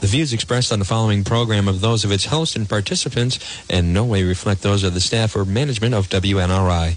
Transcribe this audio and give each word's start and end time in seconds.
The 0.00 0.06
views 0.06 0.32
expressed 0.32 0.72
on 0.72 0.78
the 0.78 0.84
following 0.84 1.24
program 1.24 1.68
are 1.68 1.72
those 1.72 2.04
of 2.04 2.12
its 2.12 2.24
host 2.26 2.54
and 2.56 2.68
participants 2.68 3.38
and 3.68 3.92
no 3.92 4.04
way 4.04 4.22
reflect 4.22 4.62
those 4.62 4.84
of 4.84 4.94
the 4.94 5.00
staff 5.00 5.34
or 5.34 5.44
management 5.44 5.94
of 5.94 6.08
WNRI. 6.08 6.96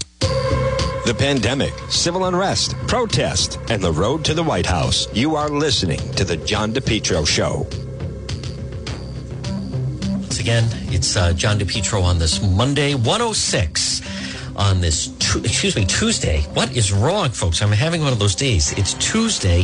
The 1.04 1.14
pandemic, 1.18 1.72
civil 1.88 2.26
unrest, 2.26 2.76
protest, 2.86 3.58
and 3.68 3.82
the 3.82 3.92
road 3.92 4.24
to 4.26 4.34
the 4.34 4.42
White 4.44 4.66
House. 4.66 5.08
You 5.12 5.34
are 5.34 5.48
listening 5.48 5.98
to 6.14 6.24
The 6.24 6.36
John 6.36 6.72
DePetro 6.72 7.26
Show. 7.26 7.66
Once 10.12 10.38
again, 10.38 10.64
it's 10.92 11.16
uh, 11.16 11.32
John 11.32 11.58
DePetro 11.58 12.04
on 12.04 12.20
this 12.20 12.40
Monday, 12.40 12.94
106 12.94 14.00
on 14.54 14.80
this, 14.80 15.08
tu- 15.18 15.40
excuse 15.40 15.74
me, 15.74 15.84
Tuesday. 15.86 16.42
What 16.54 16.76
is 16.76 16.92
wrong, 16.92 17.30
folks? 17.30 17.62
I'm 17.62 17.72
having 17.72 18.02
one 18.02 18.12
of 18.12 18.20
those 18.20 18.36
days. 18.36 18.72
It's 18.78 18.94
Tuesday, 18.94 19.62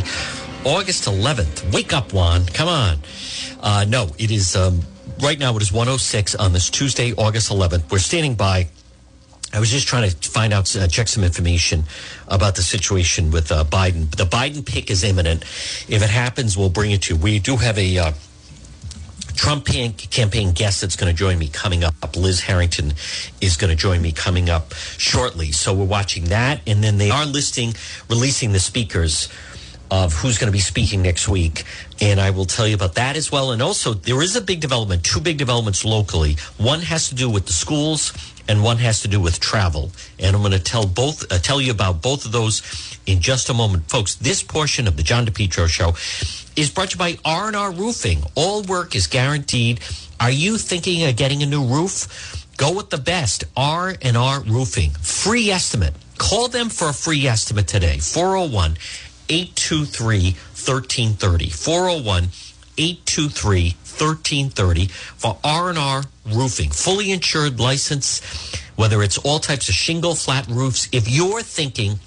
August 0.65 1.05
11th. 1.05 1.73
Wake 1.73 1.93
up, 1.93 2.11
Juan. 2.11 2.45
Come 2.47 2.67
on. 2.67 2.97
Uh, 3.61 3.85
no, 3.87 4.09
it 4.17 4.31
is, 4.31 4.55
um, 4.55 4.81
right 5.21 5.39
now 5.39 5.55
it 5.55 5.61
is 5.61 5.71
106 5.71 6.35
on 6.35 6.53
this 6.53 6.69
Tuesday, 6.69 7.13
August 7.13 7.51
11th. 7.51 7.91
We're 7.91 7.99
standing 7.99 8.35
by. 8.35 8.67
I 9.51 9.59
was 9.59 9.71
just 9.71 9.87
trying 9.87 10.09
to 10.09 10.29
find 10.29 10.53
out, 10.53 10.75
uh, 10.75 10.87
check 10.87 11.07
some 11.07 11.23
information 11.23 11.85
about 12.27 12.55
the 12.55 12.61
situation 12.61 13.31
with 13.31 13.51
uh, 13.51 13.63
Biden. 13.63 14.15
The 14.15 14.25
Biden 14.25 14.63
pick 14.63 14.91
is 14.91 15.03
imminent. 15.03 15.41
If 15.43 16.03
it 16.03 16.09
happens, 16.09 16.55
we'll 16.55 16.69
bring 16.69 16.91
it 16.91 17.01
to 17.03 17.15
you. 17.15 17.19
We 17.19 17.39
do 17.39 17.55
have 17.55 17.77
a 17.79 17.97
uh, 17.97 18.11
Trump 19.39 19.65
campaign 19.65 20.51
guest 20.51 20.81
that's 20.81 20.97
going 20.97 21.09
to 21.09 21.17
join 21.17 21.39
me 21.39 21.47
coming 21.47 21.85
up. 21.85 21.93
Liz 22.17 22.41
Harrington 22.41 22.93
is 23.39 23.55
going 23.55 23.69
to 23.69 23.75
join 23.75 24.01
me 24.01 24.11
coming 24.11 24.49
up 24.49 24.73
shortly. 24.73 25.53
So 25.53 25.73
we're 25.73 25.85
watching 25.85 26.25
that. 26.25 26.59
And 26.67 26.83
then 26.83 26.97
they 26.97 27.09
are 27.09 27.25
listing, 27.25 27.73
releasing 28.09 28.51
the 28.51 28.59
speakers 28.59 29.29
of 29.91 30.13
who's 30.13 30.37
going 30.37 30.47
to 30.47 30.51
be 30.51 30.59
speaking 30.59 31.01
next 31.01 31.27
week. 31.27 31.63
And 32.01 32.19
I 32.19 32.29
will 32.29 32.45
tell 32.45 32.67
you 32.67 32.75
about 32.75 32.95
that 32.95 33.15
as 33.15 33.31
well. 33.31 33.51
And 33.51 33.61
also, 33.61 33.93
there 33.93 34.21
is 34.21 34.35
a 34.35 34.41
big 34.41 34.59
development, 34.59 35.03
two 35.03 35.19
big 35.19 35.37
developments 35.37 35.83
locally. 35.83 36.37
One 36.57 36.81
has 36.81 37.09
to 37.09 37.15
do 37.15 37.29
with 37.29 37.45
the 37.45 37.53
schools 37.53 38.13
and 38.47 38.63
one 38.63 38.77
has 38.77 39.01
to 39.01 39.07
do 39.07 39.19
with 39.21 39.39
travel. 39.39 39.91
And 40.17 40.35
I'm 40.35 40.41
going 40.41 40.53
to 40.53 40.59
tell 40.59 40.87
both, 40.87 41.31
uh, 41.31 41.37
tell 41.37 41.61
you 41.61 41.71
about 41.71 42.01
both 42.01 42.25
of 42.25 42.31
those 42.31 42.99
in 43.05 43.21
just 43.21 43.49
a 43.49 43.53
moment. 43.53 43.89
Folks, 43.89 44.15
this 44.15 44.41
portion 44.41 44.87
of 44.87 44.97
the 44.97 45.03
John 45.03 45.25
DePetro 45.25 45.67
show 45.67 45.89
is 46.59 46.71
brought 46.71 46.89
to 46.89 46.95
you 46.95 46.99
by 46.99 47.17
R&R 47.23 47.71
Roofing. 47.71 48.23
All 48.35 48.63
work 48.63 48.95
is 48.95 49.07
guaranteed. 49.07 49.79
Are 50.19 50.31
you 50.31 50.57
thinking 50.57 51.03
of 51.03 51.15
getting 51.15 51.43
a 51.43 51.45
new 51.45 51.63
roof? 51.63 52.47
Go 52.57 52.73
with 52.75 52.89
the 52.89 52.97
best, 52.97 53.45
R&R 53.55 54.41
Roofing. 54.41 54.91
Free 54.91 55.49
estimate. 55.51 55.93
Call 56.17 56.49
them 56.49 56.69
for 56.69 56.89
a 56.89 56.93
free 56.93 57.25
estimate 57.27 57.67
today. 57.67 57.99
401 57.99 58.75
823 59.29 60.33
1330. 60.33 61.49
401 61.49 62.29
823 62.77 63.75
1330 63.99 64.87
for 64.87 65.37
R&R 65.43 66.03
Roofing. 66.25 66.69
Fully 66.69 67.11
insured 67.11 67.59
license, 67.59 68.21
whether 68.75 69.03
it's 69.03 69.17
all 69.17 69.39
types 69.39 69.67
of 69.67 69.75
shingle, 69.75 70.15
flat 70.15 70.47
roofs. 70.47 70.87
If 70.91 71.09
you're 71.09 71.41
thinking 71.41 71.99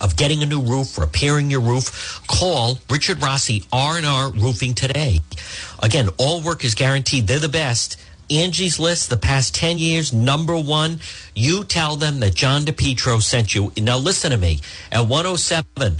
of 0.00 0.16
getting 0.16 0.42
a 0.42 0.46
new 0.46 0.62
roof, 0.62 0.96
repairing 0.98 1.50
your 1.50 1.60
roof, 1.60 2.22
call 2.26 2.78
Richard 2.88 3.22
Rossi 3.22 3.64
R&R 3.72 4.30
Roofing 4.30 4.74
today. 4.74 5.20
Again, 5.82 6.08
all 6.16 6.40
work 6.40 6.64
is 6.64 6.74
guaranteed. 6.74 7.26
They're 7.26 7.38
the 7.38 7.48
best. 7.48 7.98
Angie's 8.30 8.78
List, 8.78 9.10
the 9.10 9.16
past 9.16 9.54
10 9.56 9.78
years, 9.78 10.12
number 10.12 10.56
one. 10.56 11.00
You 11.34 11.64
tell 11.64 11.96
them 11.96 12.20
that 12.20 12.34
John 12.34 12.62
DePetro 12.62 13.20
sent 13.20 13.54
you. 13.54 13.72
Now 13.76 13.98
listen 13.98 14.30
to 14.30 14.36
me. 14.36 14.60
At 14.92 15.08
107 15.08 15.96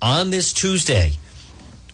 on 0.00 0.30
this 0.30 0.52
Tuesday, 0.52 1.12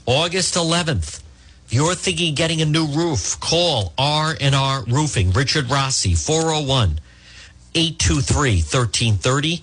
August 0.07 0.55
11th, 0.55 1.23
if 1.67 1.75
you're 1.75 1.95
thinking 1.95 2.35
getting 2.35 2.61
a 2.63 2.67
new 2.67 2.87
roof, 2.87 3.39
call 3.41 3.93
R&R 3.97 4.85
Roofing. 4.85 5.31
Richard 5.33 5.71
Rossi, 5.71 6.15
401 6.15 7.01
823 7.75 8.51
1330 8.57 9.63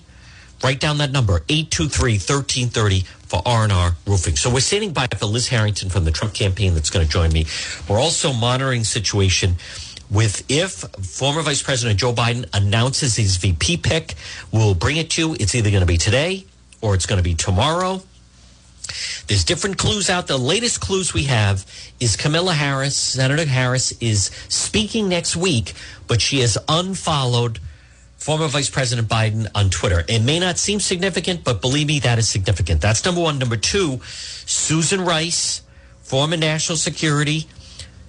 Write 0.62 0.80
down 0.80 0.98
that 0.98 1.12
number, 1.12 1.40
823-1330 1.40 3.06
for 3.06 3.42
R&R 3.46 3.96
Roofing. 4.06 4.36
So 4.36 4.52
we're 4.52 4.60
standing 4.60 4.92
by 4.92 5.06
for 5.06 5.26
Liz 5.26 5.48
Harrington 5.48 5.88
from 5.88 6.04
the 6.04 6.10
Trump 6.10 6.34
campaign 6.34 6.74
that's 6.74 6.90
going 6.90 7.06
to 7.06 7.10
join 7.10 7.32
me. 7.32 7.46
We're 7.88 8.00
also 8.00 8.32
monitoring 8.32 8.82
situation 8.82 9.54
with 10.10 10.50
if 10.50 10.72
former 10.72 11.42
Vice 11.42 11.62
President 11.62 12.00
Joe 12.00 12.12
Biden 12.12 12.48
announces 12.52 13.14
his 13.14 13.36
VP 13.36 13.76
pick, 13.78 14.14
we'll 14.50 14.74
bring 14.74 14.96
it 14.96 15.10
to 15.10 15.28
you. 15.28 15.36
It's 15.38 15.54
either 15.54 15.70
going 15.70 15.82
to 15.82 15.86
be 15.86 15.98
today 15.98 16.44
or 16.80 16.94
it's 16.94 17.06
going 17.06 17.18
to 17.18 17.22
be 17.22 17.34
tomorrow. 17.34 18.02
There's 19.26 19.44
different 19.44 19.78
clues 19.78 20.10
out. 20.10 20.26
The 20.26 20.38
latest 20.38 20.80
clues 20.80 21.12
we 21.14 21.24
have 21.24 21.64
is 22.00 22.16
Kamala 22.16 22.54
Harris, 22.54 22.96
Senator 22.96 23.44
Harris, 23.46 23.92
is 24.00 24.30
speaking 24.48 25.08
next 25.08 25.36
week, 25.36 25.74
but 26.06 26.20
she 26.20 26.40
has 26.40 26.58
unfollowed 26.68 27.60
former 28.16 28.48
Vice 28.48 28.68
President 28.68 29.08
Biden 29.08 29.46
on 29.54 29.70
Twitter. 29.70 30.04
It 30.08 30.20
may 30.20 30.38
not 30.38 30.58
seem 30.58 30.80
significant, 30.80 31.44
but 31.44 31.60
believe 31.60 31.86
me, 31.86 32.00
that 32.00 32.18
is 32.18 32.28
significant. 32.28 32.80
That's 32.80 33.04
number 33.04 33.20
one. 33.20 33.38
Number 33.38 33.56
two, 33.56 34.00
Susan 34.02 35.00
Rice, 35.00 35.62
former 36.02 36.36
national 36.36 36.76
security. 36.76 37.46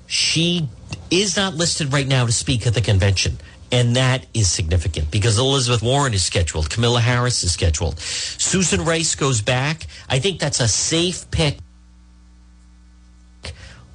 She 0.08 0.68
is 1.12 1.38
not 1.38 1.54
listed 1.54 1.94
right 1.94 2.08
now 2.08 2.26
to 2.26 2.32
speak 2.32 2.66
at 2.66 2.74
the 2.74 2.82
convention. 2.82 3.38
And 3.72 3.96
that 3.96 4.26
is 4.34 4.50
significant 4.50 5.12
because 5.12 5.38
Elizabeth 5.38 5.84
Warren 5.84 6.14
is 6.14 6.24
scheduled. 6.24 6.70
Kamala 6.70 7.02
Harris 7.02 7.44
is 7.44 7.52
scheduled. 7.54 8.00
Susan 8.00 8.84
Rice 8.84 9.14
goes 9.16 9.42
back. 9.42 9.86
I 10.10 10.20
think 10.20 10.40
that's 10.40 10.60
a 10.60 10.68
safe 10.68 11.30
pick 11.30 11.58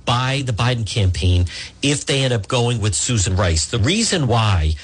by 0.04 0.42
the 0.44 0.52
Biden 0.52 0.86
campaign 0.86 1.46
if 1.82 2.06
they 2.06 2.22
end 2.22 2.32
up 2.32 2.46
going 2.46 2.80
with 2.80 2.94
Susan 2.94 3.36
Rice. 3.36 3.66
The 3.66 3.78
reason 3.78 4.26
why 4.26 4.74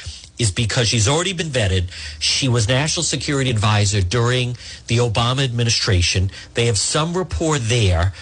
is 0.40 0.50
because 0.50 0.88
she's 0.88 1.06
already 1.06 1.34
been 1.34 1.48
vetted. 1.48 1.90
She 2.18 2.48
was 2.48 2.66
national 2.66 3.04
security 3.04 3.50
advisor 3.50 4.00
during 4.00 4.56
the 4.86 4.96
Obama 4.96 5.44
administration. 5.44 6.30
They 6.54 6.66
have 6.66 6.78
some 6.78 7.16
rapport 7.16 7.58
there. 7.58 8.14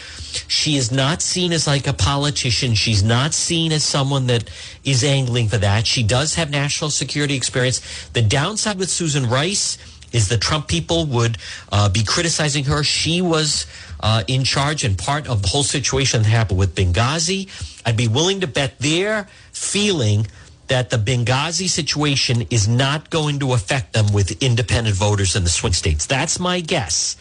She 0.46 0.76
is 0.76 0.92
not 0.92 1.22
seen 1.22 1.52
as 1.52 1.66
like 1.66 1.86
a 1.86 1.92
politician. 1.92 2.74
She's 2.74 3.02
not 3.02 3.34
seen 3.34 3.72
as 3.72 3.84
someone 3.84 4.26
that 4.26 4.50
is 4.84 5.02
angling 5.02 5.48
for 5.48 5.58
that. 5.58 5.86
She 5.86 6.02
does 6.02 6.34
have 6.34 6.50
national 6.50 6.90
security 6.90 7.34
experience. 7.34 8.08
The 8.12 8.22
downside 8.22 8.78
with 8.78 8.90
Susan 8.90 9.28
Rice 9.28 9.78
is 10.12 10.28
the 10.28 10.38
Trump 10.38 10.68
people 10.68 11.06
would 11.06 11.38
uh, 11.70 11.88
be 11.88 12.02
criticizing 12.04 12.64
her. 12.64 12.82
She 12.82 13.20
was 13.20 13.66
uh, 14.00 14.24
in 14.26 14.44
charge 14.44 14.84
and 14.84 14.96
part 14.96 15.28
of 15.28 15.42
the 15.42 15.48
whole 15.48 15.62
situation 15.62 16.22
that 16.22 16.28
happened 16.28 16.58
with 16.58 16.74
Benghazi. 16.74 17.48
I'd 17.84 17.96
be 17.96 18.08
willing 18.08 18.40
to 18.40 18.46
bet 18.46 18.78
their 18.78 19.28
feeling 19.52 20.26
that 20.68 20.90
the 20.90 20.98
Benghazi 20.98 21.68
situation 21.68 22.42
is 22.50 22.68
not 22.68 23.10
going 23.10 23.38
to 23.40 23.52
affect 23.52 23.94
them 23.94 24.12
with 24.12 24.42
independent 24.42 24.96
voters 24.96 25.34
in 25.34 25.44
the 25.44 25.50
swing 25.50 25.72
states. 25.72 26.06
That's 26.06 26.38
my 26.38 26.60
guess. 26.60 27.16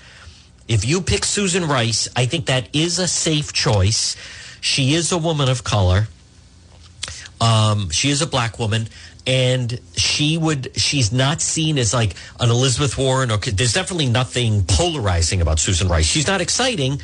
If 0.67 0.85
you 0.85 1.01
pick 1.01 1.23
Susan 1.23 1.65
Rice, 1.65 2.09
I 2.15 2.25
think 2.25 2.47
that 2.47 2.67
is 2.73 2.99
a 2.99 3.07
safe 3.07 3.53
choice. 3.53 4.15
She 4.59 4.93
is 4.93 5.11
a 5.11 5.17
woman 5.17 5.49
of 5.49 5.63
color. 5.63 6.07
Um, 7.39 7.89
she 7.89 8.09
is 8.09 8.21
a 8.21 8.27
black 8.27 8.59
woman, 8.59 8.89
and 9.25 9.79
she 9.95 10.37
would. 10.37 10.71
She's 10.75 11.11
not 11.11 11.39
seen 11.41 11.77
as 11.77 11.93
like 11.93 12.15
an 12.39 12.49
Elizabeth 12.49 12.97
Warren, 12.97 13.31
or 13.31 13.37
there's 13.37 13.73
definitely 13.73 14.07
nothing 14.07 14.63
polarizing 14.63 15.41
about 15.41 15.59
Susan 15.59 15.87
Rice. 15.87 16.05
She's 16.05 16.27
not 16.27 16.41
exciting, 16.41 16.99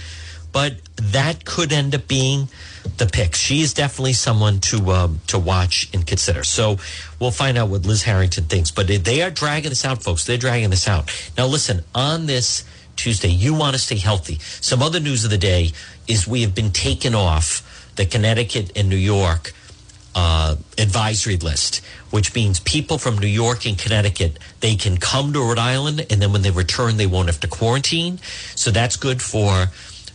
but 0.52 0.74
that 0.96 1.46
could 1.46 1.72
end 1.72 1.94
up 1.96 2.08
being 2.08 2.50
the 2.98 3.06
pick. 3.06 3.36
She 3.36 3.62
is 3.62 3.74
definitely 3.74 4.14
someone 4.14 4.60
to 4.62 4.92
um, 4.92 5.22
to 5.28 5.40
watch 5.40 5.90
and 5.94 6.06
consider. 6.06 6.44
So 6.44 6.78
we'll 7.20 7.32
find 7.32 7.58
out 7.58 7.70
what 7.70 7.86
Liz 7.86 8.04
Harrington 8.04 8.46
thinks. 8.46 8.72
But 8.72 8.88
they 8.88 9.22
are 9.22 9.32
dragging 9.32 9.70
this 9.70 9.86
out, 9.86 10.04
folks. 10.04 10.26
They're 10.26 10.38
dragging 10.38 10.70
this 10.72 10.88
out. 10.88 11.12
Now, 11.38 11.46
listen. 11.46 11.84
On 11.94 12.26
this 12.26 12.66
Tuesday, 12.96 13.30
you 13.30 13.54
want 13.54 13.76
to 13.76 13.80
stay 13.80 13.98
healthy. 13.98 14.40
Some 14.40 14.82
other 14.82 15.00
news 15.00 15.24
of 15.24 15.32
the 15.32 15.38
day 15.38 15.72
is 16.08 16.28
we 16.28 16.42
have 16.42 16.56
been 16.56 16.72
taken 16.72 17.16
off 17.16 17.92
the 17.96 18.06
Connecticut 18.06 18.72
and 18.76 18.90
New 18.90 18.96
York 18.96 19.54
uh, 20.16 20.56
advisory 20.78 21.38
list, 21.38 21.82
which 22.12 22.36
means 22.36 22.60
people 22.60 22.98
from 22.98 23.18
New 23.18 23.28
York 23.28 23.66
and 23.66 23.78
Connecticut 23.78 24.38
they 24.60 24.76
can 24.76 24.98
come 24.98 25.34
to 25.34 25.40
Rhode 25.40 25.60
Island, 25.60 26.06
and 26.10 26.22
then 26.22 26.32
when 26.32 26.44
they 26.44 26.52
return, 26.52 26.98
they 26.98 27.08
won't 27.08 27.28
have 27.28 27.40
to 27.42 27.48
quarantine. 27.48 28.20
So 28.56 28.72
that's 28.72 28.96
good 28.96 29.22
for 29.22 29.68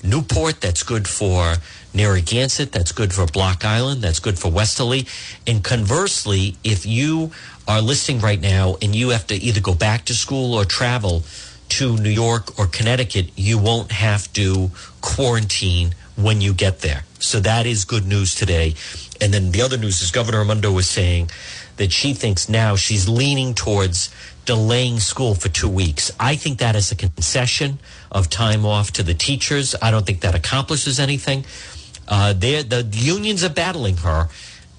Newport. 0.03 0.61
That's 0.61 0.83
good 0.83 1.09
for 1.09 1.57
Narragansett. 1.93 2.73
That's 2.73 2.93
good 2.93 3.13
for 3.13 3.27
Block 3.27 3.65
Island. 3.65 4.03
That's 4.03 4.21
good 4.21 4.39
for 4.39 4.51
Westerly. 4.51 5.07
And 5.47 5.65
conversely, 5.65 6.57
if 6.63 6.87
you 6.87 7.33
are 7.67 7.81
listening 7.83 8.21
right 8.21 8.41
now 8.41 8.77
and 8.81 8.95
you 8.95 9.11
have 9.11 9.27
to 9.29 9.35
either 9.35 9.61
go 9.61 9.75
back 9.75 10.05
to 10.07 10.15
school 10.15 10.55
or 10.55 10.65
travel 10.65 11.25
to 11.71 11.97
New 11.97 12.11
York 12.11 12.59
or 12.59 12.67
Connecticut, 12.67 13.31
you 13.37 13.59
won't 13.59 13.93
have 13.93 14.33
to 14.35 14.71
quarantine 15.01 15.95
when 16.17 16.41
you 16.41 16.53
get 16.53 16.81
there. 16.81 17.05
So 17.19 17.41
that 17.41 17.67
is 17.67 17.85
good 17.85 18.07
news 18.07 18.35
today. 18.35 18.75
And 19.21 19.33
then 19.33 19.51
the 19.51 19.63
other 19.63 19.77
news 19.77 20.01
is 20.03 20.11
Governor 20.11 20.41
Raimondo 20.41 20.73
was 20.73 20.89
saying 20.89 21.31
that 21.77 21.93
she 21.93 22.15
thinks 22.15 22.49
now 22.49 22.77
she's 22.77 23.09
leaning 23.09 23.55
towards 23.55 24.11
delaying 24.45 24.99
school 24.99 25.35
for 25.35 25.49
two 25.49 25.69
weeks. 25.69 26.11
I 26.19 26.35
think 26.37 26.59
that 26.59 26.75
is 26.75 26.91
a 26.91 26.97
concession 26.97 27.79
of 28.11 28.31
time 28.31 28.65
off 28.65 28.93
to 28.93 29.03
the 29.03 29.15
teachers. 29.15 29.75
I 29.83 29.91
don't 29.91 30.07
think 30.07 30.21
that 30.21 30.35
accomplishes 30.35 30.99
anything. 30.99 31.45
Uh, 32.07 32.33
the 32.33 32.89
unions 32.93 33.45
are 33.45 33.51
battling 33.51 33.99
her. 33.99 34.29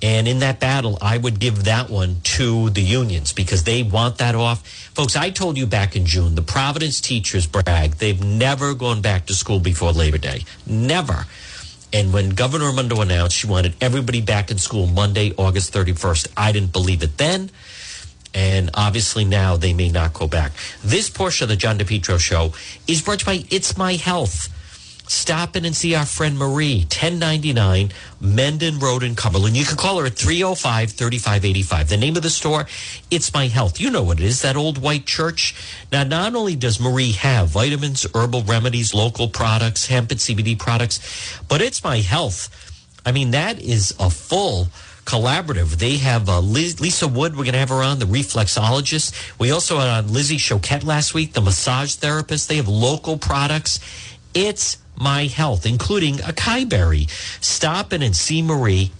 And 0.01 0.27
in 0.27 0.39
that 0.39 0.59
battle, 0.59 0.97
I 1.01 1.17
would 1.17 1.39
give 1.39 1.65
that 1.65 1.89
one 1.89 2.21
to 2.23 2.69
the 2.69 2.81
unions 2.81 3.33
because 3.33 3.65
they 3.65 3.83
want 3.83 4.17
that 4.19 4.33
off. 4.33 4.65
Folks, 4.93 5.15
I 5.15 5.29
told 5.29 5.57
you 5.57 5.65
back 5.65 5.95
in 5.95 6.05
June, 6.05 6.35
the 6.35 6.41
Providence 6.41 7.01
teachers 7.01 7.47
brag. 7.47 7.95
They've 7.95 8.23
never 8.23 8.73
gone 8.73 9.01
back 9.01 9.25
to 9.25 9.33
school 9.33 9.59
before 9.59 9.91
Labor 9.91 10.17
Day. 10.17 10.45
Never. 10.65 11.25
And 11.91 12.13
when 12.13 12.29
Governor 12.29 12.67
Raimondo 12.67 13.01
announced 13.01 13.35
she 13.35 13.47
wanted 13.47 13.75
everybody 13.81 14.21
back 14.21 14.51
in 14.51 14.57
school 14.57 14.87
Monday, 14.87 15.33
August 15.37 15.73
31st, 15.73 16.27
I 16.37 16.51
didn't 16.51 16.71
believe 16.71 17.03
it 17.03 17.17
then. 17.17 17.49
And 18.33 18.69
obviously 18.75 19.25
now 19.25 19.57
they 19.57 19.73
may 19.73 19.89
not 19.89 20.13
go 20.13 20.27
back. 20.27 20.51
This 20.83 21.09
portion 21.09 21.45
of 21.45 21.49
the 21.49 21.55
John 21.55 21.79
DePetro 21.79 22.19
show 22.19 22.53
is 22.87 23.01
brought 23.01 23.19
to 23.21 23.33
you 23.33 23.41
by 23.41 23.47
It's 23.49 23.75
My 23.75 23.93
Health. 23.93 24.49
Stop 25.09 25.55
in 25.55 25.65
and 25.65 25.75
see 25.75 25.95
our 25.95 26.05
friend 26.05 26.37
Marie, 26.37 26.81
1099 26.81 27.91
Mendon 28.21 28.77
Road 28.77 29.01
in 29.01 29.15
Cumberland. 29.15 29.57
You 29.57 29.65
can 29.65 29.75
call 29.75 29.97
her 29.97 30.05
at 30.05 30.13
305 30.13 30.91
3585. 30.91 31.89
The 31.89 31.97
name 31.97 32.15
of 32.15 32.21
the 32.21 32.29
store, 32.29 32.67
It's 33.09 33.33
My 33.33 33.47
Health. 33.47 33.81
You 33.81 33.89
know 33.89 34.03
what 34.03 34.19
it 34.19 34.25
is, 34.25 34.43
that 34.43 34.55
old 34.55 34.77
white 34.77 35.07
church. 35.07 35.55
Now, 35.91 36.03
not 36.03 36.35
only 36.35 36.55
does 36.55 36.79
Marie 36.79 37.13
have 37.13 37.47
vitamins, 37.47 38.05
herbal 38.13 38.43
remedies, 38.43 38.93
local 38.93 39.29
products, 39.29 39.87
hemp 39.87 40.11
and 40.11 40.19
CBD 40.19 40.59
products, 40.59 41.41
but 41.47 41.59
It's 41.59 41.83
My 41.83 41.97
Health. 42.01 42.47
I 43.03 43.11
mean, 43.11 43.31
that 43.31 43.59
is 43.59 43.95
a 43.99 44.11
full 44.11 44.67
collaborative. 45.05 45.77
They 45.79 45.97
have 45.97 46.29
uh, 46.29 46.39
Lisa 46.39 47.07
Wood. 47.07 47.31
We're 47.35 47.45
going 47.45 47.53
to 47.53 47.59
have 47.59 47.69
her 47.69 47.81
on, 47.81 47.97
the 47.97 48.05
reflexologist. 48.05 49.39
We 49.39 49.49
also 49.49 49.79
had 49.79 49.89
on 49.89 50.13
Lizzie 50.13 50.37
Choquette 50.37 50.85
last 50.85 51.15
week, 51.15 51.33
the 51.33 51.41
massage 51.41 51.95
therapist. 51.95 52.47
They 52.47 52.57
have 52.57 52.67
local 52.67 53.17
products. 53.17 53.79
It's 54.35 54.77
my 54.99 55.25
health, 55.25 55.65
including 55.65 56.15
acai 56.15 56.67
berry. 56.67 57.07
Stop 57.39 57.93
in 57.93 58.01
and 58.01 58.15
see 58.15 58.41
Marie. 58.41 58.91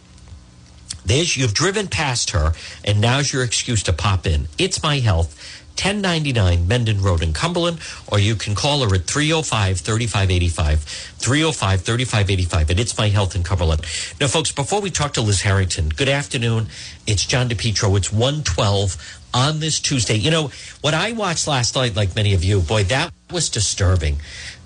There's, 1.06 1.36
you've 1.36 1.54
driven 1.54 1.88
past 1.88 2.31
her, 2.31 2.54
and 2.86 3.01
now's 3.01 3.34
your 3.34 3.44
excuse 3.44 3.84
to 3.84 3.94
pop 3.94 4.25
in. 4.25 4.48
It's 4.57 4.84
my 4.84 5.00
health. 5.00 5.36
1099 5.80 6.68
Mendon 6.68 7.01
Road 7.01 7.24
in 7.24 7.31
Cumberland, 7.31 7.80
or 8.12 8.19
you 8.19 8.36
can 8.36 8.54
call 8.54 8.81
her 8.81 8.94
at 8.94 9.06
305 9.06 9.80
3585. 9.80 10.81
305 10.81 11.81
3585. 11.81 12.69
And 12.69 12.80
it's 12.80 12.98
my 12.98 13.07
health 13.07 13.34
in 13.34 13.44
Cumberland. 13.44 13.81
Now, 14.19 14.28
folks, 14.28 14.52
before 14.52 14.81
we 14.81 14.92
talk 14.92 15.13
to 15.13 15.22
Liz 15.22 15.42
Harrington, 15.42 15.88
good 15.88 16.10
afternoon. 16.10 16.68
It's 17.07 17.25
John 17.25 17.48
DePetro. 17.48 17.95
It's 17.95 18.12
112 18.12 19.19
on 19.34 19.62
this 19.62 19.80
Tuesday. 19.80 20.16
You 20.16 20.31
know, 20.31 20.52
what 20.81 20.94
I 20.94 21.13
watched 21.13 21.48
last 21.48 21.75
night, 21.75 21.95
like 21.95 22.13
many 22.13 22.34
of 22.34 22.44
you, 22.44 22.60
boy, 22.60 22.84
that 22.86 23.13
was 23.31 23.50
disturbing. 23.50 24.19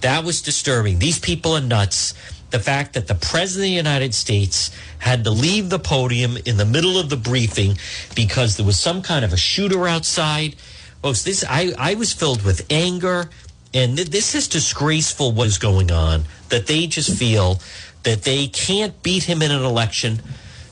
That 0.03 0.25
was 0.25 0.41
disturbing. 0.41 0.99
These 0.99 1.19
people 1.19 1.53
are 1.53 1.61
nuts. 1.61 2.13
The 2.49 2.59
fact 2.59 2.93
that 2.93 3.07
the 3.07 3.15
president 3.15 3.63
of 3.63 3.71
the 3.71 3.89
United 3.89 4.13
States 4.13 4.69
had 4.99 5.23
to 5.23 5.31
leave 5.31 5.69
the 5.69 5.79
podium 5.79 6.37
in 6.45 6.57
the 6.57 6.65
middle 6.65 6.99
of 6.99 7.09
the 7.09 7.15
briefing 7.15 7.77
because 8.13 8.57
there 8.57 8.65
was 8.65 8.77
some 8.77 9.01
kind 9.01 9.23
of 9.23 9.31
a 9.31 9.37
shooter 9.37 9.87
outside. 9.87 10.55
Folks, 11.01 11.23
this 11.23 11.45
I, 11.49 11.73
I 11.77 11.93
was 11.95 12.11
filled 12.11 12.43
with 12.43 12.65
anger, 12.69 13.29
and 13.73 13.95
th- 13.95 14.09
this 14.09 14.35
is 14.35 14.49
disgraceful 14.49 15.31
what 15.31 15.47
is 15.47 15.57
going 15.57 15.89
on. 15.89 16.25
That 16.49 16.67
they 16.67 16.85
just 16.85 17.17
feel 17.17 17.61
that 18.03 18.23
they 18.23 18.47
can't 18.47 19.01
beat 19.03 19.23
him 19.23 19.41
in 19.41 19.51
an 19.51 19.63
election. 19.63 20.21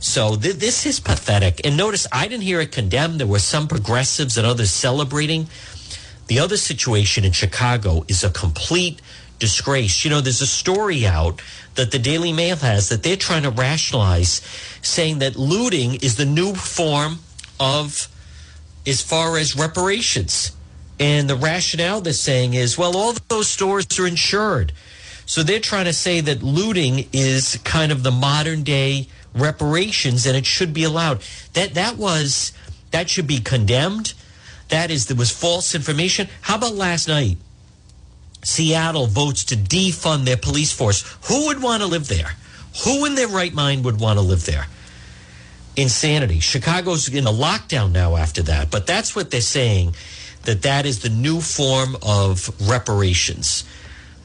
So 0.02 0.36
th- 0.36 0.58
this 0.58 0.86
is 0.86 1.00
pathetic. 1.00 1.66
And 1.66 1.78
notice 1.78 2.06
I 2.12 2.28
didn't 2.28 2.44
hear 2.44 2.60
it 2.60 2.74
condemned. 2.74 3.22
There 3.22 3.28
were 3.28 3.40
some 3.40 3.70
progressives 3.70 4.38
and 4.38 4.46
others 4.46 4.72
celebrating. 4.72 5.48
The 6.28 6.40
other 6.40 6.58
situation 6.58 7.24
in 7.24 7.32
Chicago 7.32 8.04
is 8.10 8.24
a 8.24 8.30
complete 8.30 9.02
disgrace. 9.42 10.06
You 10.06 10.12
know, 10.12 10.22
there's 10.22 10.42
a 10.42 10.48
story 10.48 11.06
out 11.06 11.42
that 11.76 11.92
the 11.92 12.00
Daily 12.00 12.32
Mail 12.32 12.56
has 12.58 12.88
that 12.88 13.04
they're 13.04 13.18
trying 13.18 13.44
to 13.44 13.50
rationalize, 13.50 14.42
saying 14.82 15.20
that 15.20 15.36
looting 15.36 15.96
is 15.96 16.16
the 16.16 16.26
new 16.26 16.54
form 16.54 17.20
of, 17.60 18.08
as 18.88 19.02
far 19.02 19.38
as 19.38 19.58
reparations. 19.58 20.56
And 21.00 21.30
the 21.30 21.36
rationale 21.36 22.00
they're 22.00 22.14
saying 22.14 22.54
is, 22.54 22.78
well, 22.78 22.96
all 22.96 23.14
those 23.28 23.50
stores 23.50 23.88
are 24.00 24.08
insured. 24.08 24.72
So 25.26 25.44
they're 25.44 25.60
trying 25.60 25.86
to 25.86 25.94
say 25.94 26.22
that 26.22 26.44
looting 26.44 27.10
is 27.12 27.58
kind 27.64 27.92
of 27.92 28.04
the 28.04 28.12
modern 28.12 28.64
day 28.64 29.08
reparations 29.34 30.26
and 30.26 30.38
it 30.38 30.46
should 30.46 30.74
be 30.74 30.84
allowed. 30.84 31.22
That 31.54 31.74
that 31.74 31.98
was 31.98 32.52
that 32.92 33.10
should 33.10 33.28
be 33.28 33.40
condemned. 33.40 34.14
That 34.70 34.92
is 34.92 35.08
there 35.08 35.18
was 35.18 35.32
false 35.32 35.74
information. 35.74 36.28
How 36.42 36.58
about 36.58 36.76
last 36.76 37.08
night? 37.08 37.38
Seattle 38.44 39.08
votes 39.08 39.44
to 39.46 39.56
defund 39.56 40.26
their 40.26 40.38
police 40.38 40.72
force. 40.72 41.04
Who 41.28 41.48
would 41.48 41.62
want 41.62 41.84
to 41.84 41.88
live 41.88 42.08
there? 42.08 42.36
Who 42.84 43.06
in 43.06 43.16
their 43.16 43.28
right 43.28 43.54
mind 43.54 43.86
would 43.86 44.00
want 44.00 44.18
to 44.18 44.22
live 44.22 44.46
there? 44.46 44.68
Insanity. 45.76 46.40
Chicago's 46.40 47.08
in 47.08 47.28
a 47.28 47.32
lockdown 47.32 47.92
now 47.92 48.16
after 48.16 48.42
that, 48.44 48.72
but 48.72 48.88
that's 48.88 49.16
what 49.16 49.32
they're 49.32 49.42
saying 49.42 49.94
that 50.44 50.64
that 50.64 50.86
is 50.86 51.00
the 51.00 51.10
new 51.10 51.40
form 51.40 51.96
of 52.02 52.50
reparations, 52.68 53.64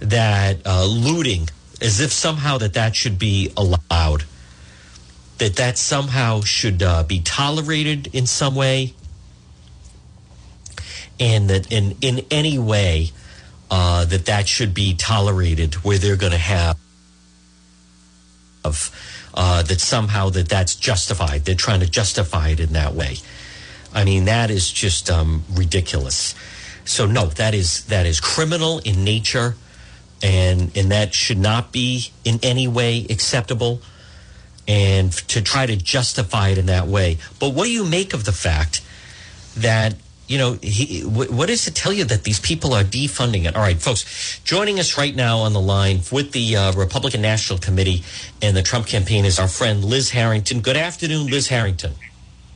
that 0.01 0.59
uh, 0.67 0.85
looting, 0.85 1.49
as 1.81 2.01
if 2.01 2.11
somehow 2.11 2.59
that 2.59 2.73
that 2.73 2.97
should 2.97 3.19
be 3.19 3.53
allowed, 3.57 4.25
that 5.39 5.57
that 5.57 5.77
somehow 5.77 6.41
should 6.41 6.83
uh, 6.83 7.03
be 7.03 7.21
tolerated 7.21 8.09
in 8.15 8.27
some 8.27 8.55
way, 8.55 8.95
and 11.21 11.51
that 11.51 11.71
in 11.71 11.97
in 12.01 12.25
any 12.31 12.59
way 12.59 13.13
uh, 13.71 14.05
that 14.05 14.27
that 14.27 14.49
should 14.49 14.75
be 14.75 14.95
tolerated, 14.95 15.75
where 15.77 15.99
they're 15.99 16.17
going 16.17 16.33
to 16.33 16.39
have 16.39 16.77
uh, 19.35 19.63
that 19.63 19.81
somehow 19.81 20.31
that 20.31 20.49
that's 20.49 20.75
justified. 20.75 21.45
They're 21.45 21.55
trying 21.55 21.81
to 21.81 21.91
justify 21.91 22.49
it 22.49 22.61
in 22.61 22.73
that 22.73 22.95
way. 22.95 23.17
I 23.93 24.05
mean, 24.05 24.25
that 24.27 24.51
is 24.51 24.71
just 24.71 25.11
um, 25.11 25.45
ridiculous. 25.53 26.35
So 26.85 27.07
no, 27.07 27.27
that 27.27 27.55
is 27.55 27.85
that 27.87 28.07
is 28.07 28.21
criminal 28.21 28.79
in 28.81 29.05
nature, 29.05 29.57
and 30.23 30.77
and 30.77 30.91
that 30.91 31.15
should 31.15 31.39
not 31.39 31.73
be 31.73 32.11
in 32.25 32.39
any 32.43 32.69
way 32.69 33.07
acceptable. 33.11 33.81
And 34.69 35.13
to 35.29 35.41
try 35.43 35.65
to 35.67 35.77
justify 35.77 36.49
it 36.49 36.59
in 36.59 36.67
that 36.67 36.89
way. 36.89 37.19
But 37.39 37.55
what 37.55 37.67
do 37.67 37.71
you 37.71 37.85
make 37.85 38.13
of 38.15 38.25
the 38.25 38.33
fact 38.33 38.85
that 39.57 39.95
you 40.29 40.39
know, 40.39 40.59
he, 40.61 41.03
what 41.03 41.47
does 41.47 41.69
it 41.69 41.75
tell 41.75 41.93
you 41.93 42.05
that 42.05 42.25
these 42.25 42.41
people 42.41 42.75
are 42.75 42.83
defunding 42.83 43.47
it? 43.47 43.55
All 43.55 43.63
right, 43.63 43.81
folks, 43.81 44.41
joining 44.45 44.81
us 44.81 44.99
right 44.99 45.15
now 45.15 45.39
on 45.39 45.53
the 45.53 45.61
line 45.61 46.01
with 46.11 46.33
the 46.33 46.57
uh, 46.57 46.73
Republican 46.73 47.23
National 47.23 47.59
Committee 47.59 48.03
and 48.43 48.57
the 48.57 48.63
Trump 48.63 48.87
campaign 48.87 49.25
is 49.25 49.39
our 49.39 49.49
friend 49.49 49.85
Liz 49.85 50.11
Harrington. 50.11 50.61
Good 50.61 50.77
afternoon, 50.77 51.29
Liz 51.29 51.49
Harrington. 51.49 51.93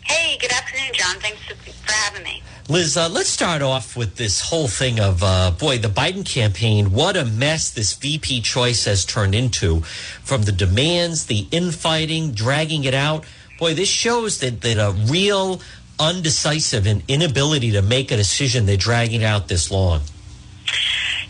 Hey, 0.02 0.36
good 0.38 0.50
afternoon, 0.50 0.90
John. 0.94 1.16
Thanks 1.20 1.40
for 1.46 1.92
having 1.92 2.24
me. 2.24 2.42
Liz, 2.68 2.96
uh, 2.96 3.08
let's 3.08 3.28
start 3.28 3.62
off 3.62 3.96
with 3.96 4.16
this 4.16 4.40
whole 4.40 4.68
thing 4.68 5.00
of, 5.00 5.22
uh, 5.22 5.52
boy, 5.52 5.78
the 5.78 5.88
Biden 5.88 6.24
campaign. 6.24 6.92
What 6.92 7.16
a 7.16 7.24
mess 7.24 7.70
this 7.70 7.94
VP 7.94 8.42
choice 8.42 8.84
has 8.84 9.04
turned 9.04 9.34
into 9.34 9.80
from 10.22 10.42
the 10.42 10.52
demands, 10.52 11.26
the 11.26 11.46
infighting, 11.50 12.32
dragging 12.32 12.84
it 12.84 12.94
out. 12.94 13.24
Boy, 13.58 13.74
this 13.74 13.88
shows 13.88 14.38
that, 14.38 14.60
that 14.62 14.78
a 14.78 14.92
real 14.92 15.60
undecisive 16.00 16.86
and 16.86 17.02
inability 17.06 17.72
to 17.72 17.82
make 17.82 18.10
a 18.10 18.16
decision 18.16 18.66
they're 18.66 18.76
dragging 18.76 19.22
out 19.22 19.48
this 19.48 19.70
long? 19.70 20.00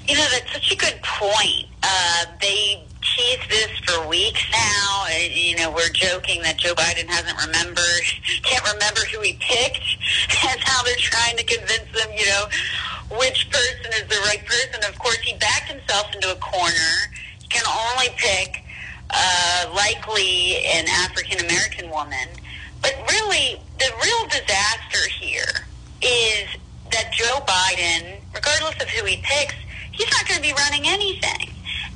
You 0.06 0.16
know, 0.16 0.26
that's 0.30 0.52
such 0.52 0.72
a 0.72 0.76
good 0.76 1.00
point. 1.02 1.66
Uh, 1.82 2.24
they 2.40 2.82
tease 3.02 3.38
this 3.48 3.70
for 3.84 4.06
weeks 4.08 4.42
now. 4.52 5.04
Uh, 5.06 5.28
you 5.30 5.56
know, 5.56 5.70
we're 5.70 5.88
joking 5.90 6.42
that 6.42 6.58
Joe 6.58 6.74
Biden 6.74 7.06
hasn't 7.06 7.38
remembered, 7.46 8.04
can't 8.42 8.72
remember 8.72 9.00
who 9.12 9.20
he 9.20 9.34
picked, 9.40 9.80
and 10.48 10.60
now 10.66 10.82
they're 10.84 10.94
trying 10.96 11.36
to 11.36 11.44
convince 11.44 11.90
them, 11.92 12.10
you 12.16 12.26
know, 12.26 12.46
which 13.18 13.50
person 13.50 13.92
is 13.94 14.06
the 14.08 14.20
right 14.26 14.44
person. 14.46 14.80
Of 14.88 14.98
course, 14.98 15.18
he 15.18 15.36
backed 15.38 15.70
himself 15.70 16.14
into 16.14 16.30
a 16.32 16.36
corner. 16.36 16.92
He 17.40 17.48
can 17.48 17.64
only 17.66 18.08
pick 18.16 18.62
uh, 19.10 19.72
likely 19.74 20.58
an 20.66 20.86
African 20.88 21.44
American 21.44 21.90
woman. 21.90 22.28
But 22.82 22.94
really, 23.10 23.60
the 23.80 23.90
real 23.96 24.24
disaster 24.28 25.08
here 25.18 25.64
is 26.02 26.48
that 26.92 27.10
Joe 27.12 27.40
Biden, 27.48 28.20
regardless 28.34 28.76
of 28.80 28.88
who 28.90 29.06
he 29.06 29.16
picks, 29.24 29.54
he's 29.92 30.10
not 30.10 30.28
going 30.28 30.36
to 30.36 30.42
be 30.42 30.52
running 30.52 30.84
anything. 30.84 31.48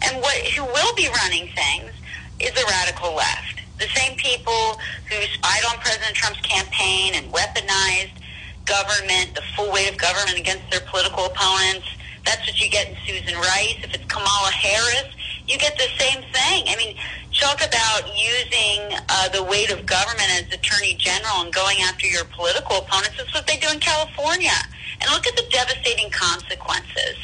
And 0.02 0.20
what 0.22 0.34
who 0.56 0.64
will 0.64 0.94
be 0.94 1.08
running 1.22 1.48
things 1.52 1.92
is 2.40 2.52
the 2.52 2.64
radical 2.68 3.14
left. 3.14 3.60
The 3.78 3.88
same 3.94 4.16
people 4.16 4.80
who 5.10 5.16
spied 5.34 5.64
on 5.70 5.78
President 5.80 6.16
Trump's 6.16 6.40
campaign 6.40 7.12
and 7.14 7.30
weaponized 7.32 8.16
government, 8.64 9.34
the 9.34 9.42
full 9.54 9.70
weight 9.70 9.90
of 9.90 9.98
government 9.98 10.38
against 10.38 10.70
their 10.70 10.80
political 10.88 11.26
opponents. 11.26 11.86
That's 12.24 12.46
what 12.46 12.58
you 12.60 12.70
get 12.70 12.88
in 12.88 12.96
Susan 13.06 13.34
Rice. 13.36 13.76
If 13.84 13.92
it's 13.92 14.04
Kamala 14.06 14.50
Harris, 14.50 15.12
you 15.46 15.58
get 15.58 15.76
the 15.76 15.88
same 15.98 16.22
thing. 16.32 16.64
I 16.68 16.76
mean, 16.78 16.96
talk 17.34 17.60
about 17.66 18.06
using 18.16 18.80
uh, 19.08 19.28
the 19.28 19.42
weight 19.42 19.70
of 19.70 19.84
government 19.86 20.28
as 20.30 20.52
attorney 20.52 20.94
general 20.94 21.42
and 21.42 21.52
going 21.52 21.78
after 21.82 22.06
your 22.06 22.24
political 22.26 22.78
opponents. 22.78 23.16
That's 23.16 23.34
what 23.34 23.46
they 23.46 23.56
do 23.56 23.68
in 23.72 23.80
California. 23.80 24.56
And 25.00 25.10
look 25.10 25.26
at 25.26 25.36
the 25.36 25.44
devastating 25.50 26.10
consequences. 26.10 27.16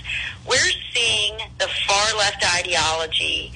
We're 0.47 0.73
seeing 0.93 1.39
the 1.59 1.69
far 1.87 2.19
left 2.19 2.45
ideology 2.59 3.53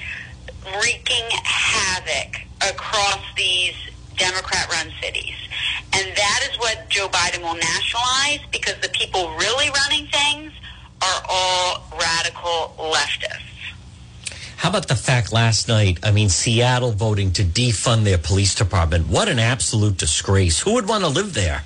wreaking 0.80 1.24
havoc 1.42 2.40
across 2.62 3.20
these 3.36 3.74
Democrat-run 4.16 4.92
cities. 5.02 5.34
And 5.92 6.06
that 6.16 6.48
is 6.50 6.58
what 6.58 6.88
Joe 6.88 7.08
Biden 7.08 7.42
will 7.42 7.56
nationalize 7.56 8.40
because 8.52 8.80
the 8.80 8.88
people 8.90 9.28
really 9.36 9.70
running 9.70 10.06
things 10.06 10.52
are 11.02 11.22
all 11.28 11.84
radical 11.98 12.74
leftists. 12.78 13.43
How 14.64 14.70
about 14.70 14.88
the 14.88 14.96
fact 14.96 15.30
last 15.30 15.68
night? 15.68 15.98
I 16.02 16.10
mean, 16.10 16.30
Seattle 16.30 16.92
voting 16.92 17.32
to 17.32 17.44
defund 17.44 18.04
their 18.04 18.16
police 18.16 18.54
department. 18.54 19.08
What 19.08 19.28
an 19.28 19.38
absolute 19.38 19.98
disgrace. 19.98 20.60
Who 20.60 20.72
would 20.72 20.88
want 20.88 21.04
to 21.04 21.10
live 21.10 21.34
there? 21.34 21.64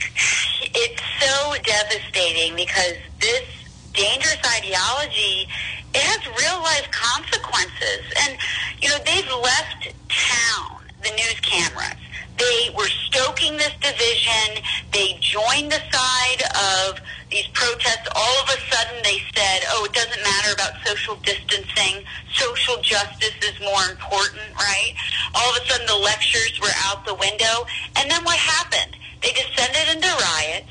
It's 0.00 1.02
so 1.20 1.54
devastating 1.62 2.56
because 2.56 2.94
this 3.20 3.44
dangerous 3.92 4.38
ideology 4.56 5.46
it 5.92 6.00
has 6.00 6.26
real 6.40 6.62
life 6.62 6.90
consequences. 6.90 8.00
And, 8.24 8.38
you 8.80 8.88
know, 8.88 8.96
they've 9.04 9.28
left 9.28 9.92
town, 10.08 10.80
the 11.02 11.10
news 11.10 11.38
cameras. 11.42 12.00
They 12.38 12.70
were 12.74 12.88
stoking 13.12 13.58
this 13.58 13.74
division. 13.82 14.64
They 14.90 15.18
joined 15.20 15.70
the 15.70 15.82
side 15.92 16.42
of 16.88 16.98
these 17.32 17.48
protests. 17.56 18.06
All 18.14 18.36
of 18.44 18.48
a 18.52 18.58
sudden 18.68 19.00
they 19.02 19.18
said, 19.34 19.64
oh, 19.72 19.88
it 19.88 19.92
doesn't 19.96 20.22
matter 20.22 20.52
about 20.52 20.76
social 20.84 21.16
distancing. 21.24 22.04
Social 22.36 22.76
justice 22.82 23.34
is 23.40 23.56
more 23.60 23.82
important, 23.90 24.44
right? 24.54 24.92
All 25.34 25.50
of 25.50 25.56
a 25.56 25.64
sudden 25.66 25.86
the 25.86 25.96
lectures 25.96 26.60
were 26.60 26.76
out 26.84 27.04
the 27.06 27.16
window. 27.16 27.64
And 27.96 28.10
then 28.10 28.22
what 28.24 28.36
happened? 28.36 28.96
They 29.24 29.32
descended 29.32 29.96
into 29.96 30.12
riots. 30.12 30.70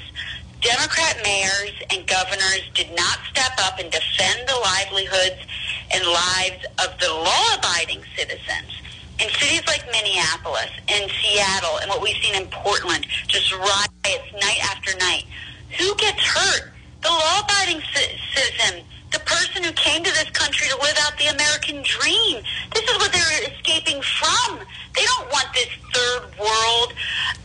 Democrat 0.62 1.18
mayors 1.26 1.74
and 1.90 2.06
governors 2.06 2.70
did 2.76 2.94
not 2.94 3.18
step 3.34 3.58
up 3.66 3.80
and 3.80 3.90
defend 3.90 4.48
the 4.48 4.56
livelihoods 4.62 5.42
and 5.90 6.06
lives 6.06 6.64
of 6.86 6.94
the 7.02 7.10
law-abiding 7.10 8.06
citizens. 8.16 8.70
In 9.18 9.30
cities 9.42 9.66
like 9.66 9.86
Minneapolis 9.92 10.70
and 10.88 11.10
Seattle 11.10 11.78
and 11.82 11.90
what 11.90 12.02
we've 12.02 12.18
seen 12.22 12.36
in 12.36 12.48
Portland, 12.50 13.06
just 13.28 13.52
riots 13.54 14.30
night 14.34 14.62
after 14.70 14.96
night. 14.98 15.26
Who 15.78 15.96
gets 15.96 16.24
hurt? 16.24 16.72
The 17.02 17.10
law-abiding 17.10 17.82
citizen, 17.94 18.84
the 19.12 19.20
person 19.20 19.64
who 19.64 19.72
came 19.74 20.04
to 20.04 20.12
this 20.12 20.30
country 20.32 20.68
to 20.70 20.78
live 20.78 20.98
out 21.02 21.18
the 21.18 21.28
American 21.28 21.82
dream. 21.84 22.44
This 22.74 22.84
is 22.84 22.98
what 22.98 23.12
they're 23.12 23.52
escaping 23.52 24.02
from. 24.02 24.60
They 24.96 25.04
don't 25.06 25.32
want 25.32 25.48
this 25.54 25.70
third 25.94 26.38
world 26.40 26.94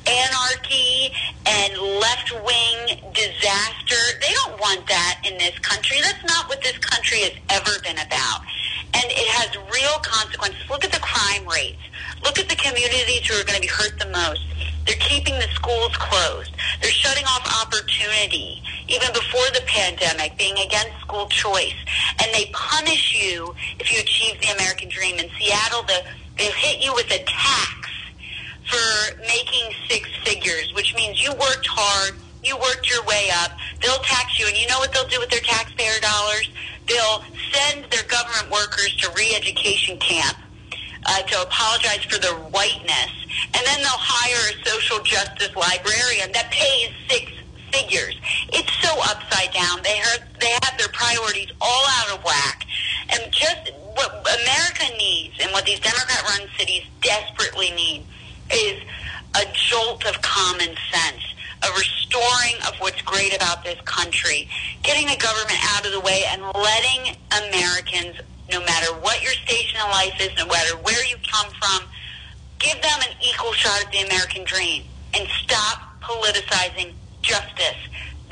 anarchy 0.07 1.13
and 1.47 1.79
left-wing 1.79 3.13
disaster. 3.15 4.03
They 4.21 4.33
don't 4.45 4.61
want 4.61 4.87
that 4.89 5.23
in 5.25 5.39
this 5.39 5.59
country. 5.61 5.99
That's 6.03 6.25
not 6.25 6.49
what 6.49 6.63
this 6.63 6.79
country 6.79 7.21
has 7.21 7.33
ever 7.51 7.81
been 7.83 7.99
about. 7.99 8.41
And 8.95 9.05
it 9.09 9.29
has 9.29 9.57
real 9.57 9.99
consequences. 10.03 10.63
Look 10.71 10.85
at 10.85 10.93
the 10.93 11.01
crime 11.01 11.47
rates. 11.47 11.83
Look 12.23 12.39
at 12.39 12.49
the 12.49 12.57
communities 12.57 13.27
who 13.27 13.35
are 13.41 13.45
going 13.45 13.57
to 13.57 13.61
be 13.61 13.73
hurt 13.73 13.99
the 13.99 14.11
most. 14.11 14.43
They're 14.87 14.97
keeping 15.01 15.35
the 15.35 15.49
schools 15.55 15.97
closed. 15.97 16.53
They're 16.81 16.91
shutting 16.91 17.25
off 17.25 17.63
opportunity, 17.63 18.63
even 18.89 19.13
before 19.13 19.47
the 19.53 19.63
pandemic, 19.67 20.39
being 20.39 20.57
against 20.59 21.01
school 21.01 21.27
choice. 21.27 21.75
And 22.23 22.33
they 22.33 22.51
punish 22.53 23.15
you 23.15 23.55
if 23.81 23.93
you 23.93 24.01
achieve 24.01 24.41
the 24.41 24.55
American 24.55 24.89
dream. 24.89 25.19
In 25.19 25.29
Seattle, 25.39 25.83
the, 25.83 26.05
they 26.39 26.51
hit 26.53 26.85
you 26.85 26.95
with 26.95 27.11
a 27.11 27.23
tax 27.25 27.91
for 28.67 29.17
making 29.21 29.73
six 29.89 30.09
figures, 30.25 30.73
which 30.75 30.95
means 30.95 31.23
you 31.23 31.33
worked 31.33 31.67
hard, 31.67 32.15
you 32.43 32.57
worked 32.57 32.91
your 32.91 33.05
way 33.05 33.29
up. 33.43 33.53
They'll 33.83 34.03
tax 34.03 34.39
you, 34.39 34.47
and 34.47 34.57
you 34.57 34.67
know 34.69 34.79
what 34.79 34.93
they'll 34.93 35.09
do 35.09 35.19
with 35.19 35.31
their 35.31 35.41
taxpayer 35.41 35.99
dollars? 36.01 36.51
They'll 36.87 37.25
send 37.53 37.91
their 37.91 38.05
government 38.05 38.51
workers 38.51 38.95
to 39.03 39.11
re-education 39.17 39.99
camp 39.99 40.39
uh, 41.07 41.23
to 41.23 41.43
apologize 41.43 42.05
for 42.05 42.19
their 42.19 42.35
whiteness, 42.35 43.11
and 43.55 43.63
then 43.67 43.79
they'll 43.79 44.03
hire 44.03 44.53
a 44.53 44.69
social 44.69 45.03
justice 45.05 45.55
librarian 45.57 46.33
that 46.33 46.51
pays 46.51 46.91
six 47.09 47.33
figures. 47.73 48.17
It's 48.53 48.73
so 48.81 48.93
upside 49.05 49.53
down. 49.53 49.83
They 49.83 49.97
have, 49.97 50.21
they 50.41 50.53
have 50.63 50.79
their 50.79 50.89
priorities 50.89 51.51
all 51.61 51.85
out 52.01 52.19
of 52.19 52.25
whack. 52.25 52.65
And 53.11 53.33
just 53.33 53.73
what 53.95 54.11
America 54.43 54.97
needs 54.99 55.35
and 55.41 55.51
what 55.53 55.65
these 55.65 55.81
Democrat-run 55.81 56.49
cities 56.59 56.85
desperately 57.01 57.71
need 57.73 58.05
is 58.53 58.83
a 59.35 59.45
jolt 59.69 60.05
of 60.07 60.21
common 60.23 60.75
sense, 60.93 61.25
a 61.63 61.69
restoring 61.73 62.57
of 62.69 62.75
what's 62.79 63.01
great 63.03 63.35
about 63.35 63.65
this 63.65 63.81
country, 63.85 64.49
getting 64.83 65.07
the 65.07 65.17
government 65.17 65.59
out 65.75 65.85
of 65.85 65.93
the 65.93 66.01
way 66.01 66.25
and 66.31 66.43
letting 66.43 67.17
Americans, 67.49 68.17
no 68.51 68.61
matter 68.61 68.93
what 69.01 69.23
your 69.23 69.33
station 69.33 69.81
in 69.83 69.91
life 69.91 70.15
is, 70.21 70.31
no 70.39 70.47
matter 70.47 70.77
where 70.79 71.05
you 71.07 71.17
come 71.31 71.51
from, 71.61 71.89
give 72.67 72.83
them 72.83 72.99
an 73.09 73.15
equal 73.23 73.53
shot 73.53 73.85
at 73.85 73.93
the 73.93 74.01
American 74.01 74.43
dream 74.43 74.83
and 75.15 75.29
stop 75.43 76.03
politicizing 76.03 76.93
justice. 77.23 77.79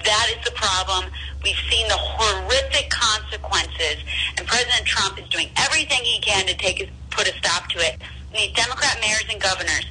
That 0.05 0.27
is 0.35 0.45
the 0.45 0.51
problem. 0.53 1.11
We've 1.43 1.63
seen 1.71 1.87
the 1.87 1.97
horrific 1.97 2.91
consequences, 2.91 4.03
and 4.37 4.47
President 4.47 4.87
Trump 4.87 5.19
is 5.19 5.29
doing 5.29 5.49
everything 5.57 6.03
he 6.03 6.19
can 6.21 6.47
to 6.47 6.55
take 6.57 6.91
put 7.11 7.29
a 7.29 7.35
stop 7.39 7.69
to 7.71 7.79
it. 7.79 8.03
And 8.31 8.35
these 8.35 8.53
Democrat 8.53 8.99
mayors 9.01 9.25
and 9.31 9.41
governors, 9.41 9.87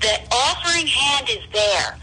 the 0.00 0.14
offering 0.32 0.86
hand 0.86 1.30
is 1.30 1.44
there. 1.52 1.96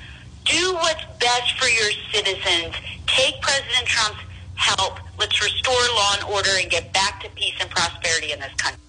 Do 0.46 0.74
what's 0.76 1.04
best 1.20 1.60
for 1.60 1.68
your 1.68 1.92
citizens. 2.14 2.74
Take 3.06 3.42
President 3.42 3.86
Trump's 3.86 4.24
help. 4.56 5.00
Let's 5.20 5.40
restore 5.44 5.76
law 5.76 6.16
and 6.16 6.24
order 6.32 6.52
and 6.56 6.72
get 6.72 6.94
back 6.94 7.22
to 7.24 7.30
peace 7.32 7.56
and 7.60 7.70
prosperity 7.70 8.32
in 8.32 8.40
this 8.40 8.54
country. 8.56 8.80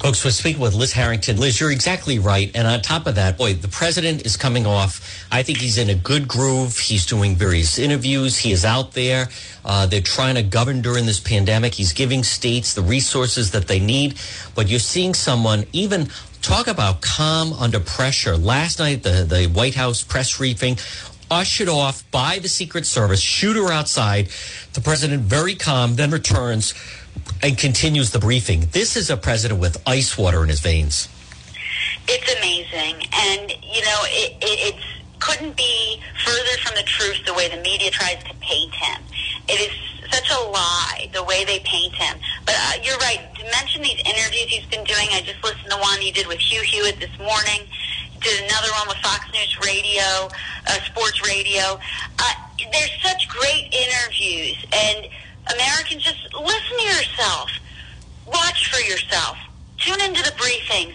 Folks, 0.00 0.24
we're 0.24 0.32
speaking 0.32 0.60
with 0.60 0.74
Liz 0.74 0.92
Harrington. 0.92 1.38
Liz, 1.38 1.60
you're 1.60 1.70
exactly 1.70 2.18
right. 2.18 2.50
And 2.56 2.66
on 2.66 2.82
top 2.82 3.06
of 3.06 3.14
that, 3.14 3.38
boy, 3.38 3.54
the 3.54 3.68
president 3.68 4.26
is 4.26 4.36
coming 4.36 4.66
off. 4.66 5.24
I 5.30 5.44
think 5.44 5.58
he's 5.58 5.78
in 5.78 5.88
a 5.90 5.94
good 5.94 6.26
groove. 6.26 6.76
He's 6.76 7.06
doing 7.06 7.36
various 7.36 7.78
interviews. 7.78 8.36
He 8.38 8.50
is 8.50 8.64
out 8.64 8.94
there. 8.94 9.28
Uh, 9.64 9.86
they're 9.86 10.00
trying 10.00 10.34
to 10.34 10.42
govern 10.42 10.82
during 10.82 11.06
this 11.06 11.20
pandemic. 11.20 11.74
He's 11.74 11.92
giving 11.92 12.24
states 12.24 12.74
the 12.74 12.82
resources 12.82 13.52
that 13.52 13.68
they 13.68 13.78
need. 13.78 14.16
But 14.56 14.68
you're 14.68 14.80
seeing 14.80 15.14
someone 15.14 15.66
even 15.72 16.08
talk 16.40 16.66
about 16.66 17.00
calm 17.00 17.52
under 17.52 17.78
pressure. 17.78 18.36
Last 18.36 18.80
night, 18.80 19.04
the, 19.04 19.24
the 19.24 19.46
White 19.46 19.76
House 19.76 20.02
press 20.02 20.36
briefing 20.36 20.78
ushered 21.30 21.68
off 21.68 22.08
by 22.10 22.38
the 22.40 22.48
Secret 22.48 22.84
Service, 22.84 23.20
shooter 23.20 23.72
outside. 23.72 24.28
The 24.74 24.80
president 24.80 25.22
very 25.22 25.54
calm, 25.54 25.94
then 25.94 26.10
returns 26.10 26.74
and 27.42 27.58
continues 27.58 28.10
the 28.10 28.18
briefing. 28.18 28.68
This 28.72 28.96
is 28.96 29.10
a 29.10 29.16
president 29.16 29.60
with 29.60 29.82
ice 29.86 30.16
water 30.16 30.42
in 30.42 30.48
his 30.48 30.60
veins. 30.60 31.08
It's 32.08 32.32
amazing, 32.38 33.06
and 33.12 33.50
you 33.50 33.82
know 33.82 34.00
it, 34.04 34.36
it 34.42 34.74
it's 34.74 34.84
couldn't 35.18 35.56
be 35.56 36.00
further 36.24 36.58
from 36.64 36.74
the 36.74 36.82
truth 36.82 37.24
the 37.24 37.34
way 37.34 37.48
the 37.48 37.62
media 37.62 37.90
tries 37.90 38.22
to 38.24 38.34
paint 38.40 38.74
him. 38.74 39.02
It 39.48 39.60
is 39.60 39.70
such 40.12 40.30
a 40.30 40.50
lie 40.50 41.08
the 41.12 41.22
way 41.22 41.44
they 41.44 41.60
paint 41.60 41.94
him. 41.94 42.18
But 42.44 42.56
uh, 42.58 42.82
you're 42.82 42.98
right. 42.98 43.20
To 43.38 43.44
mention 43.50 43.82
these 43.82 44.00
interviews 44.04 44.50
he's 44.50 44.66
been 44.66 44.84
doing, 44.84 45.08
I 45.12 45.22
just 45.24 45.42
listened 45.42 45.70
to 45.70 45.78
one 45.78 46.00
he 46.00 46.10
did 46.10 46.26
with 46.26 46.38
Hugh 46.38 46.62
Hewitt 46.62 46.98
this 46.98 47.16
morning. 47.18 47.66
Did 48.20 48.44
another 48.44 48.68
one 48.78 48.88
with 48.88 48.98
Fox 48.98 49.24
News 49.32 49.58
Radio, 49.64 50.28
uh, 50.66 50.78
Sports 50.90 51.26
Radio. 51.26 51.78
Uh, 52.18 52.32
there's 52.70 52.92
such 53.02 53.28
great 53.28 53.72
interviews, 53.72 54.56
and 54.72 55.08
Americans, 55.50 56.02
just 56.02 56.22
listen 56.34 56.76
to 56.78 56.84
yourself. 56.84 57.50
Watch 58.26 58.70
for 58.70 58.80
yourself. 58.80 59.36
Tune 59.78 60.00
into 60.00 60.22
the 60.22 60.30
briefings. 60.38 60.94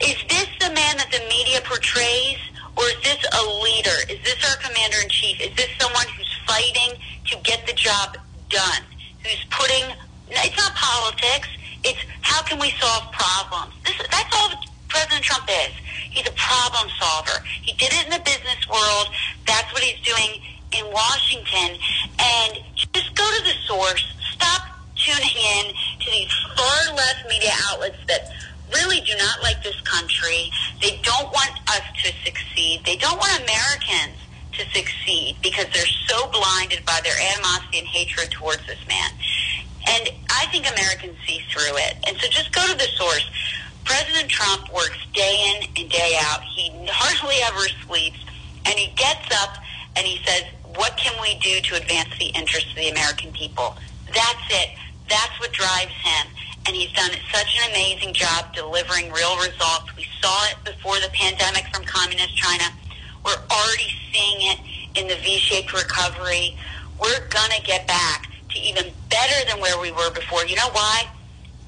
Is 0.00 0.16
this 0.28 0.48
the 0.60 0.72
man 0.72 0.96
that 0.96 1.10
the 1.10 1.20
media 1.28 1.60
portrays? 1.64 2.38
Or 2.76 2.84
is 2.88 3.02
this 3.02 3.18
a 3.18 3.42
leader? 3.60 3.98
Is 4.08 4.22
this 4.22 4.38
our 4.48 4.56
commander 4.62 4.96
in 5.02 5.08
chief? 5.08 5.40
Is 5.40 5.54
this 5.56 5.68
someone 5.80 6.06
who's 6.16 6.30
fighting 6.46 6.96
to 7.26 7.36
get 7.42 7.66
the 7.66 7.74
job 7.74 8.16
done? 8.48 8.82
Who's 9.24 9.44
putting, 9.50 9.84
it's 10.30 10.56
not 10.56 10.74
politics. 10.74 11.48
It's 11.82 11.98
how 12.22 12.42
can 12.42 12.58
we 12.58 12.70
solve 12.78 13.10
problems? 13.12 13.74
This, 13.84 13.96
that's 14.10 14.34
all 14.36 14.50
President 14.88 15.22
Trump 15.24 15.48
is. 15.48 15.72
He's 16.10 16.26
a 16.26 16.32
problem 16.32 16.90
solver. 16.98 17.42
He 17.62 17.72
did 17.74 17.92
it 17.92 18.04
in 18.04 18.10
the 18.10 18.22
business 18.24 18.68
world. 18.68 19.08
That's 19.46 19.72
what 19.72 19.82
he's 19.82 20.00
doing 20.04 20.40
in 20.76 20.86
Washington. 20.92 21.78
And 22.18 22.58
just 22.92 23.14
go 23.14 23.24
to 23.24 23.42
the 23.44 23.54
source. 23.66 24.04
Stop 24.32 24.62
tuning 24.96 25.36
in 25.58 25.74
to 26.00 26.10
these 26.10 26.32
far 26.56 26.94
left 26.94 27.28
media 27.28 27.52
outlets 27.70 27.98
that 28.08 28.30
really 28.74 29.00
do 29.00 29.12
not 29.16 29.42
like 29.42 29.62
this 29.62 29.80
country. 29.82 30.50
They 30.80 31.00
don't 31.02 31.28
want 31.32 31.52
us 31.68 31.82
to 32.04 32.12
succeed. 32.24 32.82
They 32.84 32.96
don't 32.96 33.18
want 33.18 33.42
Americans 33.42 34.16
to 34.52 34.64
succeed 34.70 35.36
because 35.42 35.66
they're 35.72 35.94
so 36.06 36.28
blinded 36.30 36.84
by 36.84 37.00
their 37.02 37.16
animosity 37.34 37.78
and 37.78 37.88
hatred 37.88 38.30
towards 38.30 38.64
this 38.66 38.80
man. 38.88 39.10
And 39.88 40.10
I 40.30 40.46
think 40.52 40.70
Americans 40.70 41.16
see 41.26 41.40
through 41.50 41.76
it. 41.76 41.96
And 42.06 42.16
so 42.18 42.28
just 42.28 42.52
go 42.52 42.66
to 42.66 42.76
the 42.76 42.88
source. 42.96 43.28
President 43.84 44.28
Trump 44.28 44.72
works 44.72 44.98
day 45.14 45.56
in 45.56 45.68
and 45.82 45.90
day 45.90 46.18
out. 46.20 46.42
He 46.42 46.70
hardly 46.88 47.36
ever 47.48 47.66
sleeps. 47.86 48.18
And 48.66 48.78
he 48.78 48.92
gets 48.94 49.26
up 49.42 49.56
and 49.96 50.06
he 50.06 50.22
says, 50.24 50.44
what 50.76 50.96
can 50.96 51.14
we 51.20 51.38
do 51.38 51.60
to 51.60 51.76
advance 51.76 52.10
the 52.18 52.26
interests 52.26 52.70
of 52.70 52.76
the 52.76 52.88
American 52.88 53.32
people? 53.32 53.76
That's 54.06 54.46
it. 54.50 54.70
That's 55.08 55.38
what 55.40 55.52
drives 55.52 55.92
him. 55.92 56.26
And 56.66 56.76
he's 56.76 56.92
done 56.92 57.10
such 57.32 57.58
an 57.62 57.70
amazing 57.70 58.14
job 58.14 58.54
delivering 58.54 59.10
real 59.12 59.36
results. 59.38 59.94
We 59.96 60.06
saw 60.20 60.46
it 60.48 60.56
before 60.64 60.96
the 61.00 61.08
pandemic 61.12 61.64
from 61.74 61.84
communist 61.84 62.36
China. 62.36 62.64
We're 63.24 63.40
already 63.50 63.90
seeing 64.12 64.50
it 64.52 64.58
in 65.00 65.08
the 65.08 65.16
V-shaped 65.16 65.72
recovery. 65.72 66.56
We're 67.00 67.26
going 67.28 67.50
to 67.56 67.62
get 67.62 67.86
back 67.86 68.30
to 68.50 68.58
even 68.58 68.92
better 69.08 69.50
than 69.50 69.60
where 69.60 69.80
we 69.80 69.90
were 69.92 70.10
before. 70.10 70.44
You 70.46 70.56
know 70.56 70.70
why? 70.72 71.04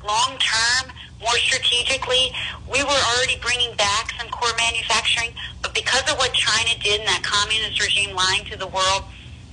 Long 0.06 0.38
term, 0.38 0.92
more 1.22 1.38
strategically, 1.38 2.34
we 2.70 2.82
were 2.82 3.02
already 3.14 3.38
bringing 3.40 3.74
back 3.76 4.12
some 4.18 4.28
core 4.28 4.52
manufacturing, 4.58 5.30
but 5.62 5.72
because 5.74 6.02
of 6.10 6.18
what 6.18 6.32
China 6.34 6.70
did 6.82 7.00
in 7.00 7.06
that 7.06 7.22
communist 7.22 7.80
regime 7.80 8.14
lying 8.14 8.44
to 8.50 8.58
the 8.58 8.66
world, 8.66 9.06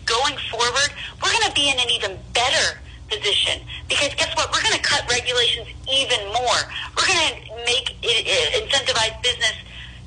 going 0.05 0.35
forward, 0.49 0.89
we're 1.21 1.31
going 1.31 1.47
to 1.47 1.53
be 1.53 1.69
in 1.69 1.77
an 1.77 1.89
even 1.89 2.17
better 2.33 2.81
position 3.07 3.61
because 3.87 4.13
guess 4.15 4.33
what? 4.35 4.49
We're 4.51 4.61
going 4.61 4.75
to 4.75 4.81
cut 4.81 5.05
regulations 5.09 5.67
even 5.85 6.25
more. 6.33 6.59
We're 6.97 7.05
going 7.05 7.45
to 7.45 7.55
make 7.65 7.93
it, 8.01 8.25
it, 8.25 8.65
incentivize 8.65 9.21
business 9.21 9.53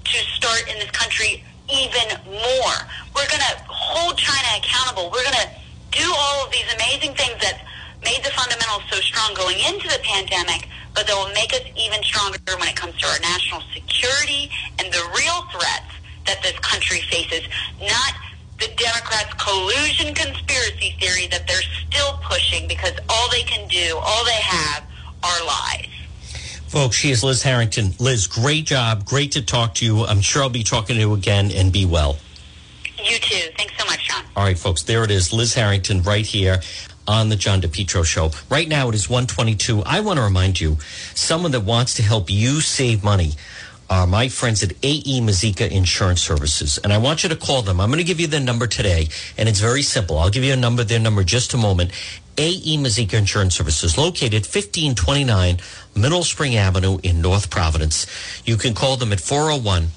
to 0.05 0.17
start 0.35 0.67
in 0.71 0.79
this 0.79 0.91
country 0.91 1.45
even 1.71 2.19
more. 2.27 2.77
We're 3.15 3.31
going 3.31 3.43
to 3.47 3.55
hold 3.71 4.19
China 4.19 4.49
accountable. 4.59 5.11
We're 5.11 5.25
going 5.25 5.47
to 5.47 5.51
do 5.91 6.07
all 6.07 6.47
of 6.47 6.53
these 6.53 6.67
amazing 6.75 7.15
things 7.15 7.39
that 7.43 7.63
made 8.05 8.21
the 8.23 8.31
fundamentals 8.31 8.83
so 8.91 8.99
strong 9.01 9.35
going 9.35 9.59
into 9.59 9.89
the 9.89 10.01
pandemic, 10.03 10.69
but 10.95 11.07
that 11.07 11.15
will 11.15 11.33
make 11.35 11.53
us 11.53 11.63
even 11.77 12.03
stronger 12.03 12.39
when 12.59 12.69
it 12.69 12.77
comes 12.77 12.97
to 12.99 13.07
our 13.07 13.19
national 13.21 13.63
security 13.73 14.51
and 14.79 14.93
the 14.93 15.03
real 15.17 15.43
threats 15.55 15.93
that 16.27 16.43
this 16.43 16.59
country 16.61 17.01
faces, 17.11 17.47
not 17.81 18.13
the 18.59 18.69
Democrats' 18.77 19.35
collusion 19.43 20.15
conspiracy 20.15 20.95
theory 21.01 21.27
that 21.29 21.47
they're 21.47 21.67
still 21.89 22.19
pushing 22.23 22.69
because 22.69 22.93
all 23.09 23.31
they 23.31 23.43
can 23.43 23.67
do, 23.69 23.97
all 23.99 24.25
they 24.25 24.41
have, 24.43 24.85
are 25.23 25.47
lies. 25.47 25.89
Folks, 26.69 26.97
she 26.97 27.11
is 27.11 27.23
Liz 27.23 27.43
Harrington. 27.43 27.93
Liz, 27.99 28.27
great 28.27 28.65
job. 28.65 29.05
Great 29.05 29.33
to 29.33 29.43
talk 29.43 29.75
to 29.75 29.85
you. 29.85 30.05
I'm 30.05 30.21
sure 30.21 30.43
I'll 30.43 30.49
be 30.49 30.63
talking 30.63 30.97
to 30.97 31.01
you 31.01 31.15
again 31.15 31.51
and 31.51 31.73
be 31.73 31.85
well. 31.85 32.17
You 33.05 33.19
too. 33.19 33.51
Thanks 33.57 33.75
so 33.77 33.85
much, 33.85 34.09
John. 34.09 34.25
All 34.37 34.45
right, 34.45 34.59
folks, 34.59 34.83
there 34.83 35.05
it 35.05 35.11
is. 35.11 35.33
Liz 35.33 35.55
Harrington 35.55 36.03
right 36.03 36.25
here 36.25 36.61
on 37.07 37.29
the 37.29 37.37
John 37.37 37.61
DePetro 37.61 38.05
show. 38.05 38.31
Right 38.49 38.69
now 38.69 38.89
it 38.89 38.95
is 38.95 39.09
122. 39.09 39.83
I 39.85 40.01
want 40.01 40.19
to 40.19 40.23
remind 40.23 40.61
you, 40.61 40.79
someone 41.15 41.53
that 41.53 41.61
wants 41.61 41.95
to 41.95 42.03
help 42.03 42.31
you 42.31 42.61
save 42.61 43.03
money 43.03 43.33
are 43.91 44.07
my 44.07 44.27
friends 44.29 44.63
at 44.63 44.73
AE 44.83 45.21
Mazika 45.21 45.71
Insurance 45.71 46.23
Services. 46.23 46.79
And 46.83 46.93
I 46.93 46.99
want 46.99 47.23
you 47.23 47.29
to 47.29 47.37
call 47.37 47.61
them. 47.61 47.81
I'm 47.81 47.91
going 47.91 47.99
to 47.99 48.05
give 48.05 48.21
you 48.21 48.27
their 48.27 48.41
number 48.41 48.67
today, 48.67 49.09
and 49.37 49.49
it's 49.49 49.61
very 49.61 49.83
simple. 49.83 50.19
I'll 50.19 50.31
give 50.31 50.45
you 50.45 50.55
a 50.55 50.57
number, 50.57 50.83
their 50.83 50.99
number 50.99 51.23
just 51.25 51.53
a 51.53 51.59
moment. 51.59 51.91
AE 52.39 52.79
Mazika 52.79 53.15
Insurance 53.15 53.55
Services, 53.55 53.99
located 53.99 54.47
1529 54.47 55.59
Mineral 55.95 56.25
Spring 56.25 56.57
Avenue 56.57 56.99
in 57.03 57.21
North 57.21 57.51
Providence. 57.51 58.07
You 58.47 58.57
can 58.57 58.73
call 58.73 58.97
them 58.97 59.13
at 59.13 59.21
401 59.21 59.89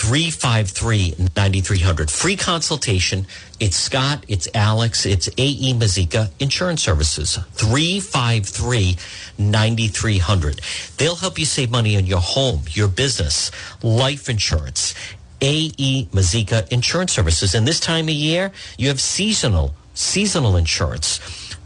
353 0.00 1.14
9300. 1.36 2.10
Free 2.10 2.34
consultation. 2.34 3.26
It's 3.60 3.76
Scott, 3.76 4.24
it's 4.28 4.48
Alex, 4.54 5.04
it's 5.04 5.28
AE 5.36 5.74
Mazika 5.74 6.30
Insurance 6.40 6.82
Services. 6.82 7.38
353 7.52 8.96
9300. 9.36 10.62
They'll 10.96 11.16
help 11.16 11.38
you 11.38 11.44
save 11.44 11.70
money 11.70 11.98
on 11.98 12.06
your 12.06 12.20
home, 12.20 12.62
your 12.70 12.88
business, 12.88 13.50
life 13.82 14.30
insurance. 14.30 14.94
AE 15.42 16.08
Mazika 16.12 16.66
Insurance 16.72 17.12
Services. 17.12 17.54
And 17.54 17.68
this 17.68 17.78
time 17.78 18.06
of 18.06 18.14
year, 18.14 18.52
you 18.78 18.88
have 18.88 19.02
seasonal, 19.02 19.74
seasonal 19.92 20.56
insurance 20.56 21.20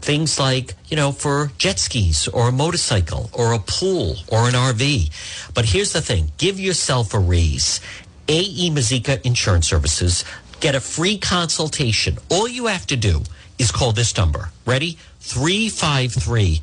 things 0.05 0.39
like, 0.39 0.75
you 0.87 0.95
know, 0.95 1.11
for 1.11 1.51
jet 1.57 1.79
skis 1.79 2.27
or 2.27 2.49
a 2.49 2.51
motorcycle 2.51 3.27
or 3.33 3.53
a 3.53 3.59
pool 3.59 4.15
or 4.27 4.47
an 4.47 4.53
RV. 4.53 5.09
But 5.55 5.65
here's 5.65 5.93
the 5.93 6.01
thing 6.01 6.31
give 6.37 6.59
yourself 6.59 7.13
a 7.15 7.19
raise. 7.19 7.81
AE 8.27 8.69
Mazika 8.71 9.23
Insurance 9.25 9.67
Services. 9.67 10.25
Get 10.59 10.75
a 10.75 10.79
free 10.79 11.17
consultation. 11.17 12.17
All 12.29 12.47
you 12.47 12.67
have 12.67 12.87
to 12.87 12.95
do 12.95 13.23
is 13.59 13.71
call 13.71 13.91
this 13.91 14.15
number. 14.17 14.49
Ready? 14.65 14.97
353 15.19 16.61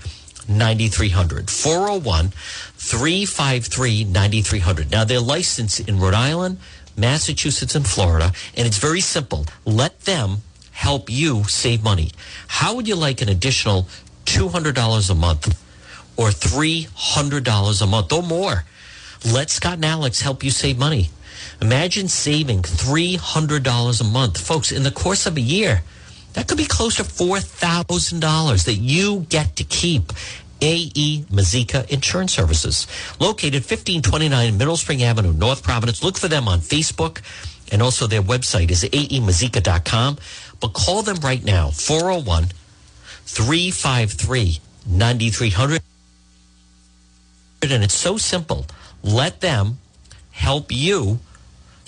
9300. 0.49 1.51
401 1.51 2.29
353 2.29 4.05
9300. 4.05 4.91
Now, 4.91 5.05
they're 5.05 5.21
licensed 5.21 5.89
in 5.89 6.01
Rhode 6.01 6.15
Island, 6.15 6.59
Massachusetts, 6.97 7.75
and 7.75 7.87
Florida, 7.87 8.33
and 8.57 8.67
it's 8.67 8.79
very 8.79 9.01
simple. 9.01 9.47
Let 9.65 10.01
them 10.01 10.39
help 10.73 11.11
you 11.11 11.45
save 11.45 11.83
money. 11.83 12.11
How 12.49 12.75
would 12.75 12.89
you 12.89 12.97
like 12.97 13.23
an 13.23 13.29
additional 13.29 13.87
$200 14.27 15.11
a 15.11 15.15
month 15.15 15.47
or 16.17 16.29
$300 16.29 17.83
a 17.83 17.87
month 17.87 18.13
or 18.13 18.23
more? 18.23 18.65
Let 19.25 19.51
Scott 19.51 19.75
and 19.75 19.85
Alex 19.85 20.21
help 20.21 20.43
you 20.43 20.51
save 20.51 20.79
money. 20.79 21.11
Imagine 21.63 22.09
saving 22.09 22.63
$300 22.63 24.01
a 24.01 24.05
month. 24.05 24.37
Folks, 24.37 24.73
in 24.73 24.83
the 24.83 24.91
course 24.91 25.27
of 25.27 25.37
a 25.37 25.41
year, 25.41 25.83
that 26.33 26.49
could 26.49 26.59
be 26.59 26.65
close 26.65 26.97
to 26.97 27.05
$4,000 27.05 28.65
that 28.65 28.75
you 28.75 29.21
get 29.29 29.55
to 29.55 29.65
keep. 29.65 30.13
AE 30.61 31.25
Mazika 31.31 31.89
Insurance 31.89 32.33
Services, 32.33 32.89
located 33.21 33.63
1529 33.63 34.59
Mineral 34.59 34.77
Spring 34.77 35.05
Avenue, 35.05 35.33
North 35.33 35.63
Providence. 35.63 36.03
Look 36.03 36.17
for 36.17 36.27
them 36.27 36.49
on 36.49 36.59
Facebook, 36.59 37.21
and 37.73 37.81
also 37.81 38.09
their 38.09 38.23
website 38.23 38.73
is 38.73 38.83
aemazika.com. 38.83 40.19
But 40.61 40.73
call 40.73 41.03
them 41.03 41.17
right 41.17 41.45
now, 41.45 41.71
401 41.71 42.47
353 43.25 44.59
9300. 44.87 45.81
And 47.63 47.85
it's 47.85 47.95
so 47.95 48.17
simple. 48.17 48.67
Let 49.05 49.41
them 49.41 49.79
help 50.33 50.73
you 50.73 51.21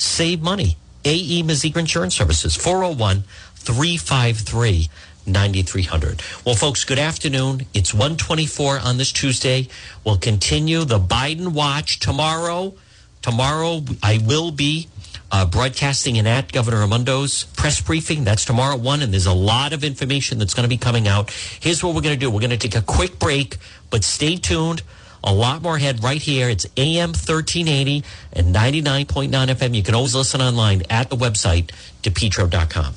save 0.05 0.43
money. 0.43 0.77
AE 1.05 1.43
Mazika 1.43 1.77
Insurance 1.77 2.14
Services, 2.14 2.57
401 2.57 3.25
353 3.57 4.88
9300. 5.27 6.23
Well, 6.45 6.55
folks, 6.55 6.85
good 6.85 6.99
afternoon. 6.99 7.67
It's 7.73 7.95
124 7.95 8.81
on 8.81 8.99
this 8.99 9.12
Tuesday. 9.12 9.69
We'll 10.05 10.19
continue 10.19 10.85
the 10.85 10.99
Biden 10.99 11.49
watch 11.49 11.99
tomorrow. 11.99 12.75
Tomorrow, 13.23 13.85
I 14.03 14.21
will 14.25 14.51
be 14.51 14.88
uh, 15.33 15.47
broadcasting 15.47 16.19
and 16.19 16.29
at 16.29 16.53
Governor 16.53 16.87
Raimondo's 16.87 17.45
press 17.57 17.81
briefing. 17.81 18.25
That's 18.25 18.45
tomorrow 18.45 18.75
at 18.75 18.81
1, 18.81 19.03
and 19.03 19.12
there's 19.12 19.27
a 19.27 19.33
lot 19.33 19.73
of 19.73 19.83
information 19.83 20.38
that's 20.38 20.55
going 20.55 20.64
to 20.64 20.69
be 20.69 20.77
coming 20.77 21.09
out. 21.09 21.31
Here's 21.31 21.83
what 21.83 21.95
we're 21.95 22.03
going 22.03 22.14
to 22.14 22.21
do 22.21 22.31
we're 22.31 22.40
going 22.40 22.51
to 22.51 22.57
take 22.57 22.77
a 22.77 22.83
quick 22.83 23.19
break, 23.19 23.57
but 23.90 24.05
stay 24.05 24.37
tuned. 24.37 24.83
A 25.27 25.33
lot 25.33 25.63
more 25.63 25.77
ahead 25.77 26.05
right 26.05 26.21
here. 26.21 26.51
It's 26.51 26.67
AM 26.77 27.11
1380 27.11 28.05
and 28.35 28.55
99.9 28.55 29.31
FM. 29.31 29.75
You 29.75 29.83
can 29.83 29.95
always 29.95 30.15
listen 30.15 30.43
online 30.43 30.83
at 30.91 31.09
the 31.09 31.17
website, 31.17 31.71
depetro.com. 32.03 32.95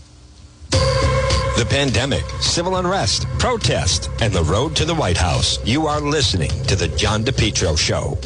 The 0.72 1.66
pandemic, 1.70 2.24
civil 2.42 2.76
unrest, 2.76 3.26
protest, 3.40 4.12
and 4.22 4.34
the 4.34 4.44
road 4.44 4.76
to 4.76 4.86
the 4.86 4.94
White 4.94 5.18
House. 5.18 5.58
You 5.66 5.88
are 5.88 6.02
listening 6.02 6.52
to 6.66 6.76
The 6.76 6.90
John 6.90 7.24
DePetro 7.24 7.80
Show. 7.80 8.18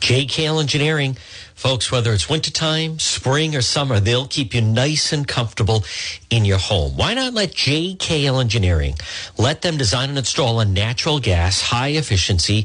JKL 0.00 0.60
Engineering. 0.60 1.18
Folks, 1.58 1.90
whether 1.90 2.12
it's 2.12 2.30
wintertime, 2.30 3.00
spring, 3.00 3.56
or 3.56 3.62
summer, 3.62 3.98
they'll 3.98 4.28
keep 4.28 4.54
you 4.54 4.60
nice 4.60 5.12
and 5.12 5.26
comfortable 5.26 5.82
in 6.30 6.44
your 6.44 6.56
home. 6.56 6.96
Why 6.96 7.14
not 7.14 7.34
let 7.34 7.50
JKL 7.52 8.40
Engineering 8.40 8.94
let 9.36 9.62
them 9.62 9.76
design 9.76 10.10
and 10.10 10.18
install 10.18 10.60
a 10.60 10.64
natural 10.64 11.18
gas, 11.18 11.60
high 11.60 11.88
efficiency 11.88 12.64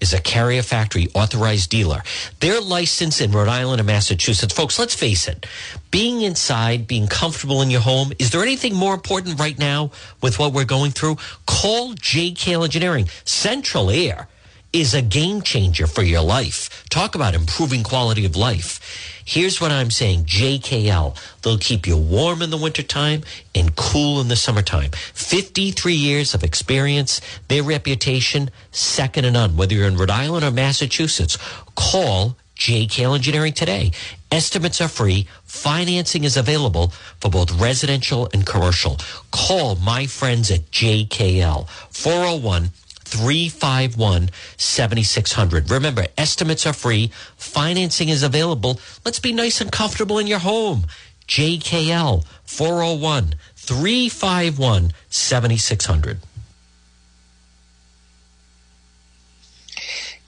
is 0.00 0.12
a 0.12 0.20
carrier 0.20 0.62
factory 0.62 1.08
authorized 1.14 1.70
dealer. 1.70 2.02
They're 2.40 2.60
licensed 2.60 3.20
in 3.20 3.32
Rhode 3.32 3.48
Island 3.48 3.80
and 3.80 3.86
Massachusetts. 3.86 4.54
Folks, 4.54 4.78
let's 4.78 4.94
face 4.94 5.28
it. 5.28 5.46
Being 5.90 6.22
inside, 6.22 6.86
being 6.86 7.06
comfortable 7.06 7.62
in 7.62 7.70
your 7.70 7.80
home, 7.80 8.12
is 8.18 8.30
there 8.30 8.42
anything 8.42 8.74
more 8.74 8.94
important 8.94 9.38
right 9.38 9.58
now 9.58 9.90
with 10.22 10.38
what 10.38 10.52
we're 10.52 10.64
going 10.64 10.90
through? 10.90 11.16
Call 11.46 11.94
JKL 11.94 12.64
Engineering. 12.64 13.08
Central 13.24 13.90
Air 13.90 14.28
is 14.72 14.92
a 14.92 15.02
game 15.02 15.40
changer 15.42 15.86
for 15.86 16.02
your 16.02 16.22
life. 16.22 16.84
Talk 16.90 17.14
about 17.14 17.34
improving 17.34 17.82
quality 17.82 18.26
of 18.26 18.36
life. 18.36 19.15
Here's 19.28 19.60
what 19.60 19.72
I'm 19.72 19.90
saying 19.90 20.26
JKL. 20.26 21.16
They'll 21.42 21.58
keep 21.58 21.84
you 21.84 21.96
warm 21.96 22.42
in 22.42 22.50
the 22.50 22.56
wintertime 22.56 23.24
and 23.56 23.74
cool 23.74 24.20
in 24.20 24.28
the 24.28 24.36
summertime. 24.36 24.92
53 25.14 25.94
years 25.94 26.32
of 26.32 26.44
experience, 26.44 27.20
their 27.48 27.64
reputation 27.64 28.50
second 28.70 29.24
to 29.24 29.32
none. 29.32 29.56
Whether 29.56 29.74
you're 29.74 29.88
in 29.88 29.96
Rhode 29.96 30.10
Island 30.10 30.44
or 30.44 30.52
Massachusetts, 30.52 31.36
call 31.74 32.36
JKL 32.56 33.16
Engineering 33.16 33.52
today. 33.52 33.90
Estimates 34.30 34.80
are 34.80 34.86
free. 34.86 35.26
Financing 35.44 36.22
is 36.22 36.36
available 36.36 36.92
for 37.20 37.28
both 37.28 37.50
residential 37.60 38.28
and 38.32 38.46
commercial. 38.46 38.96
Call 39.32 39.74
my 39.74 40.06
friends 40.06 40.52
at 40.52 40.70
JKL 40.70 41.68
401 41.90 42.70
351 43.06 44.30
7600. 44.56 45.70
Remember, 45.70 46.06
estimates 46.18 46.66
are 46.66 46.72
free. 46.72 47.10
Financing 47.36 48.08
is 48.08 48.22
available. 48.22 48.80
Let's 49.04 49.20
be 49.20 49.32
nice 49.32 49.60
and 49.60 49.70
comfortable 49.70 50.18
in 50.18 50.26
your 50.26 50.40
home. 50.40 50.86
JKL 51.28 52.24
401 52.44 53.34
351 53.54 54.92
7600. 55.08 56.18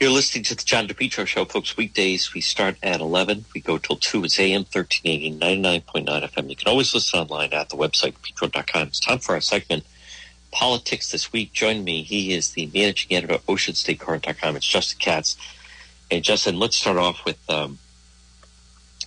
You're 0.01 0.11
listening 0.11 0.45
to 0.45 0.55
the 0.55 0.63
John 0.63 0.87
DePetro 0.87 1.27
Show, 1.27 1.45
folks. 1.45 1.77
Weekdays, 1.77 2.33
we 2.33 2.41
start 2.41 2.77
at 2.85 3.01
11. 3.01 3.47
We 3.53 3.61
go 3.61 3.79
till 3.79 3.97
2. 3.97 4.23
It's 4.23 4.39
AM 4.39 4.63
1380, 4.63 5.33
99.9 5.41 6.31
FM. 6.31 6.49
You 6.49 6.55
can 6.55 6.69
always 6.69 6.95
listen 6.95 7.19
online 7.19 7.53
at 7.53 7.71
the 7.71 7.77
website, 7.77 8.15
petro.com. 8.23 8.87
It's 8.87 9.01
time 9.01 9.19
for 9.19 9.35
our 9.35 9.41
segment, 9.41 9.85
Politics 10.51 11.11
This 11.11 11.33
Week. 11.33 11.53
Join 11.53 11.85
me. 11.85 12.03
He 12.03 12.33
is 12.33 12.53
the 12.53 12.71
managing 12.73 13.17
editor 13.17 13.35
of 13.35 13.47
OceanStateCurrent.com. 13.47 14.57
It's 14.57 14.67
Justin 14.67 14.99
Katz. 14.99 15.37
And 16.11 16.25
Justin, 16.25 16.59
let's 16.59 16.77
start 16.77 16.97
off 16.97 17.25
with, 17.25 17.39
um, 17.51 17.79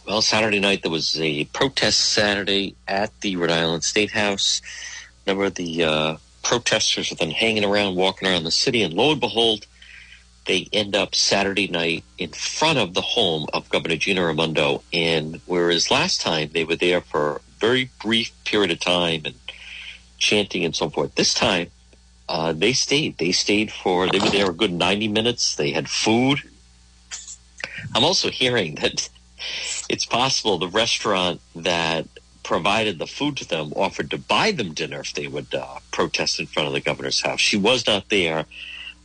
well, 0.06 0.22
Saturday 0.22 0.60
night 0.60 0.84
there 0.84 0.92
was 0.92 1.20
a 1.20 1.46
protest 1.46 2.00
Saturday 2.00 2.76
at 2.88 3.20
the 3.22 3.36
Rhode 3.36 3.52
Island 3.52 3.84
State 3.84 4.12
House. 4.12 4.62
A 5.26 5.30
number 5.30 5.46
of 5.46 5.56
the 5.56 5.84
uh, 5.84 6.18
protesters 6.44 7.12
are 7.12 7.16
then 7.16 7.32
hanging 7.32 7.66
around, 7.66 7.96
walking 7.96 8.28
around 8.28 8.44
the 8.44 8.52
city, 8.52 8.84
and 8.84 8.94
lo 8.94 9.12
and 9.12 9.22
behold, 9.22 9.66
they 10.46 10.68
end 10.74 10.96
up 10.96 11.14
Saturday 11.14 11.68
night 11.68 12.04
in 12.18 12.30
front 12.30 12.80
of 12.80 12.94
the 12.94 13.02
home 13.02 13.48
of 13.54 13.70
Governor 13.70 13.96
Gina 13.96 14.26
Raimondo. 14.26 14.84
And 14.92 15.40
whereas 15.46 15.92
last 15.92 16.22
time 16.22 16.50
they 16.52 16.64
were 16.64 16.76
there 16.76 17.02
for 17.02 17.38
a 17.38 17.42
very 17.60 17.92
brief 18.02 18.32
period 18.44 18.72
of 18.72 18.80
time 18.80 19.22
and 19.26 19.41
chanting 20.22 20.64
and 20.64 20.76
so 20.76 20.90
forth, 20.90 21.16
this 21.16 21.34
time 21.34 21.68
uh, 22.30 22.54
they 22.54 22.74
stayed. 22.74 23.18
They 23.18 23.34
stayed 23.34 23.72
for, 23.72 24.08
they 24.08 24.20
were 24.20 24.30
there 24.30 24.50
a 24.50 24.54
good 24.54 24.72
90 24.72 25.10
minutes. 25.10 25.56
They 25.56 25.72
had 25.72 25.90
food. 25.90 26.40
I'm 27.94 28.06
also 28.06 28.30
hearing 28.30 28.76
that 28.76 29.10
it's 29.90 30.06
possible 30.06 30.58
the 30.58 30.70
restaurant 30.70 31.42
that 31.56 32.08
provided 32.44 33.00
the 33.00 33.08
food 33.08 33.38
to 33.38 33.48
them 33.48 33.74
offered 33.76 34.10
to 34.12 34.18
buy 34.18 34.52
them 34.52 34.74
dinner 34.74 35.02
if 35.02 35.14
they 35.14 35.28
would 35.28 35.54
uh, 35.54 35.80
protest 35.92 36.40
in 36.40 36.46
front 36.46 36.68
of 36.68 36.74
the 36.74 36.82
governor's 36.82 37.22
house. 37.22 37.40
She 37.40 37.58
was 37.58 37.86
not 37.86 38.10
there 38.10 38.46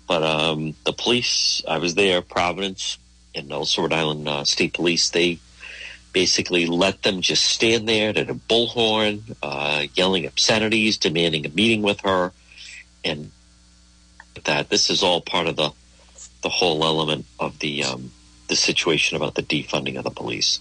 but 0.07 0.23
um, 0.23 0.75
the 0.85 0.93
police, 0.93 1.63
I 1.67 1.79
was 1.79 1.95
there, 1.95 2.23
Providence, 2.23 2.99
and 3.35 3.53
also 3.53 3.83
Rhode 3.83 3.93
Island 3.93 4.29
uh, 4.29 4.45
State 4.45 4.75
Police, 4.75 5.11
they 5.11 5.39
basically 6.17 6.65
let 6.65 7.03
them 7.03 7.21
just 7.21 7.45
stand 7.45 7.87
there 7.87 8.09
at 8.09 8.31
a 8.31 8.35
bullhorn, 8.35 9.37
uh, 9.43 9.85
yelling 9.93 10.25
obscenities, 10.25 10.97
demanding 10.97 11.45
a 11.45 11.51
meeting 11.51 11.83
with 11.83 12.01
her, 12.01 12.33
and 13.05 13.31
that 14.45 14.71
this 14.71 14.89
is 14.89 15.03
all 15.03 15.21
part 15.21 15.47
of 15.47 15.57
the 15.57 15.71
the 16.43 16.49
whole 16.49 16.83
element 16.87 17.27
of 17.39 17.59
the 17.59 17.85
um, 17.85 18.11
the 18.49 18.57
situation 18.57 19.15
about 19.15 19.35
the 19.35 19.43
defunding 19.43 19.99
of 19.99 20.05
the 20.05 20.11
police. 20.11 20.59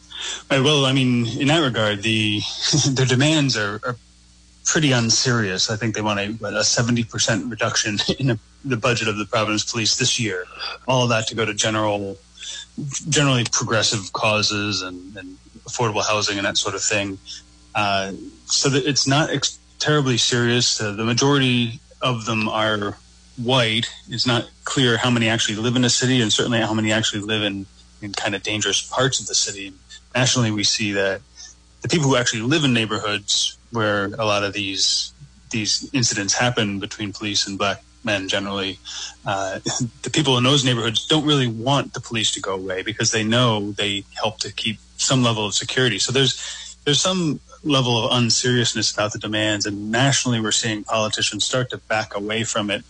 Right, 0.52 0.60
well, 0.60 0.86
I 0.86 0.92
mean, 0.92 1.26
in 1.40 1.48
that 1.48 1.60
regard, 1.60 2.04
the 2.04 2.42
their 2.90 3.06
demands 3.06 3.56
are, 3.56 3.80
are 3.86 3.96
pretty 4.66 4.92
unserious. 4.92 5.70
I 5.70 5.78
think 5.78 5.96
they 5.96 6.02
want 6.02 6.20
a, 6.20 6.26
a 6.26 6.64
70% 6.64 7.50
reduction 7.50 7.98
in 8.20 8.32
a, 8.32 8.40
the 8.66 8.76
budget 8.76 9.08
of 9.08 9.16
the 9.18 9.26
Providence 9.26 9.72
Police 9.72 9.96
this 9.96 10.20
year. 10.20 10.44
All 10.86 11.04
of 11.04 11.10
that 11.10 11.28
to 11.28 11.36
go 11.36 11.46
to 11.46 11.54
general, 11.54 12.18
generally 13.08 13.46
progressive 13.50 14.12
causes 14.12 14.82
and, 14.82 15.16
and 15.16 15.38
affordable 15.68 16.06
housing 16.06 16.38
and 16.38 16.46
that 16.46 16.58
sort 16.58 16.76
of 16.76 16.84
thing. 16.84 17.18
Uh, 17.74 18.14
so 18.46 18.70
that 18.70 18.86
it's 18.86 19.08
not 19.08 19.30
ex- 19.30 19.60
terribly 19.80 20.18
serious. 20.18 20.80
Uh, 20.80 20.92
the 20.92 21.04
majority 21.04 21.80
of 22.02 22.26
them 22.26 22.48
are 22.48 22.98
white. 23.38 23.88
It's 24.10 24.26
not 24.26 24.50
clear 24.64 24.98
how 24.98 25.10
many 25.10 25.28
actually 25.28 25.58
live 25.58 25.76
in 25.76 25.82
the 25.82 25.90
city, 25.90 26.22
and 26.22 26.32
certainly 26.32 26.60
how 26.60 26.74
many 26.74 26.92
actually 26.92 27.22
live 27.22 27.44
in, 27.44 27.66
in 28.02 28.14
kind 28.14 28.36
of 28.36 28.44
dangerous 28.44 28.82
parts 28.82 29.20
of 29.20 29.28
the 29.28 29.36
city. 29.36 29.74
Nationally, 30.14 30.52
we 30.52 30.64
see 30.64 30.94
that 30.94 31.22
the 31.82 31.90
people 31.90 32.08
who 32.08 32.16
actually 32.16 32.42
live 32.42 32.64
in 32.64 32.74
neighborhoods 32.74 33.58
where 33.72 34.06
a 34.06 34.26
lot 34.26 34.44
of 34.44 34.54
these 34.54 35.12
these 35.52 35.90
incidents 35.94 36.34
happen 36.34 36.80
between 36.80 37.14
police 37.14 37.48
and 37.48 37.58
black 37.58 37.84
men 38.06 38.28
generally 38.28 38.80
uh, 39.26 39.60
the 40.04 40.10
people 40.10 40.38
in 40.38 40.44
those 40.44 40.64
neighborhoods 40.64 41.06
don't 41.06 41.26
really 41.26 41.48
want 41.48 41.94
the 41.94 42.00
police 42.00 42.32
to 42.32 42.42
go 42.42 42.54
away 42.54 42.82
because 42.84 43.12
they 43.12 43.24
know 43.24 43.72
they 43.72 44.04
help 44.14 44.40
to 44.40 44.54
keep 44.54 44.78
some 44.98 45.24
level 45.24 45.46
of 45.48 45.54
security. 45.54 46.00
So 46.00 46.12
there's 46.12 46.78
there's 46.86 47.02
some 47.02 47.40
level 47.64 48.06
of 48.06 48.16
unseriousness 48.16 48.94
about 48.94 49.12
the 49.12 49.20
demands 49.20 49.66
and 49.66 49.92
nationally 49.92 50.40
we're 50.40 50.52
seeing 50.52 50.84
politicians 50.84 51.44
start 51.44 51.72
to 51.72 51.78
back 51.78 52.16
away 52.16 52.44
from 52.44 52.70
it, 52.70 52.84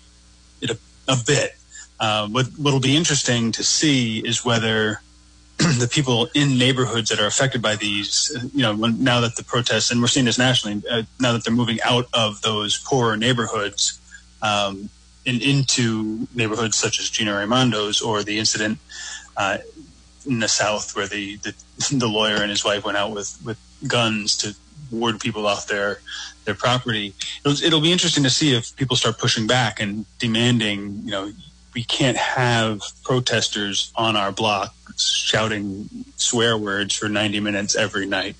it 0.61 0.69
a, 0.69 0.77
a 1.07 1.15
bit. 1.25 1.51
Uh, 1.99 2.27
what 2.27 2.47
what'll 2.57 2.81
be 2.81 2.97
interesting 2.97 3.51
to 3.53 3.63
see 3.63 4.19
is 4.19 4.43
whether 4.43 5.01
the 5.57 5.87
people 5.89 6.27
in 6.35 6.57
neighborhoods 6.57 7.09
that 7.09 7.21
are 7.21 7.27
affected 7.27 7.61
by 7.61 7.77
these, 7.77 8.35
you 8.53 8.61
know, 8.61 8.75
when, 8.75 9.01
now 9.01 9.21
that 9.21 9.37
the 9.37 9.43
protests, 9.43 9.89
and 9.89 10.01
we're 10.01 10.07
seeing 10.07 10.25
this 10.25 10.37
nationally, 10.37 10.83
uh, 10.91 11.03
now 11.21 11.31
that 11.31 11.45
they're 11.45 11.53
moving 11.53 11.79
out 11.81 12.07
of 12.13 12.41
those 12.41 12.77
poorer 12.83 13.15
neighborhoods 13.15 14.01
um, 14.41 14.89
and 15.25 15.41
into 15.41 16.27
neighborhoods 16.33 16.77
such 16.77 16.99
as 16.99 17.09
Gina 17.09 17.31
Raimondo's 17.31 18.01
or 18.01 18.23
the 18.23 18.37
incident 18.37 18.79
uh, 19.37 19.57
in 20.25 20.39
the 20.39 20.47
South 20.47 20.95
where 20.95 21.07
the, 21.07 21.37
the, 21.37 21.53
the 21.91 22.07
lawyer 22.07 22.35
and 22.35 22.49
his 22.49 22.63
wife 22.63 22.85
went 22.85 22.97
out 22.97 23.11
with, 23.11 23.39
with 23.43 23.57
guns 23.87 24.37
to 24.37 24.55
ward 24.91 25.19
people 25.19 25.47
off 25.47 25.67
their 25.67 25.99
their 26.45 26.55
property. 26.55 27.13
It'll, 27.43 27.63
it'll 27.63 27.81
be 27.81 27.91
interesting 27.91 28.23
to 28.23 28.29
see 28.29 28.55
if 28.55 28.75
people 28.75 28.95
start 28.95 29.17
pushing 29.17 29.47
back 29.47 29.79
and 29.79 30.05
demanding, 30.19 31.01
you 31.03 31.11
know, 31.11 31.31
we 31.73 31.83
can't 31.83 32.17
have 32.17 32.81
protesters 33.03 33.91
on 33.95 34.15
our 34.15 34.31
block 34.31 34.73
shouting 34.97 35.89
swear 36.15 36.57
words 36.57 36.95
for 36.95 37.09
90 37.09 37.39
minutes 37.41 37.75
every 37.75 38.05
night. 38.05 38.35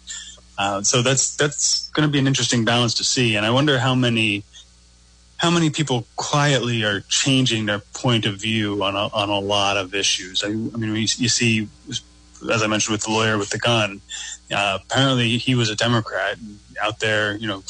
Uh, 0.58 0.82
so 0.84 1.02
that's 1.02 1.36
that's 1.36 1.90
going 1.90 2.08
to 2.08 2.12
be 2.12 2.20
an 2.20 2.28
interesting 2.28 2.64
balance 2.64 2.94
to 2.94 3.04
see, 3.04 3.36
and 3.36 3.46
I 3.46 3.50
wonder 3.50 3.78
how 3.78 3.94
many 3.94 4.44
how 5.46 5.52
many 5.52 5.70
people 5.70 6.08
quietly 6.16 6.84
are 6.84 7.02
changing 7.02 7.68
their 7.68 7.78
point 7.94 8.26
of 8.26 8.42
view 8.42 8.84
on 8.84 8.96
a, 8.96 9.14
on 9.14 9.30
a 9.30 9.38
lot 9.38 9.78
of 9.78 9.94
issues. 9.94 10.44
I, 10.44 10.48
I 10.48 10.52
mean, 10.52 10.96
you 10.96 11.30
see, 11.30 11.68
as 12.52 12.64
I 12.64 12.66
mentioned 12.66 12.94
with 12.94 13.04
the 13.04 13.12
lawyer 13.12 13.38
with 13.38 13.52
the 13.52 13.60
gun, 13.60 14.02
uh, 14.52 14.80
apparently 14.82 15.38
he 15.38 15.54
was 15.54 15.70
a 15.70 15.76
Democrat 15.76 16.40
out 16.82 17.00
there, 17.00 17.38
you 17.38 17.48
know, 17.48 17.64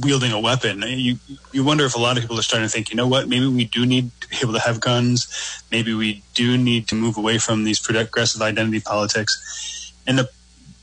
wielding 0.00 0.32
a 0.32 0.40
weapon. 0.40 0.82
You 0.86 1.18
you 1.52 1.64
wonder 1.64 1.84
if 1.84 1.94
a 1.96 1.98
lot 1.98 2.16
of 2.16 2.22
people 2.22 2.38
are 2.38 2.48
starting 2.50 2.66
to 2.66 2.72
think, 2.72 2.88
you 2.88 2.96
know 2.96 3.06
what, 3.06 3.28
maybe 3.28 3.46
we 3.46 3.66
do 3.66 3.84
need 3.84 4.10
to 4.22 4.28
be 4.28 4.36
able 4.42 4.54
to 4.54 4.60
have 4.60 4.80
guns. 4.80 5.62
Maybe 5.70 5.92
we 5.92 6.22
do 6.32 6.56
need 6.56 6.88
to 6.88 6.94
move 6.94 7.18
away 7.18 7.36
from 7.36 7.64
these 7.64 7.78
progressive 7.78 8.40
identity 8.40 8.80
politics. 8.80 9.92
And 10.06 10.16
the, 10.16 10.30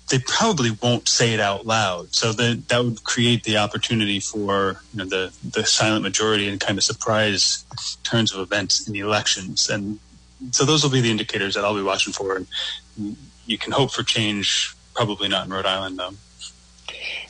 they 0.09 0.19
probably 0.19 0.71
won't 0.71 1.07
say 1.07 1.33
it 1.33 1.39
out 1.39 1.65
loud. 1.65 2.13
So 2.13 2.33
that 2.33 2.67
that 2.67 2.83
would 2.83 3.03
create 3.03 3.43
the 3.43 3.57
opportunity 3.57 4.19
for 4.19 4.81
you 4.93 4.99
know, 4.99 5.05
the 5.05 5.33
the 5.43 5.65
silent 5.65 6.03
majority 6.03 6.47
and 6.47 6.59
kind 6.59 6.77
of 6.77 6.83
surprise 6.83 7.63
turns 8.03 8.33
of 8.33 8.39
events 8.41 8.87
in 8.87 8.93
the 8.93 8.99
elections. 8.99 9.69
And 9.69 9.99
so 10.51 10.65
those 10.65 10.83
will 10.83 10.91
be 10.91 11.01
the 11.01 11.11
indicators 11.11 11.55
that 11.55 11.63
I'll 11.63 11.75
be 11.75 11.83
watching 11.83 12.13
for. 12.13 12.37
And 12.37 13.17
you 13.45 13.57
can 13.57 13.71
hope 13.71 13.91
for 13.91 14.03
change. 14.03 14.75
Probably 14.95 15.29
not 15.29 15.45
in 15.45 15.53
Rhode 15.53 15.65
Island, 15.65 15.97
though. 15.97 16.13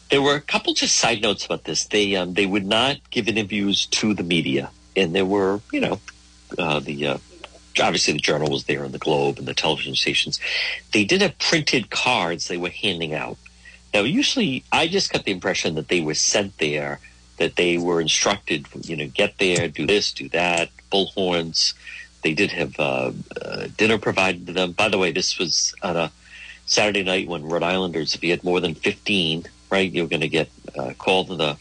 There 0.09 0.21
were 0.23 0.35
a 0.35 0.41
couple 0.41 0.73
just 0.73 0.95
side 0.95 1.21
notes 1.21 1.45
about 1.45 1.65
this. 1.65 1.85
They 1.85 2.15
um, 2.15 2.33
they 2.33 2.45
would 2.45 2.65
not 2.65 2.97
give 3.11 3.27
interviews 3.27 3.85
to 3.87 4.13
the 4.13 4.23
media, 4.23 4.71
and 4.95 5.13
there 5.13 5.25
were 5.25 5.61
you 5.71 5.81
know 5.81 5.99
uh, 6.57 6.79
the 6.79 7.07
uh, 7.07 7.17
obviously 7.79 8.13
the 8.13 8.19
journal 8.19 8.49
was 8.49 8.65
there 8.65 8.83
and 8.83 8.93
the 8.93 8.99
Globe 8.99 9.37
and 9.37 9.47
the 9.47 9.53
television 9.53 9.95
stations. 9.95 10.39
They 10.91 11.05
did 11.05 11.21
have 11.21 11.37
printed 11.39 11.89
cards 11.89 12.47
they 12.47 12.57
were 12.57 12.69
handing 12.69 13.13
out. 13.13 13.37
Now, 13.93 14.01
usually, 14.01 14.63
I 14.71 14.87
just 14.87 15.11
got 15.11 15.25
the 15.25 15.31
impression 15.31 15.75
that 15.75 15.87
they 15.87 16.01
were 16.01 16.13
sent 16.13 16.57
there, 16.59 16.99
that 17.37 17.55
they 17.55 17.77
were 17.77 18.01
instructed, 18.01 18.67
you 18.83 18.95
know, 18.95 19.07
get 19.07 19.37
there, 19.39 19.67
do 19.67 19.87
this, 19.87 20.11
do 20.13 20.29
that, 20.29 20.69
bullhorns. 20.91 21.73
They 22.21 22.33
did 22.33 22.51
have 22.51 22.79
uh, 22.79 23.11
uh, 23.41 23.67
dinner 23.77 23.97
provided 23.97 24.45
to 24.47 24.53
them. 24.53 24.73
By 24.73 24.89
the 24.89 24.97
way, 24.97 25.11
this 25.11 25.39
was 25.39 25.73
on 25.81 25.95
a 25.95 26.11
Saturday 26.65 27.03
night 27.03 27.27
when 27.27 27.43
Rhode 27.43 27.63
Islanders, 27.63 28.13
if 28.13 28.23
you 28.23 28.29
had 28.29 28.43
more 28.43 28.59
than 28.59 28.75
15, 28.75 29.45
right? 29.71 29.91
You're 29.91 30.07
going 30.07 30.21
to 30.21 30.27
get 30.27 30.49
uh, 30.77 30.93
called 30.97 31.27
to 31.27 31.35
the 31.35 31.57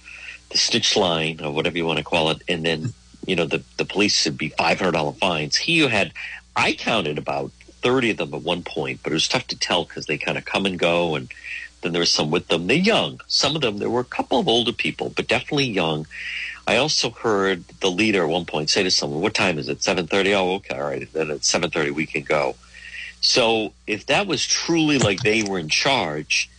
the 0.50 0.58
stitch 0.58 0.96
line 0.96 1.40
or 1.42 1.52
whatever 1.52 1.76
you 1.76 1.84
want 1.84 1.98
to 1.98 2.04
call 2.04 2.30
it, 2.30 2.42
and 2.48 2.64
then 2.64 2.92
you 3.28 3.36
know 3.36 3.46
the 3.46 3.62
the 3.76 3.84
police 3.84 4.24
would 4.24 4.38
be 4.38 4.48
five 4.48 4.78
hundred 4.78 4.92
dollar 4.92 5.12
fines. 5.12 5.56
He 5.56 5.80
had, 5.80 6.12
I 6.56 6.72
counted 6.72 7.18
about 7.18 7.52
30 7.82 8.10
of 8.10 8.16
them 8.16 8.34
at 8.34 8.42
one 8.42 8.62
point, 8.62 9.00
but 9.02 9.12
it 9.12 9.14
was 9.14 9.28
tough 9.28 9.46
to 9.48 9.58
tell 9.58 9.84
because 9.84 10.06
they 10.06 10.18
kind 10.18 10.38
of 10.38 10.44
come 10.44 10.66
and 10.66 10.78
go. 10.78 11.14
And 11.14 11.32
then 11.82 11.92
there 11.92 12.00
was 12.00 12.10
some 12.10 12.30
with 12.30 12.48
them. 12.48 12.66
They're 12.66 12.76
young. 12.76 13.20
Some 13.28 13.54
of 13.54 13.62
them, 13.62 13.78
there 13.78 13.90
were 13.90 14.00
a 14.00 14.04
couple 14.04 14.40
of 14.40 14.48
older 14.48 14.72
people, 14.72 15.12
but 15.14 15.28
definitely 15.28 15.66
young. 15.66 16.06
I 16.66 16.76
also 16.76 17.10
heard 17.10 17.64
the 17.80 17.90
leader 17.90 18.24
at 18.24 18.28
one 18.28 18.44
point 18.44 18.70
say 18.70 18.82
to 18.82 18.90
someone, 18.90 19.20
what 19.20 19.34
time 19.34 19.58
is 19.58 19.68
it? 19.68 19.78
7.30? 19.78 20.34
Oh, 20.34 20.54
okay. 20.56 20.76
All 20.76 20.88
right. 20.88 21.10
Then 21.12 21.30
at 21.30 21.40
7.30 21.40 21.92
we 21.92 22.06
can 22.06 22.22
go. 22.22 22.56
So 23.20 23.72
if 23.86 24.06
that 24.06 24.26
was 24.26 24.46
truly 24.46 24.98
like 24.98 25.20
they 25.20 25.42
were 25.42 25.58
in 25.58 25.68
charge, 25.68 26.50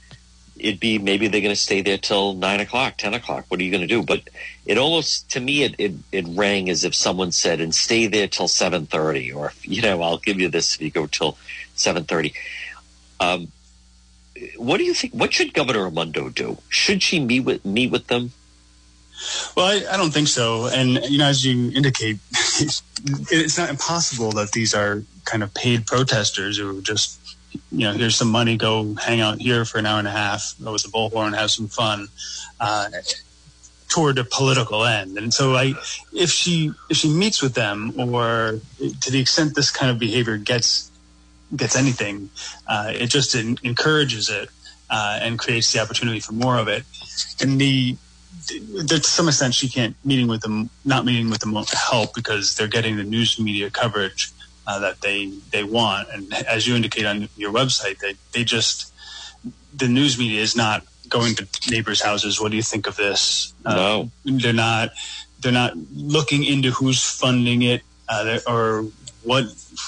it'd 0.60 0.80
be 0.80 1.00
maybe 1.00 1.28
they're 1.28 1.42
going 1.42 1.56
to 1.56 1.60
stay 1.60 1.82
there 1.82 1.98
till 1.98 2.34
nine 2.34 2.60
o'clock, 2.60 2.98
ten 2.98 3.14
o'clock. 3.14 3.46
What 3.48 3.60
are 3.60 3.64
you 3.64 3.72
going 3.72 3.82
to 3.82 3.88
do? 3.88 4.04
But 4.04 4.30
it 4.66 4.78
almost 4.78 5.32
to 5.32 5.40
me 5.40 5.64
it, 5.64 5.76
it, 5.78 5.94
it 6.12 6.26
rang 6.30 6.70
as 6.70 6.84
if 6.84 6.94
someone 6.94 7.32
said, 7.32 7.62
"And 7.62 7.74
stay 7.74 8.08
there 8.08 8.28
till 8.28 8.48
seven 8.48 8.86
thirty, 8.86 9.32
or 9.32 9.54
you 9.64 9.82
know, 9.82 10.02
I'll 10.02 10.18
give 10.18 10.40
you 10.40 10.50
this 10.50 10.76
if 10.76 10.82
you 10.82 10.92
go 10.92 11.08
till 11.08 11.38
seven 11.76 12.04
thirty. 12.04 12.34
Um, 13.20 13.52
what 14.58 14.78
do 14.78 14.84
you 14.84 14.94
think? 14.94 15.14
What 15.14 15.34
should 15.34 15.54
Governor 15.54 15.86
Raimondo 15.86 16.30
do? 16.30 16.58
Should 16.70 17.02
she 17.02 17.20
meet 17.20 17.42
with 17.42 17.66
meet 17.66 17.92
with 17.92 18.08
them? 18.08 18.32
Well, 19.56 19.66
I, 19.66 19.94
I 19.94 19.98
don't 19.98 20.12
think 20.12 20.28
so. 20.28 20.68
And 20.68 21.04
you 21.10 21.18
know, 21.18 21.26
as 21.26 21.46
you 21.46 21.72
indicate, 21.72 22.20
it's 22.32 23.58
not 23.58 23.70
impossible 23.70 24.32
that 24.34 24.52
these 24.52 24.74
are 24.74 25.04
kind 25.26 25.44
of 25.44 25.54
paid 25.54 25.86
protesters 25.86 26.58
who 26.58 26.82
just 26.82 27.20
you 27.72 27.80
know, 27.80 27.94
here's 27.94 28.16
some 28.16 28.30
money, 28.30 28.58
go 28.58 28.96
hang 28.96 29.22
out 29.22 29.40
here 29.40 29.66
for 29.66 29.78
an 29.78 29.86
hour 29.86 30.00
and 30.00 30.08
a 30.08 30.12
half, 30.12 30.54
go 30.64 30.74
with 30.74 30.84
the 30.84 30.90
bullhorn, 30.90 31.36
have 31.36 31.52
some 31.52 31.68
fun, 31.68 32.08
uh, 32.60 32.90
toward 33.88 34.18
a 34.20 34.24
political 34.24 34.86
end. 34.86 35.18
And 35.18 35.34
so, 35.34 35.56
I, 35.56 35.74
if 36.14 36.30
she 36.30 36.72
if 36.90 36.98
she 36.98 37.10
meets 37.10 37.42
with 37.42 37.56
them, 37.56 37.94
or 37.98 38.60
to 38.80 39.12
the 39.12 39.20
extent 39.20 39.56
this 39.56 39.72
kind 39.72 39.92
of 39.92 40.00
behavior 40.00 40.38
gets 40.38 40.92
gets 41.56 41.76
anything, 41.76 42.30
uh, 42.68 42.92
it 42.94 43.08
just 43.08 43.36
encourages 43.36 44.30
it 44.30 44.50
uh, 44.90 45.20
and 45.22 45.40
creates 45.40 45.72
the 45.74 45.80
opportunity 45.80 46.20
for 46.20 46.34
more 46.34 46.58
of 46.58 46.68
it. 46.68 46.84
And 47.42 47.60
the 47.60 47.98
to 48.88 49.04
some 49.04 49.28
extent, 49.28 49.54
she 49.54 49.70
can't 49.70 49.96
meeting 50.04 50.28
with 50.28 50.42
them, 50.42 50.70
not 50.86 51.06
meeting 51.06 51.30
with 51.30 51.40
them 51.40 51.52
won't 51.52 51.70
help 51.70 52.16
because 52.16 52.56
they're 52.56 52.68
getting 52.68 52.98
the 52.98 53.04
news 53.04 53.40
media 53.40 53.70
coverage 53.70 54.32
uh, 54.70 54.78
that 54.80 55.02
they 55.02 55.26
they 55.52 55.64
want. 55.64 56.08
And 56.14 56.32
as 56.48 56.68
you 56.68 56.76
indicate 56.76 57.06
on 57.06 57.28
your 57.36 57.52
website, 57.52 57.98
they 58.00 58.14
they 58.34 58.44
just 58.44 58.94
the 59.74 59.88
news 59.88 60.20
media 60.20 60.42
is 60.42 60.56
not 60.56 60.84
going 61.10 61.34
to 61.36 61.48
neighbors' 61.72 62.02
houses. 62.02 62.40
What 62.40 62.52
do 62.52 62.58
you 62.58 62.64
think 62.64 62.86
of 62.86 62.96
this? 62.96 63.54
Uh, 63.66 63.76
no, 63.76 64.12
they're 64.26 64.54
not. 64.54 64.92
They're 65.42 65.52
not 65.52 65.74
looking 65.96 66.44
into 66.44 66.70
who's 66.70 67.04
funding 67.04 67.64
it 67.64 67.82
uh, 68.08 68.40
or 68.46 68.86
what. 69.24 69.46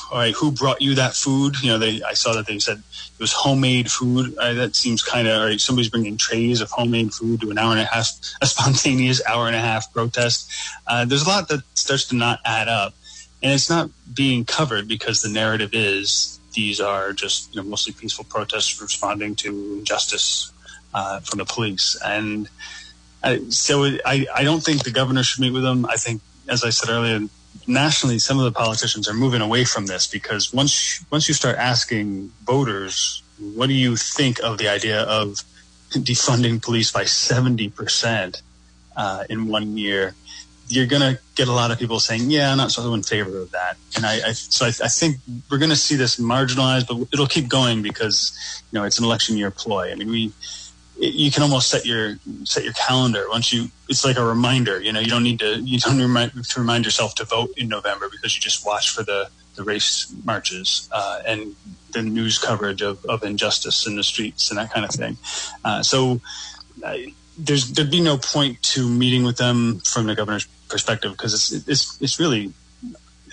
All 0.09 0.17
right, 0.17 0.33
who 0.33 0.51
brought 0.51 0.81
you 0.81 0.95
that 0.95 1.13
food? 1.13 1.61
You 1.61 1.71
know, 1.71 1.77
they. 1.77 2.01
I 2.01 2.13
saw 2.13 2.33
that 2.33 2.47
they 2.47 2.57
said 2.57 2.77
it 2.79 3.19
was 3.19 3.33
homemade 3.33 3.91
food. 3.91 4.35
Uh, 4.35 4.53
that 4.53 4.75
seems 4.75 5.03
kind 5.03 5.27
of. 5.27 5.43
Right, 5.43 5.61
somebody's 5.61 5.91
bringing 5.91 6.17
trays 6.17 6.59
of 6.59 6.71
homemade 6.71 7.13
food 7.13 7.41
to 7.41 7.51
an 7.51 7.59
hour 7.59 7.73
and 7.73 7.81
a 7.81 7.85
half, 7.85 8.09
a 8.41 8.47
spontaneous 8.47 9.21
hour 9.27 9.45
and 9.45 9.55
a 9.55 9.59
half 9.59 9.93
protest. 9.93 10.51
Uh, 10.87 11.05
there's 11.05 11.21
a 11.21 11.29
lot 11.29 11.49
that 11.49 11.61
starts 11.75 12.05
to 12.05 12.15
not 12.15 12.39
add 12.45 12.67
up 12.67 12.95
and 13.43 13.53
it's 13.53 13.69
not 13.69 13.89
being 14.13 14.45
covered 14.45 14.87
because 14.87 15.21
the 15.21 15.29
narrative 15.29 15.71
is 15.73 16.39
these 16.53 16.79
are 16.79 17.13
just 17.13 17.53
you 17.55 17.61
know, 17.61 17.67
mostly 17.67 17.93
peaceful 17.93 18.25
protests 18.25 18.81
responding 18.81 19.35
to 19.35 19.77
injustice 19.79 20.51
uh, 20.93 21.19
from 21.21 21.39
the 21.39 21.45
police. 21.45 21.97
And 22.03 22.49
I, 23.23 23.39
so 23.49 23.83
I, 24.05 24.25
I 24.33 24.43
don't 24.43 24.61
think 24.63 24.83
the 24.83 24.91
governor 24.91 25.23
should 25.23 25.41
meet 25.41 25.53
with 25.53 25.63
them. 25.63 25.85
I 25.85 25.95
think, 25.95 26.21
as 26.49 26.63
I 26.63 26.69
said 26.69 26.89
earlier, 26.89 27.27
nationally, 27.67 28.19
some 28.19 28.37
of 28.37 28.45
the 28.45 28.51
politicians 28.51 29.07
are 29.07 29.13
moving 29.13 29.41
away 29.41 29.63
from 29.63 29.85
this 29.85 30.07
because 30.07 30.53
once 30.53 31.03
once 31.11 31.27
you 31.27 31.33
start 31.33 31.57
asking 31.57 32.31
voters, 32.43 33.23
what 33.39 33.67
do 33.67 33.73
you 33.73 33.95
think 33.95 34.39
of 34.43 34.57
the 34.57 34.67
idea 34.67 35.01
of 35.03 35.43
defunding 35.91 36.61
police 36.61 36.91
by 36.91 37.05
seventy 37.05 37.69
percent 37.69 38.41
uh, 38.97 39.23
in 39.29 39.47
one 39.47 39.77
year? 39.77 40.15
You're 40.67 40.87
going 40.87 41.01
to 41.01 41.19
get 41.35 41.47
a 41.47 41.51
lot 41.51 41.71
of 41.71 41.79
people 41.79 41.99
saying, 41.99 42.29
"Yeah, 42.29 42.51
I'm 42.51 42.57
not 42.57 42.71
so 42.71 42.93
in 42.93 43.03
favor 43.03 43.37
of 43.39 43.51
that." 43.51 43.77
And 43.95 44.05
I, 44.05 44.29
I 44.29 44.31
so 44.31 44.65
I, 44.65 44.69
I, 44.69 44.87
think 44.87 45.17
we're 45.49 45.57
going 45.57 45.69
to 45.69 45.75
see 45.75 45.95
this 45.95 46.17
marginalized, 46.17 46.87
but 46.87 47.07
it'll 47.13 47.27
keep 47.27 47.47
going 47.49 47.81
because 47.81 48.63
you 48.71 48.79
know 48.79 48.85
it's 48.85 48.97
an 48.97 49.05
election 49.05 49.37
year 49.37 49.51
ploy. 49.51 49.91
I 49.91 49.95
mean, 49.95 50.09
we 50.09 50.33
you 50.97 51.31
can 51.31 51.43
almost 51.43 51.69
set 51.69 51.85
your 51.85 52.17
set 52.43 52.63
your 52.63 52.73
calendar 52.73 53.25
once 53.29 53.51
you. 53.51 53.67
It's 53.89 54.05
like 54.05 54.17
a 54.17 54.23
reminder. 54.23 54.79
You 54.79 54.93
know, 54.93 54.99
you 54.99 55.07
don't 55.07 55.23
need 55.23 55.39
to 55.39 55.59
you 55.59 55.79
don't 55.79 55.99
remind 55.99 56.31
to 56.31 56.59
remind 56.59 56.85
yourself 56.85 57.15
to 57.15 57.25
vote 57.25 57.51
in 57.57 57.67
November 57.67 58.07
because 58.09 58.35
you 58.35 58.41
just 58.41 58.65
watch 58.65 58.89
for 58.89 59.03
the 59.03 59.29
the 59.55 59.63
race 59.63 60.13
marches 60.23 60.87
uh, 60.91 61.21
and 61.25 61.55
the 61.91 62.01
news 62.01 62.39
coverage 62.39 62.81
of, 62.81 63.03
of 63.05 63.23
injustice 63.23 63.85
in 63.85 63.97
the 63.97 64.03
streets 64.03 64.49
and 64.49 64.57
that 64.57 64.71
kind 64.71 64.85
of 64.85 64.91
thing. 64.91 65.17
Uh, 65.65 65.83
so. 65.83 66.21
Uh, 66.83 66.95
there's 67.37 67.71
there'd 67.71 67.91
be 67.91 68.01
no 68.01 68.17
point 68.17 68.61
to 68.61 68.87
meeting 68.87 69.23
with 69.23 69.37
them 69.37 69.79
from 69.79 70.05
the 70.05 70.15
governor's 70.15 70.45
perspective 70.69 71.11
because 71.11 71.33
it's 71.33 71.67
it's 71.67 72.01
it's 72.01 72.19
really 72.19 72.53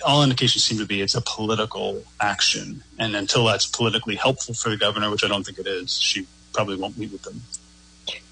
all 0.05 0.23
indications 0.23 0.63
seem 0.63 0.77
to 0.77 0.85
be 0.85 1.01
it's 1.01 1.15
a 1.15 1.21
political 1.21 2.03
action, 2.21 2.83
and 2.97 3.15
until 3.15 3.45
that's 3.45 3.65
politically 3.65 4.15
helpful 4.15 4.53
for 4.53 4.69
the 4.69 4.77
governor, 4.77 5.09
which 5.09 5.23
I 5.23 5.27
don't 5.27 5.45
think 5.45 5.59
it 5.59 5.67
is, 5.67 5.97
she 5.97 6.25
probably 6.53 6.77
won't 6.77 6.97
meet 6.97 7.11
with 7.11 7.23
them. 7.23 7.41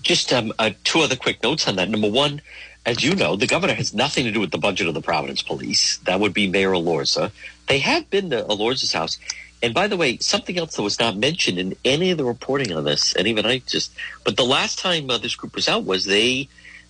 Just 0.01 0.31
um, 0.31 0.53
uh, 0.57 0.71
two 0.83 0.99
other 0.99 1.15
quick 1.15 1.43
notes 1.43 1.67
on 1.67 1.75
that. 1.75 1.89
Number 1.89 2.09
one, 2.09 2.41
as 2.85 3.03
you 3.03 3.15
know, 3.15 3.35
the 3.35 3.47
governor 3.47 3.73
has 3.73 3.93
nothing 3.93 4.23
to 4.23 4.31
do 4.31 4.39
with 4.39 4.51
the 4.51 4.57
budget 4.57 4.87
of 4.87 4.93
the 4.93 5.01
Providence 5.01 5.41
Police. 5.41 5.97
That 5.99 6.19
would 6.19 6.33
be 6.33 6.47
Mayor 6.47 6.71
Elorza. 6.71 7.31
They 7.67 7.79
have 7.79 8.09
been 8.09 8.29
to 8.29 8.43
Elorza's 8.43 8.93
house. 8.93 9.17
And 9.63 9.73
by 9.73 9.87
the 9.87 9.97
way, 9.97 10.17
something 10.17 10.57
else 10.57 10.75
that 10.75 10.83
was 10.83 10.99
not 10.99 11.17
mentioned 11.17 11.57
in 11.57 11.75
any 11.83 12.11
of 12.11 12.17
the 12.17 12.25
reporting 12.25 12.71
on 12.73 12.83
this, 12.83 13.15
and 13.15 13.27
even 13.27 13.45
I 13.45 13.59
just, 13.59 13.91
but 14.23 14.37
the 14.37 14.45
last 14.45 14.77
time 14.77 15.09
uh, 15.09 15.17
this 15.17 15.35
group 15.35 15.55
was 15.55 15.67
out 15.67 15.83
was 15.83 16.05
they 16.05 16.47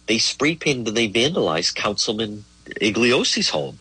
they 0.08 0.17
spray 0.17 0.56
painted 0.56 0.88
and 0.88 0.97
they 0.97 1.10
vandalized 1.10 1.75
Councilman 1.75 2.43
Igliozzi's 2.65 3.49
home. 3.49 3.80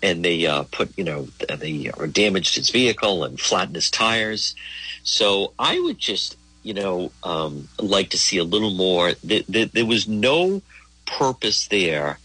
And 0.00 0.24
they 0.24 0.46
uh, 0.46 0.62
put, 0.70 0.96
you 0.96 1.02
know, 1.02 1.26
they 1.56 1.90
damaged 2.12 2.54
his 2.54 2.70
vehicle 2.70 3.24
and 3.24 3.40
flattened 3.40 3.74
his 3.74 3.90
tires. 3.90 4.54
So 5.02 5.52
I 5.58 5.80
would 5.80 5.98
just, 5.98 6.36
you 6.62 6.72
know, 6.74 7.10
um, 7.24 7.68
like 7.80 8.10
to 8.10 8.18
see 8.18 8.38
a 8.38 8.44
little 8.44 8.70
more. 8.70 9.14
Th- 9.14 9.44
th- 9.46 9.72
there 9.72 9.86
was 9.86 10.06
no 10.06 10.62
purpose 11.04 11.66
there 11.66 12.18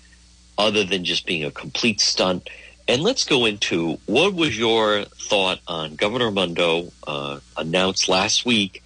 other 0.55 0.83
than 0.83 1.03
just 1.03 1.25
being 1.25 1.43
a 1.43 1.49
complete 1.49 1.99
stunt. 1.99 2.47
And 2.87 3.01
let's 3.01 3.23
go 3.23 3.45
into 3.45 3.97
what 4.07 4.33
was 4.33 4.57
your 4.57 5.05
thought 5.05 5.59
on 5.67 5.95
Governor 5.95 6.25
Raimondo 6.25 6.91
uh, 7.07 7.39
announced 7.55 8.09
last 8.09 8.45
week 8.45 8.83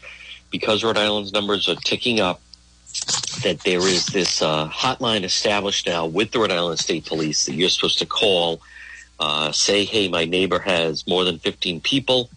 because 0.51 0.83
Rhode 0.83 0.97
Island's 0.97 1.33
numbers 1.33 1.67
are 1.67 1.75
ticking 1.75 2.19
up 2.19 2.39
that 3.43 3.61
there 3.65 3.79
is 3.79 4.05
this 4.07 4.41
uh, 4.41 4.67
hotline 4.69 5.23
established 5.23 5.87
now 5.87 6.05
with 6.05 6.31
the 6.31 6.39
Rhode 6.39 6.51
Island 6.51 6.79
State 6.79 7.05
Police 7.05 7.45
that 7.45 7.55
you're 7.55 7.69
supposed 7.69 7.99
to 7.99 8.05
call, 8.05 8.61
uh, 9.19 9.51
say, 9.51 9.83
hey, 9.83 10.07
my 10.07 10.25
neighbor 10.25 10.59
has 10.59 11.07
more 11.07 11.23
than 11.23 11.39
15 11.39 11.81
people. 11.81 12.29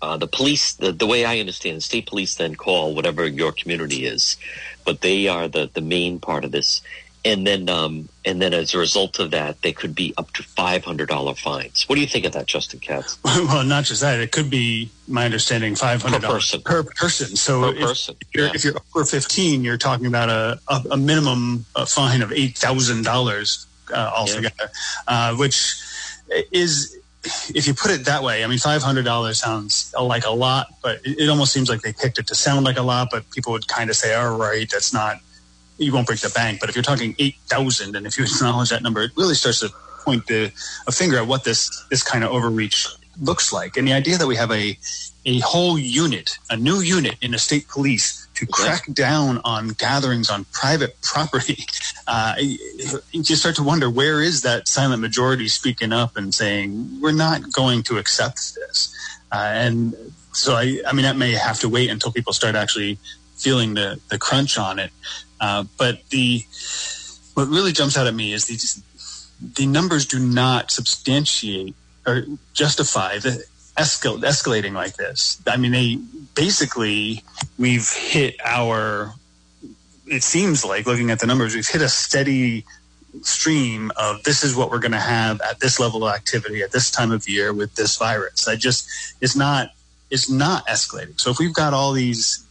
Uh, 0.00 0.16
the 0.16 0.26
police, 0.26 0.74
the, 0.74 0.92
the 0.92 1.06
way 1.06 1.24
I 1.24 1.38
understand, 1.38 1.76
the 1.76 1.80
state 1.80 2.06
police 2.06 2.34
then 2.36 2.56
call 2.56 2.94
whatever 2.94 3.26
your 3.26 3.52
community 3.52 4.04
is, 4.04 4.36
but 4.84 5.00
they 5.00 5.28
are 5.28 5.46
the, 5.46 5.70
the 5.72 5.80
main 5.80 6.18
part 6.18 6.44
of 6.44 6.50
this 6.50 6.82
and 7.24 7.46
then 7.46 7.68
um, 7.68 8.08
and 8.24 8.42
then 8.42 8.52
as 8.52 8.74
a 8.74 8.78
result 8.78 9.18
of 9.18 9.30
that, 9.30 9.62
they 9.62 9.72
could 9.72 9.94
be 9.94 10.12
up 10.18 10.32
to 10.32 10.42
five 10.42 10.84
hundred 10.84 11.08
dollar 11.08 11.34
fines. 11.34 11.88
What 11.88 11.94
do 11.94 12.00
you 12.00 12.06
think 12.06 12.24
of 12.24 12.32
that, 12.32 12.46
Justin 12.46 12.80
Katz? 12.80 13.18
Well, 13.24 13.64
not 13.64 13.84
just 13.84 14.00
that; 14.00 14.20
it 14.20 14.32
could 14.32 14.50
be, 14.50 14.90
my 15.08 15.24
understanding, 15.24 15.74
five 15.74 16.02
hundred 16.02 16.22
per 16.22 16.28
person. 16.28 16.62
Per 16.62 16.82
person. 16.82 17.36
So 17.36 17.62
per 17.62 17.76
if, 17.76 17.80
person. 17.80 18.16
You're, 18.32 18.46
yeah. 18.46 18.52
if 18.54 18.64
you're 18.64 18.74
over 18.94 19.04
fifteen, 19.04 19.62
you're 19.62 19.78
talking 19.78 20.06
about 20.06 20.28
a 20.28 20.60
a, 20.68 20.82
a 20.92 20.96
minimum 20.96 21.64
uh, 21.76 21.86
fine 21.86 22.22
of 22.22 22.32
eight 22.32 22.56
thousand 22.58 23.06
uh, 23.06 23.12
dollars 23.12 23.66
altogether, 23.94 24.54
yeah. 24.60 25.30
uh, 25.30 25.36
which 25.36 25.76
is. 26.50 26.98
If 27.54 27.68
you 27.68 27.74
put 27.74 27.92
it 27.92 28.06
that 28.06 28.24
way, 28.24 28.42
I 28.42 28.48
mean, 28.48 28.58
five 28.58 28.82
hundred 28.82 29.04
dollars 29.04 29.38
sounds 29.38 29.94
like 29.96 30.26
a 30.26 30.32
lot, 30.32 30.74
but 30.82 31.06
it, 31.06 31.20
it 31.20 31.28
almost 31.28 31.52
seems 31.52 31.68
like 31.70 31.80
they 31.80 31.92
picked 31.92 32.18
it 32.18 32.26
to 32.26 32.34
sound 32.34 32.64
like 32.64 32.78
a 32.78 32.82
lot. 32.82 33.10
But 33.12 33.30
people 33.30 33.52
would 33.52 33.68
kind 33.68 33.90
of 33.90 33.94
say, 33.94 34.12
"All 34.12 34.36
right, 34.36 34.68
that's 34.68 34.92
not 34.92 35.18
you 35.82 35.92
won't 35.92 36.06
break 36.06 36.20
the 36.20 36.30
bank. 36.30 36.60
But 36.60 36.68
if 36.68 36.76
you're 36.76 36.82
talking 36.82 37.14
8,000, 37.18 37.96
and 37.96 38.06
if 38.06 38.18
you 38.18 38.24
acknowledge 38.24 38.70
that 38.70 38.82
number, 38.82 39.02
it 39.02 39.12
really 39.16 39.34
starts 39.34 39.60
to 39.60 39.70
point 40.04 40.26
the, 40.26 40.52
a 40.86 40.92
finger 40.92 41.18
at 41.18 41.26
what 41.26 41.44
this, 41.44 41.84
this 41.90 42.02
kind 42.02 42.24
of 42.24 42.30
overreach 42.30 42.88
looks 43.20 43.52
like. 43.52 43.76
And 43.76 43.86
the 43.86 43.92
idea 43.92 44.18
that 44.18 44.26
we 44.26 44.36
have 44.36 44.50
a, 44.50 44.78
a 45.24 45.38
whole 45.40 45.78
unit, 45.78 46.38
a 46.50 46.56
new 46.56 46.80
unit 46.80 47.16
in 47.20 47.32
the 47.32 47.38
state 47.38 47.68
police 47.68 48.26
to 48.34 48.46
crack 48.46 48.92
down 48.92 49.40
on 49.44 49.68
gatherings 49.68 50.30
on 50.30 50.46
private 50.52 51.00
property, 51.02 51.64
uh, 52.06 52.34
you 52.38 53.36
start 53.36 53.56
to 53.56 53.62
wonder 53.62 53.90
where 53.90 54.20
is 54.20 54.42
that 54.42 54.68
silent 54.68 55.00
majority 55.00 55.48
speaking 55.48 55.92
up 55.92 56.16
and 56.16 56.34
saying, 56.34 57.00
we're 57.00 57.12
not 57.12 57.52
going 57.52 57.82
to 57.84 57.98
accept 57.98 58.54
this. 58.54 58.94
Uh, 59.30 59.50
and 59.52 59.94
so, 60.32 60.54
I, 60.54 60.80
I 60.86 60.92
mean, 60.92 61.02
that 61.02 61.16
may 61.16 61.32
have 61.32 61.60
to 61.60 61.68
wait 61.68 61.90
until 61.90 62.10
people 62.10 62.32
start 62.32 62.54
actually 62.54 62.98
feeling 63.36 63.74
the, 63.74 64.00
the 64.08 64.18
crunch 64.18 64.56
on 64.56 64.78
it. 64.78 64.90
Uh, 65.42 65.64
but 65.76 66.08
the 66.10 66.44
what 67.34 67.48
really 67.48 67.72
jumps 67.72 67.98
out 67.98 68.06
at 68.06 68.14
me 68.14 68.32
is 68.32 68.46
these 68.46 68.82
the 69.56 69.66
numbers 69.66 70.06
do 70.06 70.20
not 70.20 70.70
substantiate 70.70 71.74
or 72.06 72.24
justify 72.54 73.18
the 73.18 73.44
escal- 73.76 74.22
escalating 74.22 74.72
like 74.72 74.94
this. 74.94 75.42
I 75.46 75.56
mean, 75.56 75.72
they 75.72 75.98
basically 76.34 77.24
we've 77.58 77.90
hit 77.90 78.36
our. 78.44 79.14
It 80.06 80.22
seems 80.22 80.64
like 80.64 80.86
looking 80.86 81.10
at 81.10 81.20
the 81.20 81.26
numbers, 81.26 81.54
we've 81.54 81.66
hit 81.66 81.82
a 81.82 81.88
steady 81.88 82.64
stream 83.22 83.90
of 83.96 84.22
this 84.22 84.44
is 84.44 84.54
what 84.54 84.70
we're 84.70 84.78
going 84.78 84.92
to 84.92 84.98
have 84.98 85.40
at 85.42 85.60
this 85.60 85.78
level 85.78 86.06
of 86.06 86.14
activity 86.14 86.62
at 86.62 86.72
this 86.72 86.90
time 86.90 87.10
of 87.10 87.28
year 87.28 87.52
with 87.52 87.74
this 87.74 87.96
virus. 87.96 88.46
I 88.46 88.54
just 88.54 88.88
it's 89.20 89.34
not 89.34 89.70
it's 90.08 90.30
not 90.30 90.66
escalating. 90.68 91.20
So 91.20 91.30
if 91.30 91.38
we've 91.38 91.54
got 91.54 91.74
all 91.74 91.92
these 91.92 92.46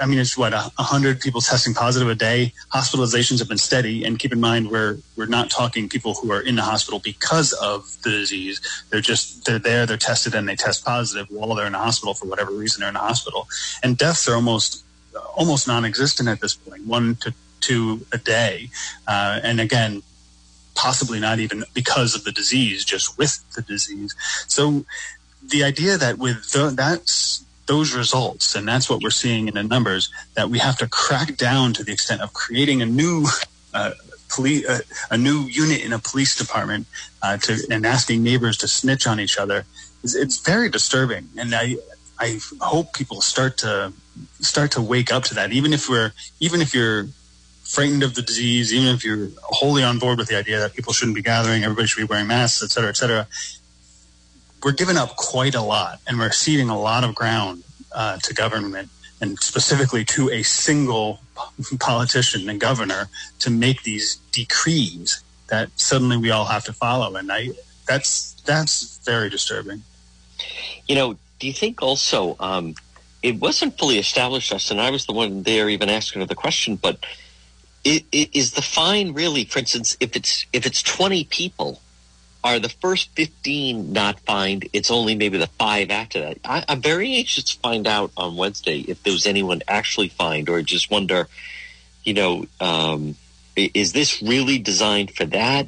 I 0.00 0.06
mean, 0.06 0.18
it's 0.18 0.36
what 0.36 0.52
a 0.52 0.70
hundred 0.78 1.20
people 1.20 1.40
testing 1.40 1.74
positive 1.74 2.08
a 2.08 2.14
day. 2.14 2.52
Hospitalizations 2.72 3.38
have 3.40 3.48
been 3.48 3.58
steady, 3.58 4.04
and 4.04 4.18
keep 4.18 4.32
in 4.32 4.40
mind 4.40 4.70
we're 4.70 4.98
we're 5.16 5.26
not 5.26 5.50
talking 5.50 5.88
people 5.88 6.14
who 6.14 6.32
are 6.32 6.40
in 6.40 6.56
the 6.56 6.62
hospital 6.62 6.98
because 6.98 7.52
of 7.54 7.96
the 8.02 8.10
disease. 8.10 8.60
They're 8.90 9.00
just 9.00 9.44
they're 9.44 9.58
there, 9.58 9.86
they're 9.86 9.96
tested, 9.96 10.34
and 10.34 10.48
they 10.48 10.56
test 10.56 10.84
positive 10.84 11.26
while 11.30 11.54
they're 11.54 11.66
in 11.66 11.72
the 11.72 11.78
hospital 11.78 12.14
for 12.14 12.26
whatever 12.26 12.52
reason 12.52 12.80
they're 12.80 12.88
in 12.88 12.94
the 12.94 13.00
hospital. 13.00 13.48
And 13.82 13.96
deaths 13.96 14.28
are 14.28 14.34
almost 14.34 14.84
almost 15.34 15.66
non-existent 15.66 16.28
at 16.28 16.40
this 16.40 16.54
point, 16.54 16.86
one 16.86 17.16
to 17.16 17.34
two 17.60 18.06
a 18.12 18.18
day. 18.18 18.70
Uh, 19.06 19.40
and 19.42 19.60
again, 19.60 20.02
possibly 20.74 21.18
not 21.18 21.38
even 21.38 21.64
because 21.74 22.14
of 22.14 22.24
the 22.24 22.32
disease, 22.32 22.84
just 22.84 23.18
with 23.18 23.42
the 23.54 23.62
disease. 23.62 24.14
So 24.46 24.84
the 25.44 25.64
idea 25.64 25.96
that 25.96 26.18
with 26.18 26.50
the, 26.52 26.70
those 27.66 27.94
results, 27.94 28.54
and 28.54 28.66
that's 28.66 28.88
what 28.88 29.02
we're 29.02 29.10
seeing 29.10 29.48
in 29.48 29.54
the 29.54 29.62
numbers, 29.62 30.10
that 30.34 30.48
we 30.48 30.58
have 30.58 30.76
to 30.78 30.86
crack 30.88 31.36
down 31.36 31.72
to 31.74 31.84
the 31.84 31.92
extent 31.92 32.20
of 32.20 32.32
creating 32.32 32.82
a 32.82 32.86
new 32.86 33.26
uh, 33.74 33.92
police, 34.28 34.68
uh, 34.68 34.80
a 35.10 35.18
new 35.18 35.40
unit 35.42 35.80
in 35.82 35.92
a 35.92 35.98
police 35.98 36.36
department, 36.36 36.86
uh, 37.22 37.36
to 37.36 37.56
and 37.70 37.84
asking 37.86 38.22
neighbors 38.22 38.56
to 38.58 38.68
snitch 38.68 39.06
on 39.06 39.20
each 39.20 39.38
other. 39.38 39.64
It's, 40.02 40.14
it's 40.14 40.38
very 40.40 40.68
disturbing, 40.68 41.28
and 41.36 41.54
I 41.54 41.76
I 42.18 42.38
hope 42.60 42.92
people 42.94 43.20
start 43.20 43.58
to 43.58 43.92
start 44.40 44.70
to 44.72 44.80
wake 44.80 45.12
up 45.12 45.24
to 45.24 45.34
that. 45.34 45.52
Even 45.52 45.72
if 45.72 45.88
we're 45.88 46.12
even 46.40 46.60
if 46.60 46.74
you're 46.74 47.08
frightened 47.64 48.02
of 48.04 48.14
the 48.14 48.22
disease, 48.22 48.72
even 48.72 48.94
if 48.94 49.04
you're 49.04 49.28
wholly 49.42 49.82
on 49.82 49.98
board 49.98 50.18
with 50.18 50.28
the 50.28 50.38
idea 50.38 50.60
that 50.60 50.72
people 50.72 50.92
shouldn't 50.92 51.16
be 51.16 51.22
gathering, 51.22 51.64
everybody 51.64 51.86
should 51.88 52.00
be 52.00 52.04
wearing 52.04 52.28
masks, 52.28 52.62
et 52.62 52.70
cetera, 52.70 52.88
et 52.88 52.96
cetera, 52.96 53.26
we're 54.62 54.72
giving 54.72 54.96
up 54.96 55.16
quite 55.16 55.54
a 55.54 55.60
lot 55.60 56.00
and 56.06 56.18
we're 56.18 56.30
ceding 56.30 56.68
a 56.68 56.78
lot 56.78 57.04
of 57.04 57.14
ground 57.14 57.62
uh, 57.92 58.18
to 58.18 58.34
government 58.34 58.90
and 59.20 59.38
specifically 59.38 60.04
to 60.04 60.30
a 60.30 60.42
single 60.42 61.20
politician 61.80 62.48
and 62.48 62.60
governor 62.60 63.08
to 63.38 63.50
make 63.50 63.82
these 63.82 64.16
decrees 64.32 65.22
that 65.48 65.70
suddenly 65.76 66.16
we 66.16 66.30
all 66.30 66.46
have 66.46 66.64
to 66.64 66.72
follow. 66.72 67.16
And 67.16 67.30
I, 67.30 67.50
that's, 67.86 68.32
that's 68.44 68.98
very 69.04 69.30
disturbing. 69.30 69.82
You 70.88 70.94
know, 70.94 71.16
do 71.38 71.46
you 71.46 71.52
think 71.52 71.82
also, 71.82 72.36
um, 72.40 72.74
it 73.22 73.40
wasn't 73.40 73.78
fully 73.78 73.98
established 73.98 74.52
us, 74.52 74.70
and 74.70 74.80
I 74.80 74.90
was 74.90 75.06
the 75.06 75.12
one 75.12 75.42
there 75.42 75.68
even 75.68 75.88
asking 75.88 76.20
her 76.20 76.26
the 76.26 76.34
question, 76.34 76.76
but 76.76 76.98
is 77.84 78.52
the 78.52 78.62
fine 78.62 79.12
really, 79.12 79.44
for 79.44 79.58
instance, 79.58 79.96
if 80.00 80.16
it's 80.16 80.46
if 80.52 80.66
it's 80.66 80.82
twenty 80.82 81.24
people, 81.24 81.80
are 82.54 82.60
the 82.60 82.68
first 82.68 83.10
15 83.16 83.92
not 83.92 84.20
fined? 84.20 84.68
It's 84.72 84.90
only 84.90 85.14
maybe 85.14 85.38
the 85.38 85.46
five 85.46 85.90
after 85.90 86.20
that. 86.20 86.38
I, 86.44 86.64
am 86.68 86.80
very 86.80 87.14
anxious 87.14 87.44
to 87.44 87.60
find 87.60 87.86
out 87.86 88.12
on 88.16 88.36
Wednesday 88.36 88.80
if 88.80 89.02
there 89.02 89.12
was 89.12 89.26
anyone 89.26 89.62
actually 89.66 90.08
fined 90.08 90.48
or 90.48 90.62
just 90.62 90.90
wonder, 90.90 91.28
you 92.04 92.14
know, 92.14 92.46
um, 92.60 93.16
is 93.56 93.92
this 93.92 94.22
really 94.22 94.58
designed 94.58 95.10
for 95.12 95.24
that? 95.26 95.66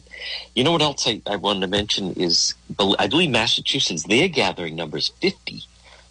You 0.55 0.63
know 0.63 0.73
what 0.73 0.83
else 0.83 1.09
I, 1.09 1.23
I 1.27 1.37
wanted 1.37 1.61
to 1.61 1.67
mention 1.67 2.13
is 2.15 2.55
I 2.99 3.07
believe 3.07 3.31
Massachusetts, 3.31 4.05
their 4.05 4.29
gathering 4.29 4.77
number 4.77 4.99
is 4.99 5.09
50. 5.09 5.63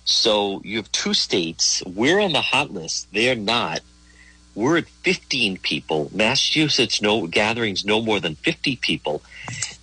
So 0.06 0.62
you 0.63 0.77
have 0.77 0.91
two 0.91 1.13
states. 1.13 1.84
We're 1.86 2.19
on 2.19 2.34
the 2.34 2.41
hot 2.41 2.71
list. 2.71 3.08
They're 3.13 3.36
not. 3.36 3.82
We're 4.56 4.77
at 4.80 4.88
15 4.88 5.58
people. 5.60 6.10
Massachusetts 6.13 7.01
no 7.01 7.27
gatherings 7.27 7.86
no 7.86 8.01
more 8.01 8.19
than 8.19 8.36
50 8.36 8.77
people 8.77 9.21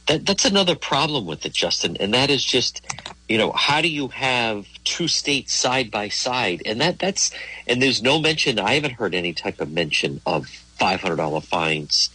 that, 0.07 0.27
that's 0.27 0.45
another 0.45 0.75
problem 0.75 1.27
with 1.27 1.47
it, 1.47 1.53
Justin, 1.53 1.97
and 1.99 2.13
that 2.15 2.31
is 2.31 2.45
just, 2.45 2.83
you 3.29 3.39
know, 3.39 3.53
how 3.53 3.81
do 3.81 3.89
you 3.89 4.09
have 4.09 4.67
two 4.85 5.09
states 5.09 5.53
side 5.53 5.91
by 5.91 6.09
side? 6.09 6.63
And 6.67 6.81
that 6.81 6.99
that's 6.99 7.31
and 7.67 7.81
there's 7.81 8.03
no 8.03 8.19
mention. 8.21 8.59
I 8.59 8.75
haven't 8.75 8.93
heard 8.95 9.15
any 9.15 9.33
type 9.33 9.61
of 9.61 9.73
mention 9.73 10.21
of 10.27 10.47
five 10.47 11.01
hundred 11.01 11.17
dollar 11.17 11.41
fines 11.41 12.11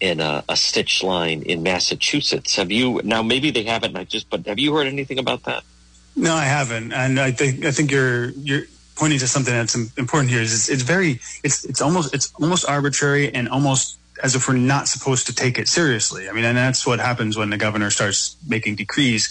in 0.00 0.20
a, 0.20 0.44
a 0.48 0.56
stitch 0.56 1.02
line 1.02 1.42
in 1.42 1.62
Massachusetts. 1.62 2.56
Have 2.56 2.70
you 2.70 3.00
now? 3.04 3.22
Maybe 3.22 3.50
they 3.50 3.64
haven't. 3.64 3.96
I 3.96 4.04
just, 4.04 4.30
but 4.30 4.46
have 4.46 4.58
you 4.58 4.74
heard 4.74 4.86
anything 4.86 5.18
about 5.18 5.44
that? 5.44 5.64
No, 6.14 6.34
I 6.34 6.44
haven't, 6.44 6.92
and 6.92 7.18
I 7.18 7.32
think 7.32 7.64
I 7.64 7.70
think 7.70 7.90
you're 7.90 8.30
you're 8.30 8.62
pointing 8.96 9.18
to 9.18 9.26
something 9.26 9.52
that's 9.54 9.74
important 9.74 10.30
here. 10.30 10.42
Is 10.42 10.52
it's, 10.52 10.68
it's 10.68 10.82
very 10.82 11.20
it's 11.42 11.64
it's 11.64 11.80
almost 11.80 12.14
it's 12.14 12.32
almost 12.40 12.68
arbitrary 12.68 13.34
and 13.34 13.48
almost 13.48 13.98
as 14.22 14.34
if 14.34 14.48
we're 14.48 14.54
not 14.54 14.88
supposed 14.88 15.26
to 15.26 15.34
take 15.34 15.58
it 15.58 15.68
seriously. 15.68 16.28
I 16.28 16.32
mean, 16.32 16.44
and 16.44 16.56
that's 16.56 16.86
what 16.86 17.00
happens 17.00 17.36
when 17.36 17.50
the 17.50 17.56
governor 17.56 17.90
starts 17.90 18.36
making 18.46 18.76
decrees. 18.76 19.30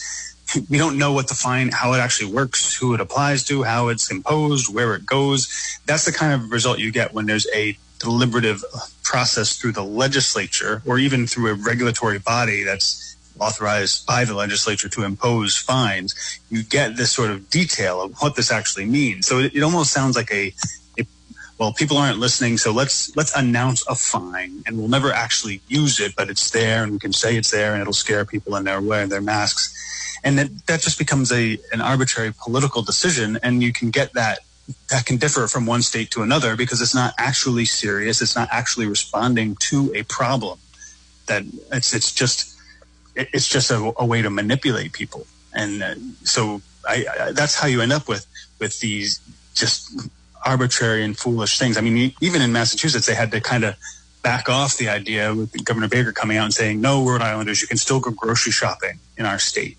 We 0.69 0.77
don't 0.77 0.97
know 0.97 1.13
what 1.13 1.27
the 1.27 1.35
fine, 1.35 1.69
how 1.69 1.93
it 1.93 1.99
actually 1.99 2.31
works, 2.33 2.75
who 2.75 2.93
it 2.93 2.99
applies 2.99 3.43
to, 3.45 3.63
how 3.63 3.87
it's 3.87 4.11
imposed, 4.11 4.73
where 4.73 4.95
it 4.95 5.05
goes. 5.05 5.79
That's 5.85 6.05
the 6.05 6.11
kind 6.11 6.33
of 6.33 6.51
result 6.51 6.79
you 6.79 6.91
get 6.91 7.13
when 7.13 7.25
there's 7.25 7.47
a 7.53 7.77
deliberative 7.99 8.63
process 9.03 9.57
through 9.57 9.73
the 9.73 9.83
legislature 9.83 10.81
or 10.85 10.97
even 10.97 11.27
through 11.27 11.51
a 11.51 11.53
regulatory 11.53 12.19
body 12.19 12.63
that's 12.63 13.15
authorized 13.39 14.05
by 14.05 14.25
the 14.25 14.33
legislature 14.33 14.89
to 14.89 15.03
impose 15.03 15.57
fines. 15.57 16.39
You 16.49 16.63
get 16.63 16.97
this 16.97 17.11
sort 17.11 17.29
of 17.29 17.49
detail 17.49 18.01
of 18.01 18.15
what 18.19 18.35
this 18.35 18.51
actually 18.51 18.85
means. 18.85 19.27
So 19.27 19.39
it, 19.39 19.55
it 19.55 19.63
almost 19.63 19.91
sounds 19.91 20.15
like 20.15 20.31
a 20.31 20.53
well, 21.61 21.71
people 21.71 21.95
aren't 21.95 22.17
listening, 22.17 22.57
so 22.57 22.71
let's 22.73 23.15
let's 23.15 23.35
announce 23.35 23.85
a 23.87 23.93
fine, 23.93 24.63
and 24.65 24.79
we'll 24.79 24.87
never 24.87 25.11
actually 25.11 25.61
use 25.67 25.99
it, 25.99 26.15
but 26.15 26.27
it's 26.27 26.49
there, 26.49 26.81
and 26.81 26.93
we 26.93 26.97
can 26.97 27.13
say 27.13 27.35
it's 27.35 27.51
there, 27.51 27.73
and 27.73 27.81
it'll 27.81 27.93
scare 27.93 28.25
people, 28.25 28.55
and 28.55 28.65
they're 28.65 28.81
wearing 28.81 29.09
their 29.09 29.21
masks, 29.21 29.71
and 30.23 30.39
that 30.39 30.49
that 30.65 30.81
just 30.81 30.97
becomes 30.97 31.31
a 31.31 31.59
an 31.71 31.79
arbitrary 31.79 32.33
political 32.33 32.81
decision, 32.81 33.37
and 33.43 33.61
you 33.61 33.71
can 33.71 33.91
get 33.91 34.11
that 34.13 34.39
that 34.89 35.05
can 35.05 35.17
differ 35.17 35.47
from 35.47 35.67
one 35.67 35.83
state 35.83 36.09
to 36.09 36.23
another 36.23 36.55
because 36.55 36.81
it's 36.81 36.95
not 36.95 37.13
actually 37.19 37.65
serious, 37.65 38.23
it's 38.23 38.35
not 38.35 38.49
actually 38.51 38.87
responding 38.87 39.55
to 39.69 39.93
a 39.93 40.01
problem. 40.01 40.57
That 41.27 41.43
it's 41.71 41.93
it's 41.93 42.11
just 42.11 42.59
it's 43.15 43.47
just 43.47 43.69
a, 43.69 43.93
a 43.99 44.05
way 44.11 44.23
to 44.23 44.31
manipulate 44.31 44.93
people, 44.93 45.27
and 45.53 45.83
uh, 45.83 45.93
so 46.23 46.63
I, 46.89 47.05
I, 47.19 47.31
that's 47.33 47.53
how 47.53 47.67
you 47.67 47.81
end 47.81 47.93
up 47.93 48.07
with 48.07 48.25
with 48.57 48.79
these 48.79 49.19
just 49.53 50.09
arbitrary 50.45 51.03
and 51.03 51.17
foolish 51.17 51.57
things. 51.59 51.77
I 51.77 51.81
mean, 51.81 52.13
even 52.21 52.41
in 52.41 52.51
Massachusetts, 52.51 53.05
they 53.05 53.15
had 53.15 53.31
to 53.31 53.41
kind 53.41 53.63
of 53.63 53.75
back 54.21 54.49
off 54.49 54.77
the 54.77 54.89
idea 54.89 55.33
with 55.33 55.65
Governor 55.65 55.87
Baker 55.87 56.11
coming 56.11 56.37
out 56.37 56.45
and 56.45 56.53
saying, 56.53 56.79
no, 56.79 57.05
Rhode 57.05 57.21
Islanders, 57.21 57.61
you 57.61 57.67
can 57.67 57.77
still 57.77 57.99
go 57.99 58.11
grocery 58.11 58.51
shopping 58.51 58.99
in 59.17 59.25
our 59.25 59.39
state. 59.39 59.77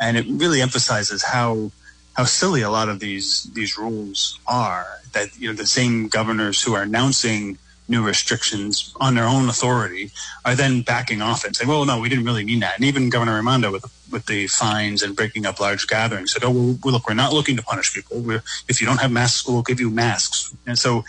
And 0.00 0.16
it 0.16 0.26
really 0.28 0.60
emphasizes 0.60 1.22
how 1.24 1.72
how 2.14 2.24
silly 2.24 2.62
a 2.62 2.70
lot 2.70 2.88
of 2.88 2.98
these 2.98 3.44
these 3.54 3.78
rules 3.78 4.38
are. 4.46 4.86
That 5.12 5.36
you 5.38 5.48
know 5.48 5.54
the 5.54 5.66
same 5.66 6.08
governors 6.08 6.62
who 6.62 6.74
are 6.74 6.82
announcing 6.82 7.58
new 7.88 8.04
restrictions 8.04 8.94
on 9.00 9.14
their 9.14 9.24
own 9.24 9.48
authority 9.48 10.10
are 10.44 10.54
then 10.54 10.82
backing 10.82 11.22
off 11.22 11.44
and 11.44 11.56
saying, 11.56 11.68
well, 11.68 11.84
no, 11.84 11.98
we 11.98 12.08
didn't 12.08 12.24
really 12.24 12.44
mean 12.44 12.60
that. 12.60 12.76
And 12.76 12.84
even 12.84 13.08
Governor 13.08 13.36
Raimondo 13.36 13.72
with, 13.72 13.84
with 14.10 14.26
the 14.26 14.46
fines 14.46 15.02
and 15.02 15.14
breaking 15.16 15.46
up 15.46 15.60
large 15.60 15.86
gatherings 15.86 16.32
said, 16.32 16.44
oh, 16.44 16.50
well, 16.50 16.92
look, 16.92 17.08
we're 17.08 17.14
not 17.14 17.32
looking 17.32 17.56
to 17.56 17.62
punish 17.62 17.94
people. 17.94 18.20
We're, 18.20 18.42
if 18.68 18.80
you 18.80 18.86
don't 18.86 19.00
have 19.00 19.10
masks, 19.10 19.46
we'll 19.46 19.62
give 19.62 19.80
you 19.80 19.90
masks. 19.90 20.54
And 20.66 20.78
so 20.78 21.04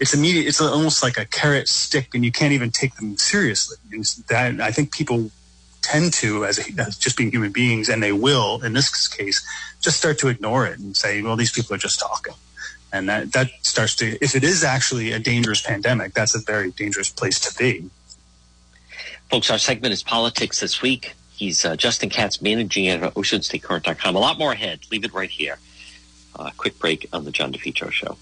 it's 0.00 0.14
immediate. 0.14 0.46
It's 0.46 0.60
almost 0.60 1.02
like 1.02 1.16
a 1.16 1.24
carrot 1.24 1.68
stick 1.68 2.14
and 2.14 2.24
you 2.24 2.32
can't 2.32 2.52
even 2.52 2.70
take 2.70 2.96
them 2.96 3.16
seriously. 3.16 3.76
And 3.92 4.04
that, 4.28 4.60
I 4.60 4.70
think 4.70 4.92
people 4.92 5.30
tend 5.82 6.12
to, 6.14 6.44
as, 6.44 6.58
a, 6.58 6.80
as 6.80 6.96
just 6.96 7.16
being 7.16 7.30
human 7.30 7.52
beings, 7.52 7.90
and 7.90 8.02
they 8.02 8.12
will, 8.12 8.62
in 8.62 8.72
this 8.72 9.06
case, 9.06 9.46
just 9.80 9.98
start 9.98 10.18
to 10.18 10.28
ignore 10.28 10.66
it 10.66 10.78
and 10.78 10.96
say, 10.96 11.20
well, 11.20 11.36
these 11.36 11.52
people 11.52 11.74
are 11.74 11.78
just 11.78 12.00
talking 12.00 12.34
and 12.94 13.08
that 13.08 13.32
that 13.32 13.50
starts 13.62 13.96
to 13.96 14.16
if 14.24 14.34
it 14.34 14.44
is 14.44 14.62
actually 14.62 15.12
a 15.12 15.18
dangerous 15.18 15.60
pandemic 15.60 16.14
that's 16.14 16.34
a 16.34 16.38
very 16.38 16.70
dangerous 16.70 17.10
place 17.10 17.40
to 17.40 17.54
be 17.58 17.90
folks 19.30 19.50
our 19.50 19.58
segment 19.58 19.92
is 19.92 20.02
politics 20.02 20.60
this 20.60 20.80
week 20.80 21.14
he's 21.34 21.64
uh, 21.64 21.76
justin 21.76 22.08
katz 22.08 22.40
managing 22.40 22.88
editor 22.88 23.06
of 23.06 23.14
oceanstatecurrent.com 23.14 24.16
a 24.16 24.18
lot 24.18 24.38
more 24.38 24.52
ahead 24.52 24.80
leave 24.90 25.04
it 25.04 25.12
right 25.12 25.30
here 25.30 25.58
uh, 26.36 26.50
quick 26.56 26.78
break 26.78 27.08
on 27.12 27.24
the 27.24 27.30
john 27.30 27.52
depetro 27.52 27.90
show 27.90 28.16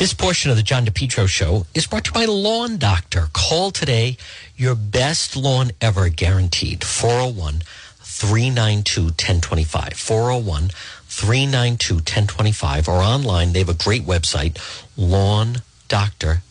This 0.00 0.14
portion 0.14 0.50
of 0.50 0.56
the 0.56 0.62
John 0.62 0.86
DePetro 0.86 1.28
show 1.28 1.66
is 1.74 1.86
brought 1.86 2.04
to 2.04 2.08
you 2.08 2.14
by 2.14 2.24
Lawn 2.24 2.78
Doctor. 2.78 3.28
Call 3.34 3.70
today. 3.70 4.16
Your 4.56 4.74
best 4.74 5.36
lawn 5.36 5.72
ever 5.78 6.08
guaranteed. 6.08 6.84
401 6.84 7.60
392 7.98 9.02
1025. 9.02 9.92
401 9.92 10.70
392 11.06 11.94
1025 11.96 12.88
or 12.88 13.02
online. 13.02 13.52
They 13.52 13.58
have 13.58 13.68
a 13.68 13.74
great 13.74 14.06
website, 14.06 14.56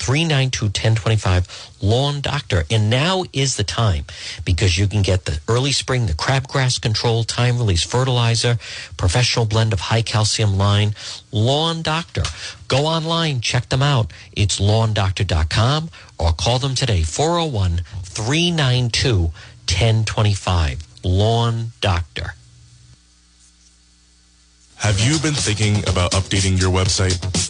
392 0.00 0.66
1025. 0.66 1.76
Lawn 1.82 2.20
Doctor. 2.20 2.64
And 2.70 2.90
now 2.90 3.24
is 3.32 3.56
the 3.56 3.64
time 3.64 4.04
because 4.44 4.76
you 4.76 4.86
can 4.86 5.02
get 5.02 5.24
the 5.24 5.40
early 5.48 5.72
spring, 5.72 6.06
the 6.06 6.12
crabgrass 6.12 6.80
control, 6.80 7.24
time 7.24 7.58
release 7.58 7.82
fertilizer, 7.82 8.58
professional 8.96 9.46
blend 9.46 9.72
of 9.72 9.80
high 9.80 10.02
calcium 10.02 10.56
lime. 10.56 10.92
Lawn 11.32 11.82
Doctor. 11.82 12.22
Go 12.68 12.86
online, 12.86 13.40
check 13.40 13.68
them 13.68 13.82
out. 13.82 14.12
It's 14.32 14.60
lawndoctor.com 14.60 15.90
or 16.18 16.32
call 16.32 16.58
them 16.58 16.74
today 16.74 17.02
401 17.02 17.82
392 18.04 19.32
1025. 19.66 20.86
Lawn 21.04 21.72
Doctor. 21.80 22.34
Have 24.76 24.98
you 24.98 25.18
been 25.18 25.34
thinking 25.34 25.78
about 25.88 26.12
updating 26.12 26.58
your 26.58 26.70
website? 26.70 27.49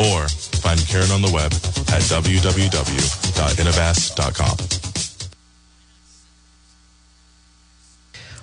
Or 0.00 0.28
find 0.60 0.80
Karen 0.86 1.10
on 1.10 1.22
the 1.22 1.30
web 1.32 1.52
at 1.92 2.02
www.innovast.com. 2.02 4.80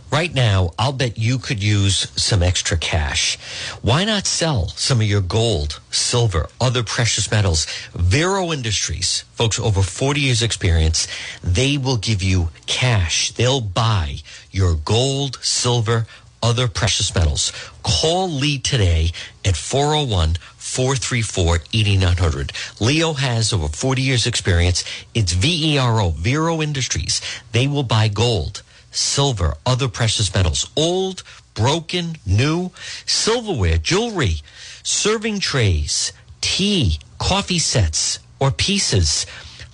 Right 0.09 0.33
now, 0.33 0.71
I'll 0.79 0.93
bet 0.93 1.17
you 1.17 1.37
could 1.37 1.61
use 1.61 2.09
some 2.15 2.41
extra 2.41 2.77
cash. 2.77 3.37
Why 3.81 4.05
not 4.05 4.25
sell 4.25 4.69
some 4.69 5.01
of 5.01 5.07
your 5.07 5.19
gold, 5.19 5.81
silver, 5.91 6.47
other 6.61 6.81
precious 6.81 7.29
metals? 7.29 7.67
Vero 7.93 8.53
Industries, 8.53 9.25
folks, 9.33 9.59
over 9.59 9.81
40 9.81 10.21
years 10.21 10.41
experience, 10.41 11.09
they 11.43 11.77
will 11.77 11.97
give 11.97 12.23
you 12.23 12.51
cash. 12.67 13.31
They'll 13.31 13.59
buy 13.59 14.19
your 14.49 14.75
gold, 14.75 15.39
silver, 15.41 16.07
other 16.41 16.67
precious 16.67 17.13
metals. 17.15 17.51
Call 17.83 18.29
Lee 18.29 18.59
today 18.59 19.11
at 19.43 19.57
401 19.57 20.37
434 20.57 21.59
8900. 21.73 22.51
Leo 22.79 23.13
has 23.13 23.53
over 23.53 23.67
40 23.67 24.01
years 24.01 24.27
experience. 24.27 24.83
It's 25.13 25.33
VERO, 25.33 26.11
Vero 26.11 26.61
Industries. 26.61 27.21
They 27.51 27.67
will 27.67 27.83
buy 27.83 28.07
gold, 28.07 28.63
silver, 28.91 29.55
other 29.65 29.87
precious 29.87 30.33
metals, 30.33 30.69
old, 30.75 31.23
broken, 31.53 32.17
new, 32.25 32.71
silverware, 33.05 33.77
jewelry, 33.77 34.35
serving 34.83 35.39
trays, 35.39 36.13
tea, 36.41 36.99
coffee 37.17 37.59
sets, 37.59 38.19
or 38.39 38.51
pieces. 38.51 39.25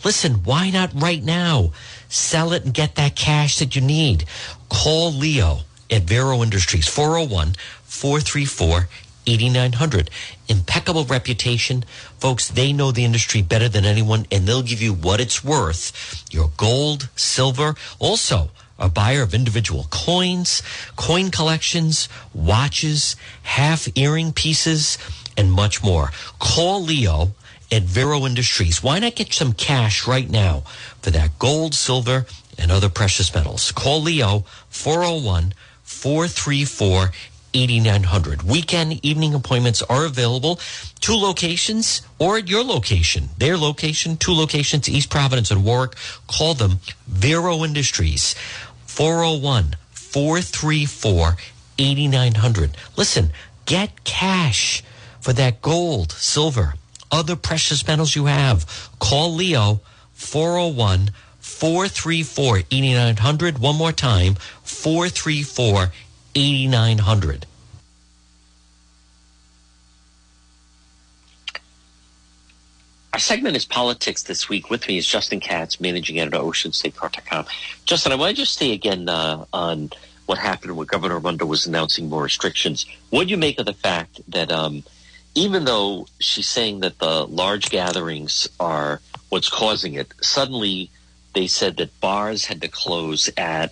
Listen, 0.05 0.43
why 0.43 0.69
not 0.69 0.91
right 0.93 1.23
now? 1.23 1.71
Sell 2.07 2.53
it 2.53 2.63
and 2.63 2.73
get 2.73 2.95
that 2.95 3.15
cash 3.15 3.59
that 3.59 3.75
you 3.75 3.81
need. 3.81 4.25
Call 4.69 5.11
Leo 5.11 5.59
at 5.93 6.03
Vero 6.03 6.41
Industries, 6.41 6.87
401 6.87 7.53
434 7.85 8.87
8900. 9.25 10.09
Impeccable 10.49 11.05
reputation. 11.05 11.85
Folks, 12.19 12.49
they 12.49 12.73
know 12.73 12.91
the 12.91 13.05
industry 13.05 13.41
better 13.41 13.69
than 13.69 13.85
anyone, 13.85 14.25
and 14.31 14.45
they'll 14.45 14.63
give 14.63 14.81
you 14.81 14.93
what 14.93 15.21
it's 15.21 15.43
worth. 15.43 16.25
Your 16.31 16.51
gold, 16.57 17.09
silver, 17.15 17.75
also 17.99 18.49
a 18.79 18.89
buyer 18.89 19.21
of 19.21 19.33
individual 19.33 19.87
coins, 19.91 20.61
coin 20.95 21.29
collections, 21.29 22.09
watches, 22.33 23.15
half 23.43 23.87
earring 23.95 24.33
pieces, 24.33 24.97
and 25.37 25.51
much 25.51 25.83
more. 25.83 26.09
Call 26.39 26.83
Leo 26.83 27.33
at 27.71 27.83
Vero 27.83 28.25
Industries. 28.25 28.83
Why 28.83 28.99
not 28.99 29.15
get 29.15 29.31
some 29.31 29.53
cash 29.53 30.07
right 30.07 30.29
now 30.29 30.63
for 31.01 31.11
that 31.11 31.39
gold, 31.39 31.73
silver, 31.75 32.25
and 32.57 32.71
other 32.71 32.89
precious 32.89 33.33
metals? 33.33 33.71
Call 33.71 34.01
Leo 34.01 34.43
401 34.69 35.53
434 36.03 37.11
8900. 37.53 38.43
Weekend 38.43 38.99
evening 39.05 39.33
appointments 39.33 39.81
are 39.83 40.03
available. 40.03 40.59
Two 40.99 41.15
locations 41.15 42.01
or 42.19 42.39
at 42.39 42.49
your 42.49 42.61
location. 42.61 43.29
Their 43.37 43.57
location, 43.57 44.17
two 44.17 44.33
locations, 44.33 44.89
East 44.89 45.09
Providence 45.09 45.49
and 45.49 45.63
Warwick. 45.63 45.95
Call 46.27 46.55
them 46.55 46.79
Vero 47.07 47.63
Industries. 47.63 48.35
401 48.85 49.77
434 49.91 51.37
8900. 51.77 52.71
Listen, 52.97 53.31
get 53.65 54.03
cash 54.03 54.83
for 55.21 55.31
that 55.31 55.61
gold, 55.61 56.11
silver, 56.11 56.73
other 57.13 57.37
precious 57.37 57.87
metals 57.87 58.13
you 58.13 58.25
have. 58.25 58.91
Call 58.99 59.33
Leo 59.33 59.79
401 60.11 61.11
434 61.39 62.63
8900. 62.71 63.59
One 63.59 63.75
more 63.77 63.91
time 63.93 64.35
434 64.83 65.93
8900. 66.35 67.45
Our 73.13 73.19
segment 73.19 73.55
is 73.55 73.63
politics 73.63 74.23
this 74.23 74.49
week. 74.49 74.69
With 74.69 74.85
me 74.89 74.97
is 74.97 75.07
Justin 75.07 75.39
Katz, 75.39 75.79
managing 75.79 76.19
editor 76.19 76.37
of 76.37 76.47
OceanStateCurrent.com. 76.47 77.45
Justin, 77.85 78.11
I 78.11 78.15
want 78.15 78.35
to 78.35 78.41
just 78.41 78.55
say 78.55 78.73
again 78.73 79.07
uh, 79.07 79.45
on 79.53 79.91
what 80.25 80.37
happened 80.37 80.75
when 80.75 80.87
Governor 80.87 81.15
Raimondo 81.15 81.45
was 81.45 81.65
announcing 81.65 82.09
more 82.09 82.23
restrictions. 82.23 82.85
What 83.09 83.27
do 83.27 83.31
you 83.31 83.37
make 83.37 83.59
of 83.59 83.65
the 83.65 83.73
fact 83.73 84.19
that 84.29 84.51
um, 84.51 84.83
even 85.33 85.63
though 85.63 86.07
she's 86.19 86.49
saying 86.49 86.81
that 86.81 86.99
the 86.99 87.25
large 87.25 87.69
gatherings 87.69 88.49
are 88.59 88.99
what's 89.29 89.49
causing 89.49 89.93
it, 89.93 90.13
suddenly 90.21 90.89
they 91.33 91.47
said 91.47 91.77
that 91.77 92.01
bars 92.01 92.45
had 92.45 92.59
to 92.61 92.67
close 92.67 93.29
at 93.37 93.71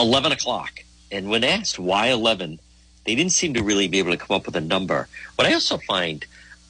11 0.00 0.32
o'clock. 0.32 0.84
And 1.12 1.28
when 1.28 1.44
asked 1.44 1.78
why 1.78 2.08
11, 2.08 2.58
they 3.04 3.14
didn't 3.14 3.32
seem 3.32 3.54
to 3.54 3.62
really 3.62 3.88
be 3.88 3.98
able 3.98 4.12
to 4.12 4.16
come 4.16 4.36
up 4.36 4.46
with 4.46 4.56
a 4.56 4.60
number. 4.60 5.08
What 5.36 5.46
I 5.46 5.54
also 5.54 5.78
find, 5.78 6.24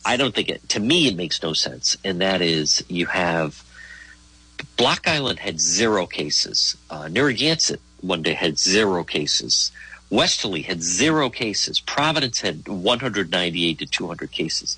I 0.05 0.17
don't 0.17 0.35
think 0.35 0.49
it, 0.49 0.69
to 0.71 0.81
me, 0.81 1.09
it 1.09 1.17
makes 1.17 1.43
no 1.43 1.53
sense. 1.53 1.97
And 2.05 2.21
that 2.21 2.41
is 2.43 2.85
you 2.89 3.07
have 3.07 3.63
Block 4.77 5.07
Island 5.07 5.39
had 5.39 5.61
zero 5.61 6.07
cases. 6.07 6.77
Uh, 6.91 7.09
Narragansett 7.09 7.81
one 8.01 8.23
day 8.23 8.35
had 8.35 8.59
zero 8.59 9.05
cases. 9.05 9.71
Westerly 10.11 10.63
had 10.63 10.83
zero 10.83 11.31
cases. 11.31 11.81
Providence 11.81 12.41
had 12.41 12.67
198 12.67 13.79
to 13.79 13.87
200 13.87 14.31
cases. 14.33 14.77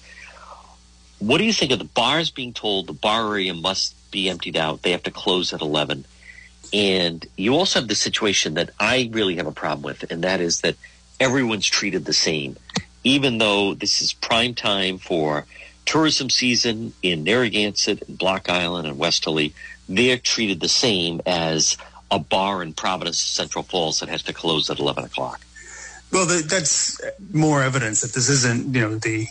What 1.19 1.39
do 1.39 1.45
you 1.45 1.53
think 1.53 1.71
of 1.71 1.79
the 1.79 1.85
bars 1.85 2.31
being 2.31 2.53
told 2.53 2.87
the 2.87 2.93
bar 2.93 3.31
area 3.31 3.55
must 3.55 3.95
be 4.11 4.29
emptied 4.29 4.57
out? 4.57 4.83
They 4.83 4.91
have 4.91 5.05
to 5.05 5.11
close 5.11 5.53
at 5.53 5.61
11. 5.61 6.05
And 6.73 7.27
you 7.37 7.55
also 7.55 7.81
have 7.81 7.89
the 7.89 7.95
situation 7.95 8.55
that 8.55 8.71
I 8.81 9.11
really 9.13 9.37
have 9.37 9.47
a 9.47 9.53
problem 9.53 9.83
with, 9.83 10.11
and 10.11 10.25
that 10.25 10.41
is 10.41 10.61
that 10.63 10.77
everyone's 11.21 11.67
treated 11.67 12.05
the 12.05 12.13
same. 12.13 12.57
Even 13.05 13.39
though 13.39 13.75
this 13.75 14.01
is 14.01 14.13
prime 14.13 14.55
time 14.55 14.99
for 14.99 15.45
tourism 15.85 16.31
season 16.31 16.93
in 17.03 17.25
Narragansett 17.25 18.09
and 18.09 18.17
Block 18.17 18.49
Island 18.49 18.87
and 18.87 18.97
Westerly, 18.97 19.53
they're 19.89 20.17
treated 20.17 20.61
the 20.61 20.69
same 20.69 21.21
as 21.27 21.77
a 22.11 22.19
bar 22.19 22.63
in 22.63 22.73
Providence, 22.73 23.19
Central 23.19 23.65
Falls 23.65 24.01
that 24.01 24.09
has 24.09 24.23
to 24.23 24.33
close 24.33 24.71
at 24.71 24.79
11 24.79 25.05
o'clock. 25.05 25.41
Well, 26.13 26.27
that's 26.27 27.01
more 27.33 27.63
evidence 27.63 28.03
that 28.03 28.13
this 28.13 28.29
isn't, 28.29 28.75
you 28.75 28.81
know, 28.83 28.97
the 28.97 29.27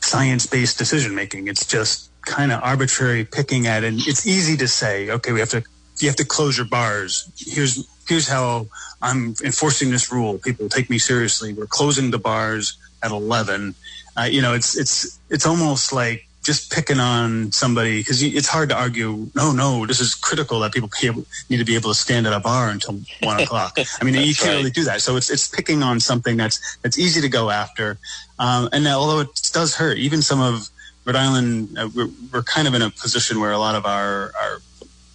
science-based 0.00 0.78
decision 0.78 1.14
making. 1.14 1.48
It's 1.48 1.66
just 1.66 2.10
kind 2.22 2.52
of 2.52 2.62
arbitrary 2.62 3.24
picking 3.24 3.66
at, 3.66 3.82
and 3.82 3.98
it's 4.06 4.26
easy 4.26 4.56
to 4.58 4.68
say, 4.68 5.10
okay, 5.10 5.32
we 5.32 5.40
have 5.40 5.50
to, 5.50 5.64
you 6.02 6.08
have 6.08 6.16
to 6.16 6.24
close 6.24 6.56
your 6.56 6.66
bars. 6.66 7.30
Here's 7.36 7.88
here's 8.08 8.28
how 8.28 8.66
I'm 9.00 9.34
enforcing 9.44 9.90
this 9.90 10.12
rule. 10.12 10.38
People 10.38 10.68
take 10.68 10.90
me 10.90 10.98
seriously. 10.98 11.52
We're 11.52 11.66
closing 11.66 12.10
the 12.10 12.18
bars 12.18 12.76
at 13.02 13.10
11. 13.10 13.74
Uh, 14.16 14.22
you 14.22 14.42
know, 14.42 14.54
it's 14.54 14.76
it's 14.76 15.18
it's 15.30 15.46
almost 15.46 15.92
like 15.92 16.26
just 16.42 16.72
picking 16.72 16.98
on 16.98 17.52
somebody 17.52 18.00
because 18.00 18.22
it's 18.22 18.48
hard 18.48 18.68
to 18.68 18.76
argue. 18.76 19.30
No, 19.34 19.52
no, 19.52 19.86
this 19.86 20.00
is 20.00 20.14
critical 20.14 20.60
that 20.60 20.72
people 20.72 20.90
able, 21.02 21.24
need 21.48 21.58
to 21.58 21.64
be 21.64 21.76
able 21.76 21.90
to 21.90 21.94
stand 21.94 22.26
at 22.26 22.32
a 22.32 22.40
bar 22.40 22.68
until 22.68 23.00
one 23.22 23.40
o'clock. 23.40 23.78
I 24.00 24.04
mean, 24.04 24.14
you 24.14 24.34
can't 24.34 24.48
right. 24.48 24.56
really 24.56 24.70
do 24.70 24.84
that. 24.84 25.00
So 25.00 25.16
it's 25.16 25.30
it's 25.30 25.48
picking 25.48 25.82
on 25.82 26.00
something 26.00 26.36
that's 26.36 26.76
that's 26.78 26.98
easy 26.98 27.20
to 27.20 27.28
go 27.28 27.50
after, 27.50 27.98
um, 28.38 28.68
and 28.72 28.86
although 28.88 29.20
it 29.20 29.50
does 29.52 29.76
hurt, 29.76 29.98
even 29.98 30.20
some 30.20 30.40
of 30.40 30.68
Rhode 31.04 31.16
Island, 31.16 31.78
uh, 31.78 31.88
we're, 31.94 32.08
we're, 32.32 32.42
kind 32.42 32.68
of 32.68 32.74
in 32.74 32.82
a 32.82 32.90
position 32.90 33.40
where 33.40 33.50
a 33.50 33.58
lot 33.58 33.74
of 33.74 33.86
our 33.86 34.32
our 34.40 34.60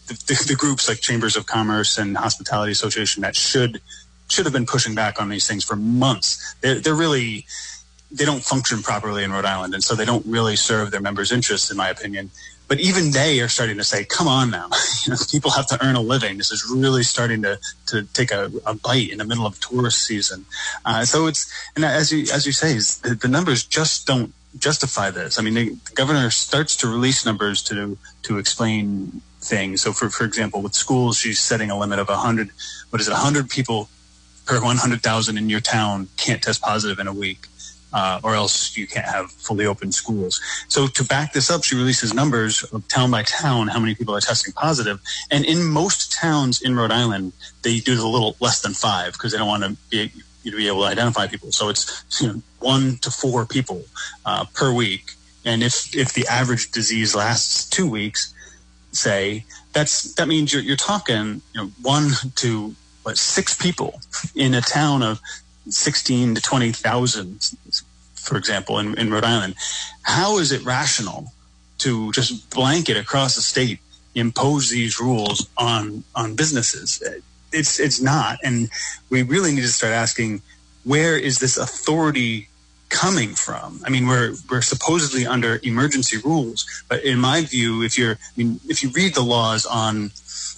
the, 0.08 0.46
the 0.48 0.56
groups 0.56 0.88
like 0.88 1.00
chambers 1.00 1.36
of 1.36 1.46
commerce 1.46 1.98
and 1.98 2.18
hospitality 2.18 2.72
association 2.72 3.22
that 3.22 3.36
should 3.36 3.82
should 4.30 4.46
have 4.46 4.54
been 4.54 4.66
pushing 4.66 4.94
back 4.94 5.22
on 5.22 5.30
these 5.30 5.48
things 5.48 5.64
for 5.64 5.76
months. 5.76 6.56
They're, 6.62 6.80
they're 6.80 6.96
really 6.96 7.46
they 8.12 8.26
don't 8.26 8.44
function 8.44 8.82
properly 8.82 9.24
in 9.24 9.32
Rhode 9.32 9.46
Island, 9.46 9.74
and 9.74 9.84
so 9.84 9.94
they 9.94 10.06
don't 10.06 10.26
really 10.26 10.56
serve 10.56 10.92
their 10.92 11.02
members' 11.02 11.32
interests, 11.32 11.70
in 11.70 11.78
my 11.78 11.90
opinion. 11.90 12.32
But 12.70 12.80
even 12.80 13.12
they 13.12 13.40
are 13.42 13.48
starting 13.48 13.78
to 13.78 13.84
say, 13.84 14.06
"Come 14.06 14.28
on 14.28 14.50
now, 14.50 14.70
you 15.06 15.12
know, 15.12 15.18
people 15.30 15.52
have 15.52 15.68
to 15.68 15.86
earn 15.86 15.96
a 15.96 16.02
living. 16.02 16.38
This 16.38 16.52
is 16.52 16.70
really 16.74 17.04
starting 17.04 17.42
to 17.44 17.60
to 17.88 18.04
take 18.14 18.32
a, 18.32 18.52
a 18.66 18.74
bite 18.74 19.10
in 19.10 19.18
the 19.18 19.26
middle 19.26 19.46
of 19.46 19.60
tourist 19.60 20.04
season." 20.04 20.46
Uh, 20.86 21.06
so 21.06 21.28
it's 21.28 21.52
and 21.76 21.84
as 21.84 22.12
you 22.12 22.22
as 22.34 22.46
you 22.46 22.52
say, 22.52 22.74
the, 23.08 23.16
the 23.16 23.28
numbers 23.28 23.64
just 23.66 24.08
don't 24.08 24.34
justify 24.58 25.12
this. 25.12 25.38
I 25.40 25.44
mean, 25.44 25.54
the, 25.54 25.78
governor 25.94 26.30
starts 26.30 26.76
to 26.78 26.88
release 26.88 27.26
numbers 27.26 27.62
to 27.64 27.98
to 28.24 28.38
explain 28.38 29.22
things. 29.40 29.82
So, 29.82 29.92
for 29.94 30.10
for 30.10 30.26
example, 30.26 30.62
with 30.62 30.74
schools, 30.74 31.18
she's 31.18 31.40
setting 31.40 31.70
a 31.70 31.78
limit 31.78 32.00
of 32.00 32.08
hundred. 32.10 32.50
What 32.90 33.02
is 33.02 33.08
it? 33.08 33.14
hundred 33.14 33.50
people 33.50 33.90
per 34.46 34.62
one 34.64 34.78
hundred 34.78 35.02
thousand 35.02 35.38
in 35.38 35.50
your 35.50 35.62
town 35.62 36.10
can't 36.18 36.42
test 36.42 36.62
positive 36.62 37.00
in 37.00 37.08
a 37.08 37.14
week 37.14 37.48
uh, 37.94 38.20
or 38.24 38.36
else 38.36 38.78
you 38.78 38.88
can't 38.88 39.06
have 39.06 39.32
fully 39.32 39.66
open 39.66 39.92
schools. 39.92 40.42
So 40.68 40.88
to 40.88 41.04
back 41.04 41.34
this 41.34 41.50
up, 41.50 41.64
she 41.64 41.76
releases 41.76 42.14
numbers 42.14 42.64
of 42.64 42.88
town 42.88 43.12
by 43.12 43.24
town 43.24 43.70
how 43.70 43.80
many 43.80 43.96
people 43.96 44.16
are 44.16 44.22
testing 44.22 44.54
positive. 44.54 45.00
And 45.32 45.46
in 45.46 45.64
most 45.64 46.12
towns 46.12 46.62
in 46.62 46.76
Rhode 46.76 46.92
Island, 46.92 47.34
they 47.62 47.80
do 47.80 47.94
a 47.94 48.08
little 48.08 48.36
less 48.40 48.62
than 48.62 48.74
five 48.74 49.14
because 49.14 49.32
they 49.32 49.38
don't 49.38 49.48
want 49.48 49.64
to 49.64 49.78
be 49.90 50.12
you 50.44 50.52
to 50.52 50.58
be 50.58 50.68
able 50.68 50.82
to 50.82 50.88
identify 50.88 51.28
people. 51.28 51.52
So 51.52 51.70
it's 51.70 52.06
you 52.22 52.28
know, 52.28 52.42
one 52.60 52.98
to 52.98 53.12
four 53.12 53.46
people 53.46 53.84
uh, 54.26 54.46
per 54.54 54.72
week. 54.72 55.14
And 55.44 55.64
if 55.64 55.96
if 55.96 56.14
the 56.14 56.28
average 56.28 56.72
disease 56.72 57.16
lasts 57.16 57.70
two 57.70 57.90
weeks, 57.90 58.34
say 58.92 59.46
that's 59.74 60.14
that 60.16 60.28
means 60.28 60.52
you're 60.52 60.62
you're 60.62 60.76
talking 60.76 61.42
you 61.54 61.62
know 61.62 61.68
one 61.82 62.10
to 62.36 62.76
what 63.04 63.18
six 63.18 63.56
people 63.56 64.02
in 64.36 64.54
a 64.54 64.62
town 64.62 65.02
of 65.04 65.22
16 65.70 66.36
to 66.36 66.42
20,000, 66.42 67.52
for 68.16 68.38
example, 68.38 68.80
in, 68.80 68.98
in 68.98 69.12
Rhode 69.12 69.24
Island. 69.24 69.56
How 70.04 70.38
is 70.38 70.52
it 70.52 70.64
rational 70.64 71.32
to 71.80 72.12
just 72.12 72.50
blanket 72.50 72.98
across 72.98 73.36
the 73.36 73.42
state 73.42 73.80
impose 74.16 74.70
these 74.70 75.00
rules 75.00 75.48
on 75.58 76.04
on 76.16 76.36
businesses? 76.36 77.02
It's 77.52 77.80
it's 77.80 78.02
not, 78.02 78.40
and 78.44 78.70
we 79.10 79.24
really 79.24 79.54
need 79.54 79.62
to 79.62 79.68
start 79.68 79.94
asking 79.94 80.42
where 80.84 81.18
is 81.18 81.40
this 81.40 81.58
authority 81.58 82.50
coming 82.90 83.34
from? 83.36 83.82
I 83.86 83.90
mean, 83.90 84.08
we're 84.08 84.36
we're 84.50 84.62
supposedly 84.62 85.26
under 85.26 85.60
emergency 85.64 86.18
rules, 86.18 86.66
but 86.90 87.04
in 87.04 87.20
my 87.20 87.42
view, 87.42 87.84
if 87.84 87.98
you're 87.98 88.14
I 88.14 88.34
mean, 88.36 88.60
if 88.68 88.84
you 88.84 88.90
read 88.90 89.16
the 89.16 89.24
laws 89.24 89.66
on 89.66 90.12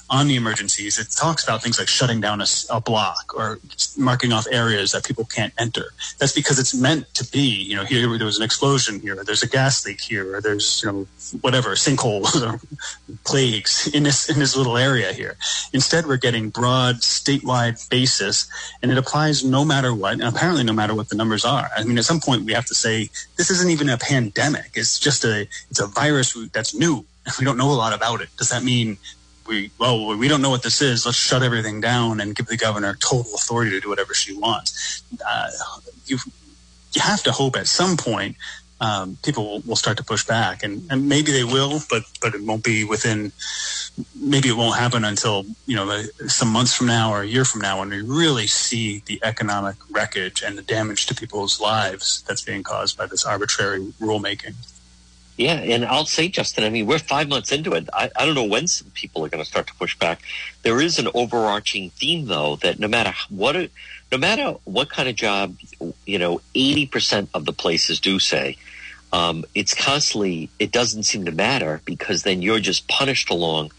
on 0.10 0.28
the 0.28 0.36
emergencies, 0.36 0.98
it 0.98 1.08
talks 1.12 1.44
about 1.44 1.62
things 1.62 1.78
like 1.78 1.88
shutting 1.88 2.20
down 2.20 2.42
a, 2.42 2.46
a, 2.72 2.82
block 2.82 3.32
or 3.36 3.60
marking 3.98 4.32
off 4.34 4.48
areas 4.52 4.92
that 4.92 5.06
people 5.06 5.24
can't 5.24 5.54
enter. 5.60 5.94
That's 6.18 6.34
because 6.34 6.58
it's 6.58 6.74
meant 6.74 7.14
to 7.16 7.26
be, 7.30 7.42
you 7.42 7.76
know, 7.76 7.84
here 7.84 8.18
there 8.18 8.26
was 8.26 8.38
an 8.38 8.44
explosion 8.44 9.00
here, 9.00 9.24
there's 9.24 9.44
a 9.44 9.48
gas 9.48 9.86
leak 9.86 10.02
here, 10.02 10.36
or 10.36 10.42
there's, 10.42 10.82
you 10.82 10.92
know, 10.92 11.08
whatever, 11.42 11.72
sinkholes 11.76 12.42
or 12.42 12.60
plagues 13.24 13.88
in 13.94 14.04
this, 14.04 14.30
in 14.30 14.40
this 14.40 14.56
little 14.56 14.78
area 14.78 15.14
here. 15.14 15.38
Instead, 15.74 16.08
we're 16.08 16.18
getting 16.18 16.50
broad 16.50 16.96
statewide 16.98 17.88
basis 17.90 18.50
and 18.82 18.92
it 18.92 18.98
applies 18.98 19.44
no 19.44 19.64
matter 19.64 19.94
what, 19.94 20.14
and 20.14 20.24
apparently 20.24 20.64
no 20.64 20.74
matter 20.74 20.96
what 20.96 21.10
the 21.10 21.16
numbers 21.16 21.46
are. 21.46 21.70
I 21.78 21.84
mean, 21.84 21.98
at 22.00 22.06
some 22.06 22.20
point 22.20 22.46
we 22.46 22.54
have 22.54 22.66
to 22.66 22.76
say, 22.76 23.10
this 23.38 23.52
isn't 23.52 23.70
even 23.70 23.90
a 23.90 23.98
pandemic. 23.98 24.72
It's 24.74 24.98
just 24.98 25.24
a, 25.24 25.42
it's 25.70 25.80
a 25.80 25.88
virus 25.88 26.36
that's 26.52 26.74
new. 26.74 27.06
We 27.38 27.46
don't 27.46 27.58
know 27.58 27.72
a 27.72 27.74
lot 27.74 27.94
about 27.94 28.22
it. 28.22 28.30
Does 28.38 28.50
that 28.50 28.64
mean 28.64 28.98
we 29.50 29.72
well 29.80 30.16
we 30.16 30.28
don't 30.28 30.42
know 30.42 30.52
what 30.52 30.64
this 30.64 30.82
is. 30.82 31.06
Let's 31.06 31.18
shut 31.18 31.44
everything 31.44 31.82
down 31.82 32.22
and 32.22 32.36
give 32.36 32.46
the 32.46 32.58
governor 32.58 32.96
total 32.96 33.34
authority 33.36 33.72
to 33.72 33.80
do 33.82 33.90
whatever 33.90 34.14
she 34.14 34.38
wants. 34.38 35.04
Uh, 35.28 35.50
you 36.06 36.20
you 36.94 37.02
have 37.02 37.24
to 37.24 37.32
hope 37.32 37.56
at 37.56 37.68
some 37.68 37.98
point 37.98 38.38
um, 38.82 39.18
people 39.24 39.44
will, 39.46 39.60
will, 39.62 39.76
start 39.76 39.98
to 39.98 40.04
push 40.04 40.26
back 40.26 40.64
and, 40.64 40.90
and 40.90 41.10
maybe 41.10 41.32
they 41.32 41.44
will 41.44 41.82
but 41.90 42.04
but 42.22 42.34
it 42.34 42.42
won't 42.42 42.64
be 42.64 42.84
within 42.84 43.32
maybe 44.16 44.48
it 44.48 44.56
won't 44.56 44.78
happen 44.78 45.04
until 45.04 45.46
you 45.66 45.76
know 45.76 46.02
some 46.28 46.48
months 46.50 46.74
from 46.74 46.88
now 46.88 47.12
or 47.12 47.22
a 47.22 47.28
year 47.28 47.44
from 47.44 47.62
now 47.62 47.80
when 47.80 47.90
we 47.90 48.02
really 48.02 48.48
see 48.48 49.04
the 49.06 49.20
economic 49.24 49.76
wreckage 49.92 50.42
and 50.42 50.58
the 50.58 50.62
damage 50.62 51.06
to 51.08 51.14
people's 51.14 51.60
lives 51.60 52.24
that's 52.28 52.42
being 52.42 52.64
caused 52.64 52.98
by 52.98 53.06
this 53.06 53.26
arbitrary 53.26 53.82
rulemaking 54.00 54.56
yeah, 55.40 55.54
and 55.54 55.86
I'll 55.86 56.06
say, 56.06 56.28
Justin, 56.28 56.66
I 56.66 56.70
mean, 56.70 56.86
we're 56.86 57.00
five 57.00 57.30
months 57.30 57.54
into 57.54 57.72
it. 57.72 57.88
I, 57.94 58.12
I 58.14 58.26
don't 58.26 58.36
know 58.36 58.44
when 58.44 58.68
some 58.68 58.92
people 58.92 59.24
are 59.24 59.30
going 59.30 59.42
to 59.42 59.50
start 59.50 59.68
to 59.68 59.74
push 59.76 59.98
back. 59.98 60.20
There 60.64 60.82
is 60.82 61.00
an 61.00 61.08
overarching 61.14 61.92
theme, 61.92 62.26
though, 62.26 62.58
that 62.58 62.78
no 62.78 62.90
matter 62.90 63.14
what, 63.30 63.56
no 64.12 64.18
matter 64.18 64.58
what 64.66 64.90
kind 64.90 65.08
of 65.08 65.16
job, 65.16 65.56
you 66.06 66.20
know, 66.20 66.42
eighty 66.56 66.86
percent 66.86 67.30
of 67.34 67.46
the 67.46 67.54
places 67.54 68.02
do 68.02 68.20
say, 68.20 68.58
um, 69.14 69.46
it's 69.56 69.74
constantly. 69.74 70.50
It 70.60 70.74
doesn't 70.74 71.04
seem 71.04 71.24
to 71.24 71.32
matter 71.32 71.82
because 71.86 72.24
then 72.24 72.42
you're 72.42 72.60
just 72.60 72.90
punished 72.90 73.30
along 73.30 73.72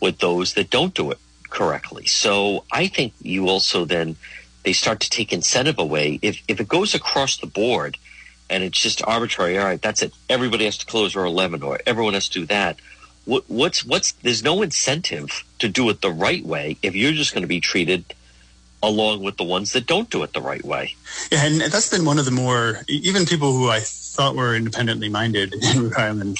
with 0.00 0.18
those 0.18 0.52
that 0.52 0.68
don't 0.68 0.92
do 0.92 1.10
it 1.12 1.18
correctly. 1.48 2.04
So 2.04 2.64
I 2.70 2.88
think 2.88 3.14
you 3.22 3.48
also 3.48 3.86
then 3.86 4.16
they 4.64 4.74
start 4.74 5.00
to 5.00 5.08
take 5.08 5.32
incentive 5.32 5.78
away 5.78 6.18
if 6.20 6.42
if 6.46 6.60
it 6.60 6.68
goes 6.68 6.94
across 6.94 7.38
the 7.38 7.46
board 7.46 7.96
and 8.50 8.62
it's 8.62 8.78
just 8.78 9.02
arbitrary. 9.06 9.56
All 9.58 9.64
right, 9.64 9.80
that's 9.80 10.02
it. 10.02 10.12
Everybody 10.28 10.64
has 10.66 10.76
to 10.78 10.86
close 10.86 11.16
or 11.16 11.24
eleven, 11.24 11.62
or 11.62 11.78
everyone 11.86 12.14
has 12.14 12.28
to 12.30 12.40
do 12.40 12.46
that. 12.46 12.78
What, 13.24 13.44
what's 13.48 13.84
what's? 13.84 14.12
There's 14.12 14.42
no 14.42 14.60
incentive 14.62 15.44
to 15.60 15.68
do 15.68 15.88
it 15.88 16.00
the 16.00 16.10
right 16.10 16.44
way 16.44 16.76
if 16.82 16.94
you're 16.94 17.12
just 17.12 17.32
going 17.32 17.42
to 17.42 17.48
be 17.48 17.60
treated 17.60 18.04
along 18.82 19.22
with 19.22 19.36
the 19.36 19.44
ones 19.44 19.72
that 19.72 19.86
don't 19.86 20.08
do 20.10 20.22
it 20.22 20.32
the 20.32 20.40
right 20.40 20.64
way. 20.64 20.94
Yeah, 21.30 21.44
and 21.44 21.60
that's 21.60 21.90
been 21.90 22.04
one 22.04 22.18
of 22.18 22.24
the 22.24 22.30
more 22.30 22.80
even 22.88 23.26
people 23.26 23.52
who 23.52 23.68
I 23.68 23.80
thought 23.80 24.34
were 24.34 24.54
independently 24.54 25.08
minded 25.08 25.54
in 25.74 25.92
Island. 25.96 26.38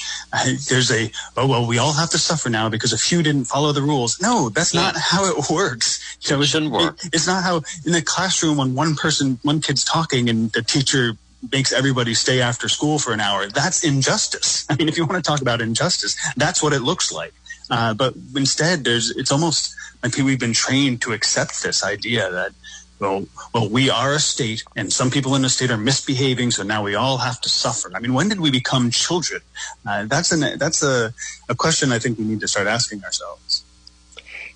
there's 0.69 0.91
a 0.91 1.11
oh 1.37 1.47
well, 1.47 1.67
we 1.67 1.79
all 1.79 1.93
have 1.93 2.11
to 2.11 2.19
suffer 2.19 2.49
now 2.49 2.69
because 2.69 2.93
a 2.93 2.99
few 2.99 3.23
didn't 3.23 3.45
follow 3.45 3.73
the 3.73 3.83
rules. 3.83 4.21
No, 4.21 4.49
that's 4.49 4.75
yeah. 4.75 4.83
not 4.83 4.95
mm. 4.95 5.01
how 5.01 5.25
it 5.27 5.51
works. 5.51 6.01
You 6.23 6.37
know, 6.37 6.43
it 6.43 6.47
shouldn't 6.47 6.73
work. 6.73 7.05
It, 7.05 7.15
it's 7.15 7.27
not 7.27 7.43
how 7.43 7.63
in 7.85 7.93
the 7.93 8.03
classroom 8.03 8.57
when 8.57 8.75
one 8.75 8.97
person, 8.97 9.39
one 9.43 9.61
kid's 9.61 9.85
talking 9.85 10.29
and 10.29 10.51
the 10.53 10.63
teacher 10.63 11.13
makes 11.53 11.73
everybody 11.73 12.15
stay 12.15 12.41
after 12.41 12.69
school 12.69 12.99
for 12.99 13.13
an 13.13 13.21
hour. 13.21 13.49
That's 13.49 13.85
injustice. 13.85 14.67
I 14.71 14.77
mean, 14.77 14.89
if 14.89 14.97
you 14.97 15.07
want 15.07 15.23
to 15.23 15.29
talk 15.29 15.41
about 15.41 15.61
injustice, 15.61 16.17
that's 16.37 16.63
what 16.63 16.73
it 16.73 16.81
looks 16.81 17.13
like. 17.13 17.33
Uh, 17.71 17.95
but 17.95 18.15
instead, 18.35 18.85
there's 18.85 19.11
it's 19.11 19.31
almost 19.31 19.75
like 20.03 20.17
we've 20.17 20.41
been 20.41 20.53
trained 20.53 21.03
to 21.03 21.13
accept 21.13 21.63
this 21.63 21.85
idea 21.85 22.31
that 22.31 22.53
well, 23.01 23.27
well, 23.55 23.69
we 23.69 23.89
are 23.89 24.13
a 24.13 24.19
state, 24.19 24.63
and 24.77 24.93
some 24.93 25.11
people 25.11 25.35
in 25.35 25.41
the 25.41 25.49
state 25.49 25.71
are 25.71 25.79
misbehaving, 25.79 26.51
so 26.51 26.63
now 26.63 26.83
we 26.83 26.95
all 26.95 27.17
have 27.17 27.41
to 27.41 27.49
suffer. 27.49 27.91
I 27.95 28.01
mean, 28.01 28.13
when 28.13 28.29
did 28.29 28.41
we 28.41 28.51
become 28.51 28.91
children? 28.91 29.41
Uh, 29.87 30.05
that's 30.05 30.33
an 30.33 30.59
that's 30.59 30.83
a, 30.83 31.15
a 31.49 31.55
question 31.55 31.93
I 31.93 31.99
think 31.99 32.19
we 32.19 32.25
need 32.25 32.41
to 32.41 32.49
start 32.49 32.67
asking 32.67 33.03
ourselves. 33.03 33.65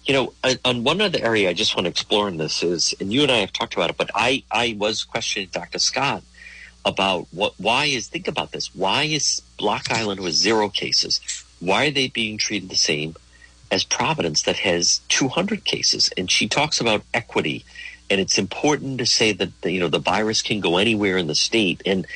You 0.05 0.13
know, 0.13 0.33
on 0.67 0.85
one 0.85 1.01
other 1.01 1.19
area 1.23 1.49
I 1.49 1.55
just 1.55 1.75
want 1.75 1.87
to 1.87 1.91
explore 1.91 2.29
in 2.29 2.37
this 2.37 2.63
is, 2.63 2.95
and 3.01 3.11
you 3.11 3.23
and 3.23 3.33
I 3.33 3.39
have 3.39 3.55
talked 3.55 3.75
about 3.75 3.89
it, 3.89 3.97
but 3.97 4.11
I 4.15 4.43
I 4.51 4.77
was 4.79 5.05
questioning 5.05 5.49
Dr. 5.51 5.79
Scott 5.79 6.23
about 6.85 7.27
what 7.31 7.55
why 7.59 7.87
is 7.87 8.09
think 8.09 8.29
about 8.29 8.53
this. 8.53 8.75
Why 8.75 9.05
is 9.05 9.43
block 9.59 9.91
island 9.91 10.21
with 10.21 10.35
zero 10.35 10.69
cases 10.69 11.21
why 11.65 11.87
are 11.87 11.91
they 11.91 12.09
being 12.09 12.39
treated 12.39 12.69
the 12.69 12.77
same 12.77 13.17
as 13.71 13.85
providence 13.85 14.43
that 14.43 14.57
has 14.57 15.01
200 15.09 15.65
cases? 15.65 16.11
And 16.17 16.31
she 16.31 16.49
talks 16.49 16.81
about 16.81 17.03
equity 17.13 17.65
and 18.11 18.21
it's 18.21 18.39
important 18.39 18.99
to 18.99 19.07
say 19.07 19.33
that 19.33 19.51
you 19.65 19.81
know 19.81 19.89
the 19.89 19.99
virus 19.99 20.43
can 20.43 20.61
go 20.61 20.77
anywhere 20.77 21.17
in 21.17 21.27
the 21.27 21.35
state. 21.35 21.83
And 21.87 22.07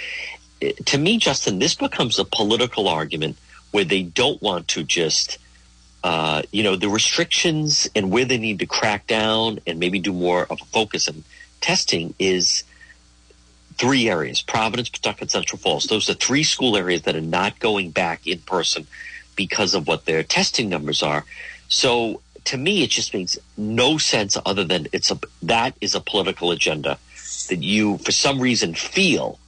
eh, 0.61 0.73
to 0.87 0.99
me 0.99 1.19
justin 1.19 1.59
this 1.59 1.75
becomes 1.75 2.19
a 2.19 2.25
political 2.25 2.89
argument 2.89 3.39
where 3.71 3.85
they 3.85 4.03
don't 4.03 4.41
want 4.43 4.69
to 4.69 4.85
just 4.85 5.39
uh, 6.05 6.43
you 6.53 6.63
know 6.63 6.77
the 6.77 6.89
restrictions 6.89 7.89
and 7.97 8.11
where 8.11 8.27
they 8.27 8.39
need 8.39 8.59
to 8.59 8.67
crack 8.67 9.07
down 9.07 9.61
and 9.67 9.81
maybe 9.81 9.99
do 9.99 10.13
more 10.13 10.43
of 10.45 10.61
a 10.61 10.65
focus 10.67 11.09
on 11.09 11.25
testing 11.61 12.15
is 12.19 12.65
three 13.79 14.09
areas 14.09 14.43
Providence, 14.43 14.89
Pawtucket, 14.89 15.31
Central 15.31 15.59
Falls. 15.59 15.85
Those 15.85 16.11
are 16.11 16.15
three 16.15 16.43
school 16.43 16.77
areas 16.77 17.03
that 17.03 17.17
are 17.17 17.21
not 17.21 17.59
going 17.59 17.91
back 17.91 18.27
in 18.27 18.41
person 18.41 18.87
because 19.37 19.75
of 19.75 19.87
what 19.87 20.05
their 20.05 20.23
testing 20.23 20.69
numbers 20.69 21.03
are. 21.03 21.25
So 21.69 22.21
to 22.47 22.57
me, 22.57 22.83
it 22.83 22.91
just 22.91 23.15
makes 23.15 23.39
no 23.57 23.99
sense 23.99 24.37
other 24.45 24.65
than 24.65 24.89
it's 24.93 25.11
a 25.11 25.19
that 25.43 25.75
is 25.81 25.95
a 25.95 26.01
political 26.01 26.51
agenda 26.51 26.99
that 27.49 27.63
you, 27.63 27.99
for 27.99 28.13
some 28.13 28.41
reason, 28.41 28.75
feel 28.75 29.39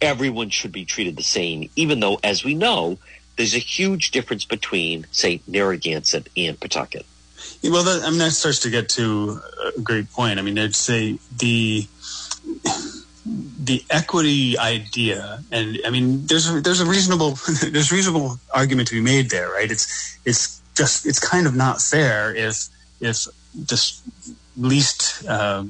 everyone 0.00 0.50
should 0.50 0.72
be 0.72 0.84
treated 0.84 1.16
the 1.16 1.22
same, 1.22 1.70
even 1.76 2.00
though, 2.00 2.18
as 2.22 2.44
we 2.44 2.54
know, 2.54 2.98
there's 3.36 3.54
a 3.54 3.58
huge 3.58 4.10
difference 4.10 4.44
between, 4.44 5.06
say, 5.10 5.40
Narragansett 5.46 6.28
and 6.36 6.58
Pawtucket. 6.58 7.04
Well, 7.62 7.84
that, 7.84 8.02
I 8.04 8.10
mean, 8.10 8.18
that 8.18 8.32
starts 8.32 8.60
to 8.60 8.70
get 8.70 8.88
to 8.90 9.40
a 9.76 9.80
great 9.80 10.10
point. 10.12 10.38
I 10.38 10.42
mean, 10.42 10.58
I'd 10.58 10.74
say 10.74 11.18
the 11.36 11.86
the 13.66 13.84
equity 13.90 14.56
idea, 14.58 15.42
and 15.50 15.78
I 15.84 15.90
mean, 15.90 16.26
there's 16.26 16.48
a, 16.48 16.60
there's 16.60 16.80
a 16.80 16.86
reasonable 16.86 17.30
there's 17.62 17.90
reasonable 17.90 18.38
argument 18.54 18.88
to 18.88 18.94
be 18.94 19.00
made 19.00 19.30
there, 19.30 19.50
right? 19.50 19.70
It's 19.70 20.18
it's 20.24 20.62
just 20.74 21.06
it's 21.06 21.18
kind 21.18 21.46
of 21.46 21.54
not 21.54 21.82
fair 21.82 22.34
if 22.34 22.68
if 23.00 23.26
just 23.64 24.02
least 24.56 25.26
uh, 25.28 25.64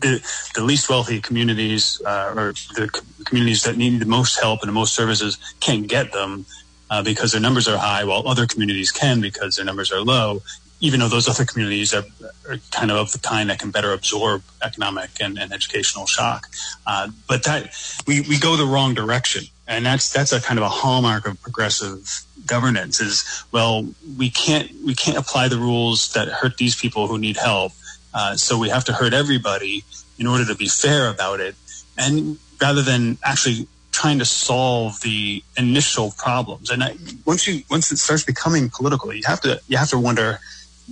the 0.00 0.20
the 0.54 0.64
least 0.64 0.90
wealthy 0.90 1.20
communities 1.20 2.02
uh, 2.04 2.34
or 2.36 2.52
the 2.74 2.88
communities 3.24 3.62
that 3.62 3.76
need 3.76 4.00
the 4.00 4.06
most 4.06 4.40
help 4.40 4.60
and 4.62 4.68
the 4.68 4.72
most 4.72 4.94
services 4.94 5.38
can't 5.60 5.86
get 5.86 6.12
them 6.12 6.44
uh, 6.90 7.02
because 7.02 7.32
their 7.32 7.40
numbers 7.40 7.68
are 7.68 7.78
high, 7.78 8.04
while 8.04 8.26
other 8.26 8.46
communities 8.46 8.90
can 8.90 9.20
because 9.20 9.56
their 9.56 9.64
numbers 9.64 9.92
are 9.92 10.00
low 10.00 10.42
even 10.80 11.00
though 11.00 11.08
those 11.08 11.28
other 11.28 11.44
communities 11.44 11.94
are, 11.94 12.04
are, 12.48 12.56
kind 12.70 12.90
of 12.90 12.98
of 12.98 13.12
the 13.12 13.18
kind 13.18 13.48
that 13.50 13.58
can 13.58 13.70
better 13.70 13.92
absorb 13.92 14.42
economic 14.62 15.10
and, 15.20 15.38
and 15.38 15.52
educational 15.52 16.06
shock. 16.06 16.48
Uh, 16.86 17.08
but 17.28 17.44
that 17.44 17.74
we, 18.06 18.20
we 18.22 18.38
go 18.38 18.56
the 18.56 18.66
wrong 18.66 18.94
direction. 18.94 19.44
And 19.66 19.84
that's 19.84 20.12
that's 20.12 20.32
a 20.32 20.40
kind 20.40 20.58
of 20.58 20.64
a 20.64 20.68
hallmark 20.68 21.26
of 21.26 21.40
progressive 21.42 22.24
governance 22.46 23.00
is 23.00 23.44
well 23.50 23.84
we 24.16 24.30
can't 24.30 24.70
we 24.84 24.94
can't 24.94 25.18
apply 25.18 25.48
the 25.48 25.56
rules 25.56 26.12
that 26.12 26.28
hurt 26.28 26.56
these 26.58 26.76
people 26.76 27.08
who 27.08 27.18
need 27.18 27.36
help. 27.36 27.72
Uh, 28.14 28.36
so 28.36 28.56
we 28.58 28.68
have 28.68 28.84
to 28.84 28.92
hurt 28.92 29.12
everybody 29.12 29.82
in 30.18 30.26
order 30.26 30.44
to 30.44 30.54
be 30.54 30.68
fair 30.68 31.08
about 31.08 31.40
it. 31.40 31.54
And 31.98 32.38
rather 32.60 32.82
than 32.82 33.18
actually 33.24 33.66
trying 33.96 34.18
to 34.18 34.24
solve 34.26 35.00
the 35.00 35.42
initial 35.56 36.12
problems. 36.18 36.70
And 36.70 36.84
I, 36.84 36.96
once 37.24 37.46
you 37.46 37.62
once 37.70 37.90
it 37.90 37.96
starts 37.96 38.24
becoming 38.24 38.68
political, 38.68 39.12
you 39.12 39.22
have 39.26 39.40
to 39.40 39.60
you 39.68 39.78
have 39.78 39.88
to 39.88 39.98
wonder 39.98 40.38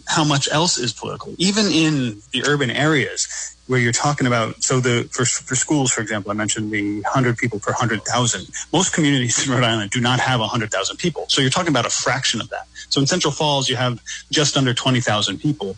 how 0.06 0.24
much 0.24 0.48
else 0.50 0.78
is 0.78 0.92
political, 0.92 1.34
even 1.38 1.66
in 1.66 2.20
the 2.32 2.44
urban 2.46 2.70
areas 2.70 3.54
where 3.66 3.80
you're 3.80 3.92
talking 3.92 4.26
about. 4.26 4.62
So 4.62 4.80
the 4.80 5.08
for, 5.10 5.24
for 5.24 5.54
schools, 5.54 5.92
for 5.92 6.00
example, 6.00 6.30
I 6.30 6.34
mentioned 6.34 6.70
the 6.70 7.00
100 7.02 7.38
people 7.38 7.58
per 7.58 7.72
100,000. 7.72 8.46
Most 8.72 8.94
communities 8.94 9.46
in 9.46 9.52
Rhode 9.52 9.64
Island 9.64 9.90
do 9.90 10.00
not 10.00 10.20
have 10.20 10.40
100,000 10.40 10.96
people. 10.96 11.26
So 11.28 11.40
you're 11.40 11.50
talking 11.50 11.70
about 11.70 11.86
a 11.86 11.90
fraction 11.90 12.40
of 12.40 12.50
that. 12.50 12.66
So 12.88 13.00
in 13.00 13.06
Central 13.06 13.32
Falls, 13.32 13.68
you 13.68 13.76
have 13.76 14.00
just 14.30 14.56
under 14.56 14.74
20,000 14.74 15.38
people. 15.38 15.76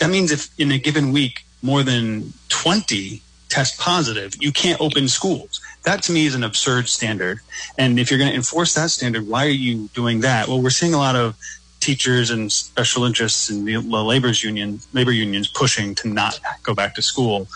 That 0.00 0.10
means 0.10 0.32
if 0.32 0.48
in 0.58 0.72
a 0.72 0.78
given 0.78 1.12
week 1.12 1.44
more 1.62 1.82
than 1.82 2.32
20 2.48 3.22
test 3.48 3.78
positive, 3.78 4.34
you 4.40 4.52
can't 4.52 4.80
open 4.80 5.08
schools. 5.08 5.60
That 5.84 6.02
to 6.04 6.12
me 6.12 6.26
is 6.26 6.34
an 6.34 6.42
absurd 6.42 6.88
standard. 6.88 7.40
And 7.78 7.98
if 7.98 8.10
you're 8.10 8.18
going 8.18 8.30
to 8.30 8.36
enforce 8.36 8.74
that 8.74 8.90
standard, 8.90 9.28
why 9.28 9.46
are 9.46 9.50
you 9.50 9.88
doing 9.94 10.20
that? 10.20 10.48
Well, 10.48 10.60
we're 10.60 10.70
seeing 10.70 10.94
a 10.94 10.98
lot 10.98 11.16
of 11.16 11.36
teachers 11.80 12.30
and 12.30 12.50
special 12.50 13.04
interests 13.04 13.50
and 13.50 13.66
the 13.66 13.78
labor's 13.78 14.42
union, 14.42 14.80
labor 14.92 15.12
unions 15.12 15.48
pushing 15.48 15.94
to 15.96 16.08
not 16.08 16.40
go 16.62 16.74
back 16.74 16.94
to 16.94 17.02
school. 17.02 17.48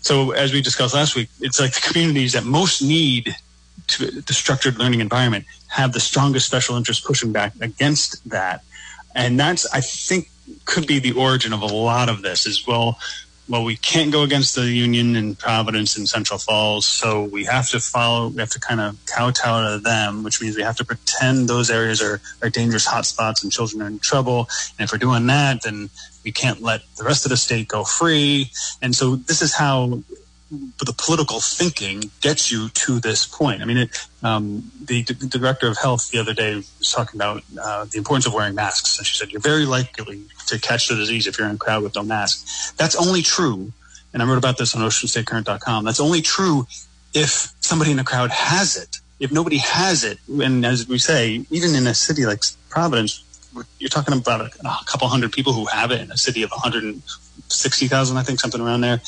So 0.00 0.32
as 0.32 0.52
we 0.52 0.60
discussed 0.60 0.94
last 0.94 1.16
week, 1.16 1.28
it's 1.40 1.60
like 1.60 1.72
the 1.72 1.80
communities 1.80 2.34
that 2.34 2.44
most 2.44 2.82
need 2.82 3.34
to, 3.88 4.20
the 4.20 4.32
structured 4.32 4.78
learning 4.78 5.00
environment 5.00 5.46
have 5.68 5.92
the 5.92 6.00
strongest 6.00 6.46
special 6.46 6.76
interest 6.76 7.04
pushing 7.04 7.32
back 7.32 7.52
against 7.60 8.28
that. 8.28 8.62
And 9.14 9.38
that's, 9.38 9.66
I 9.72 9.80
think, 9.80 10.28
could 10.64 10.86
be 10.86 10.98
the 10.98 11.12
origin 11.12 11.52
of 11.52 11.62
a 11.62 11.66
lot 11.66 12.08
of 12.08 12.22
this 12.22 12.46
as 12.46 12.66
well 12.66 12.98
well, 13.48 13.64
we 13.64 13.76
can't 13.76 14.10
go 14.10 14.22
against 14.22 14.54
the 14.54 14.66
union 14.66 15.16
in 15.16 15.34
Providence 15.34 15.96
and 15.96 16.08
Central 16.08 16.38
Falls, 16.38 16.86
so 16.86 17.24
we 17.24 17.44
have 17.44 17.68
to 17.70 17.80
follow, 17.80 18.28
we 18.28 18.38
have 18.38 18.50
to 18.50 18.60
kind 18.60 18.80
of 18.80 18.96
kowtow 19.06 19.74
to 19.74 19.82
them, 19.82 20.22
which 20.22 20.40
means 20.40 20.56
we 20.56 20.62
have 20.62 20.76
to 20.76 20.84
pretend 20.84 21.48
those 21.48 21.70
areas 21.70 22.00
are, 22.00 22.20
are 22.42 22.48
dangerous 22.48 22.88
hotspots 22.88 23.42
and 23.42 23.52
children 23.52 23.82
are 23.82 23.86
in 23.86 23.98
trouble. 23.98 24.48
And 24.78 24.86
if 24.86 24.92
we're 24.92 24.98
doing 24.98 25.26
that, 25.26 25.62
then 25.62 25.90
we 26.24 26.32
can't 26.32 26.62
let 26.62 26.82
the 26.96 27.04
rest 27.04 27.26
of 27.26 27.30
the 27.30 27.36
state 27.36 27.68
go 27.68 27.84
free. 27.84 28.50
And 28.80 28.94
so 28.94 29.16
this 29.16 29.42
is 29.42 29.54
how 29.54 30.02
the 30.78 30.94
political 30.96 31.40
thinking 31.40 32.10
gets 32.20 32.50
you 32.50 32.68
to 32.70 33.00
this 33.00 33.26
point. 33.26 33.62
I 33.62 33.64
mean, 33.64 33.76
it, 33.78 34.06
um, 34.22 34.70
the, 34.84 35.02
the, 35.02 35.38
director 35.38 35.66
of 35.68 35.76
health 35.76 36.10
the 36.10 36.18
other 36.18 36.34
day 36.34 36.56
was 36.56 36.92
talking 36.92 37.18
about 37.18 37.42
uh, 37.60 37.84
the 37.86 37.98
importance 37.98 38.26
of 38.26 38.34
wearing 38.34 38.54
masks, 38.54 38.98
and 38.98 39.06
she 39.06 39.16
said 39.16 39.32
you're 39.32 39.40
very 39.40 39.66
likely 39.66 40.24
to 40.46 40.58
catch 40.58 40.88
the 40.88 40.94
disease 40.94 41.26
if 41.26 41.38
you're 41.38 41.48
in 41.48 41.54
a 41.54 41.58
crowd 41.58 41.82
with 41.82 41.94
no 41.94 42.02
mask. 42.02 42.74
That's 42.76 42.96
only 42.96 43.22
true, 43.22 43.72
and 44.12 44.22
I 44.22 44.26
wrote 44.26 44.38
about 44.38 44.58
this 44.58 44.74
on 44.74 44.82
OceanStateCurrent.com. 44.82 45.84
That's 45.84 46.00
only 46.00 46.22
true 46.22 46.66
if 47.12 47.52
somebody 47.60 47.90
in 47.90 47.96
the 47.96 48.04
crowd 48.04 48.30
has 48.30 48.76
it. 48.76 48.98
If 49.20 49.30
nobody 49.30 49.58
has 49.58 50.04
it, 50.04 50.18
and 50.28 50.66
as 50.66 50.88
we 50.88 50.98
say, 50.98 51.46
even 51.50 51.74
in 51.74 51.86
a 51.86 51.94
city 51.94 52.26
like 52.26 52.42
Providence, 52.68 53.22
you're 53.78 53.88
talking 53.88 54.14
about 54.14 54.40
a, 54.40 54.68
a 54.68 54.84
couple 54.86 55.06
hundred 55.08 55.32
people 55.32 55.52
who 55.52 55.66
have 55.66 55.90
it 55.90 56.00
in 56.00 56.10
a 56.10 56.16
city 56.16 56.42
of 56.42 56.50
160,000, 56.50 58.16
I 58.16 58.22
think, 58.22 58.40
something 58.40 58.60
around 58.60 58.80
there 58.80 59.00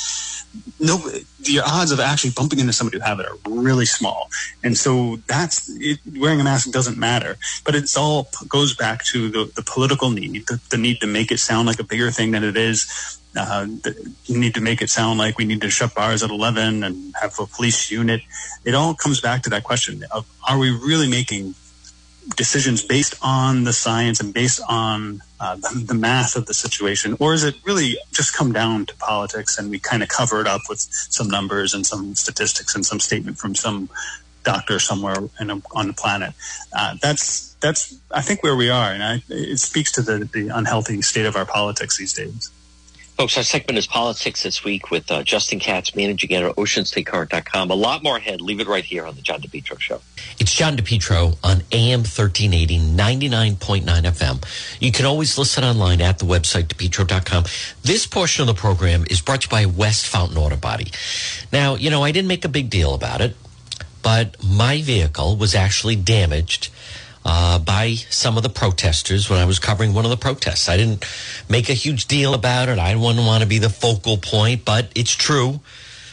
no, 0.79 0.99
the 1.41 1.61
odds 1.65 1.91
of 1.91 2.01
actually 2.01 2.31
bumping 2.31 2.59
into 2.59 2.73
somebody 2.73 2.99
who 2.99 3.05
have 3.05 3.21
it 3.21 3.27
are 3.27 3.37
really 3.47 3.87
small. 3.87 4.29
And 4.63 4.77
so 4.77 5.17
that's 5.27 5.71
it, 5.81 6.01
wearing 6.19 6.41
a 6.41 6.45
mask 6.45 6.71
doesn't 6.71 6.99
matter, 6.99 7.37
but 7.65 7.75
it's 7.75 7.97
all 7.97 8.29
goes 8.49 8.75
back 8.77 9.05
to 9.07 9.31
the, 9.31 9.51
the 9.55 9.63
political 9.63 10.11
need, 10.11 10.47
the, 10.47 10.61
the, 10.71 10.77
need 10.77 11.01
to 11.01 11.07
make 11.07 11.31
it 11.31 11.39
sound 11.39 11.67
like 11.67 11.81
a 11.81 11.85
bigger 11.85 12.11
thing 12.11 12.33
than 12.33 12.45
it 12.45 12.57
is. 12.57 13.19
Uh, 13.37 13.67
need 14.31 14.55
to 14.55 14.63
make 14.63 14.81
it 14.81 14.89
sound 14.89 15.19
like 15.19 15.37
we 15.37 15.45
need 15.45 15.61
to 15.61 15.69
shut 15.69 15.95
bars 15.95 16.23
at 16.23 16.31
11 16.31 16.83
and 16.83 17.15
have 17.21 17.39
a 17.39 17.47
police 17.47 17.91
unit. 17.91 18.23
It 18.65 18.75
all 18.75 18.95
comes 18.95 19.21
back 19.21 19.43
to 19.43 19.51
that 19.51 19.63
question 19.63 20.05
of 20.11 20.27
are 20.49 20.59
we 20.59 20.71
really 20.71 21.09
making 21.09 21.55
decisions 22.35 22.83
based 22.83 23.15
on 23.23 23.65
the 23.65 23.73
science 23.73 24.21
and 24.21 24.35
based 24.35 24.61
on 24.69 25.23
uh, 25.39 25.57
the, 25.57 25.85
the, 25.89 25.95
math 25.95 26.35
of 26.35 26.47
the 26.47 26.55
situation, 26.55 27.17
or 27.21 27.35
is 27.35 27.45
it 27.45 27.55
really 27.65 27.97
just 28.13 28.35
come 28.35 28.53
down 28.53 28.87
to 28.87 28.97
politics 28.97 29.59
and 29.59 29.71
we 29.71 29.79
kind 29.79 30.03
of 30.03 30.09
cover 30.09 30.41
it 30.41 30.47
up 30.47 30.63
with 30.69 30.81
some 30.81 31.29
numbers 31.29 31.75
and 31.75 31.87
some 31.87 32.15
statistics 32.15 32.75
and 32.75 32.85
some 32.85 32.99
statement 32.99 33.39
from 33.39 33.55
some 33.55 33.89
doctor 34.45 34.79
somewhere 34.79 35.17
a, 35.39 35.63
on 35.75 35.87
the 35.87 35.93
planet? 35.93 36.35
Uh, 36.73 36.97
that's 37.01 37.55
that's 37.61 37.97
I 38.11 38.23
think 38.23 38.43
where 38.43 38.57
we 38.57 38.71
are, 38.71 38.93
and 38.93 39.03
I, 39.03 39.23
it 39.29 39.59
speaks 39.59 39.93
to 39.93 40.03
the, 40.03 40.25
the 40.25 40.49
unhealthy 40.49 41.03
state 41.03 41.27
of 41.27 41.37
our 41.37 41.47
politics 41.47 41.99
these 41.99 42.13
days. 42.13 42.51
Folks, 43.17 43.39
our 43.39 43.45
segment 43.45 43.79
is 43.79 43.87
Politics 43.87 44.43
This 44.43 44.63
Week 44.63 44.91
with 44.91 45.11
uh, 45.11 45.23
Justin 45.23 45.59
Katz, 45.59 45.97
managing 45.97 46.35
editor 46.35 46.51
at 46.51 46.57
OceanStateCurrent.com. 46.57 47.71
A 47.71 47.75
lot 47.75 48.03
more 48.03 48.19
ahead. 48.19 48.43
Leave 48.43 48.61
it 48.61 48.67
right 48.67 48.85
here 48.85 49.07
on 49.07 49.15
the 49.15 49.23
John 49.23 49.41
DePetro 49.41 49.81
Show. 49.81 50.03
It's 50.39 50.53
John 50.53 50.77
DePetro 50.77 51.39
on 51.43 51.63
AM 51.73 52.01
1380, 52.01 52.79
99.9 52.79 53.85
FM. 53.87 54.83
You 54.83 54.93
can 54.93 55.07
always 55.07 55.39
listen 55.39 55.65
online 55.65 56.03
at 56.03 56.19
the 56.19 56.27
website, 56.27 56.65
DePetro.com. 56.65 57.45
This 57.83 58.07
portion 58.07 58.43
of 58.43 58.55
the 58.55 58.61
program 58.61 59.07
is 59.09 59.23
brought 59.23 59.41
to 59.41 59.47
you 59.47 59.51
by 59.51 59.65
West 59.65 60.07
Fountain 60.07 60.37
Auto 60.37 60.57
Body. 60.57 60.91
Now, 61.51 61.75
you 61.75 61.89
know, 61.89 62.05
I 62.05 62.13
didn't 62.13 62.29
make 62.29 62.45
a 62.45 62.51
big 62.51 62.69
deal 62.69 62.93
about 62.93 63.23
it, 63.23 63.35
but 64.03 64.37
my 64.45 64.83
vehicle 64.83 65.37
was 65.37 65.55
actually 65.55 65.97
damaged– 65.97 66.69
uh, 67.29 67.59
by 67.59 67.95
some 68.09 68.37
of 68.37 68.45
the 68.45 68.49
protesters 68.49 69.29
when 69.29 69.41
I 69.41 69.45
was 69.45 69.59
covering 69.59 69.93
one 69.93 70.05
of 70.05 70.13
the 70.13 70.17
protests. 70.17 70.69
I 70.69 70.77
didn't 70.77 71.05
make 71.49 71.69
a 71.69 71.75
huge 71.75 72.07
deal 72.07 72.35
about 72.35 72.69
it. 72.69 72.79
I 72.79 72.95
didn't 72.95 73.03
want 73.03 73.43
to 73.43 73.49
be 73.49 73.59
the 73.59 73.69
focal 73.69 74.17
point, 74.17 74.65
but 74.65 74.93
it's 74.95 75.11
true. 75.11 75.59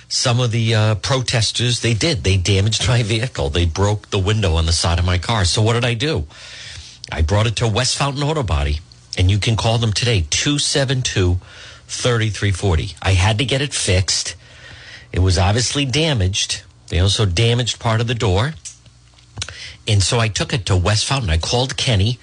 Some 0.09 0.39
of 0.39 0.49
the 0.49 0.73
uh, 0.73 0.95
protesters, 0.95 1.81
they 1.81 1.93
did. 1.93 2.23
They 2.23 2.37
damaged 2.37 2.87
my 2.87 3.03
vehicle. 3.03 3.51
They 3.51 3.65
broke 3.65 4.09
the 4.09 4.17
window 4.17 4.55
on 4.55 4.65
the 4.65 4.71
side 4.71 4.97
of 4.97 5.05
my 5.05 5.19
car. 5.19 5.45
So 5.45 5.61
what 5.61 5.73
did 5.73 5.85
I 5.85 5.93
do? 5.93 6.25
I 7.11 7.21
brought 7.21 7.45
it 7.45 7.55
to 7.57 7.67
West 7.67 7.95
Fountain 7.95 8.23
Auto 8.23 8.41
Body, 8.41 8.79
and 9.15 9.29
you 9.29 9.37
can 9.37 9.55
call 9.55 9.77
them 9.77 9.93
today, 9.93 10.25
272 10.31 11.37
3340. 11.87 12.95
I 13.03 13.11
had 13.11 13.37
to 13.37 13.45
get 13.45 13.61
it 13.61 13.71
fixed. 13.71 14.35
It 15.11 15.19
was 15.19 15.37
obviously 15.37 15.85
damaged. 15.85 16.63
They 16.87 16.97
also 16.97 17.27
damaged 17.27 17.79
part 17.79 18.01
of 18.01 18.07
the 18.07 18.15
door. 18.15 18.53
And 19.87 20.01
so 20.01 20.19
I 20.19 20.27
took 20.27 20.53
it 20.53 20.65
to 20.67 20.77
West 20.77 21.05
Fountain. 21.05 21.29
I 21.29 21.37
called 21.37 21.75
Kenny 21.77 22.19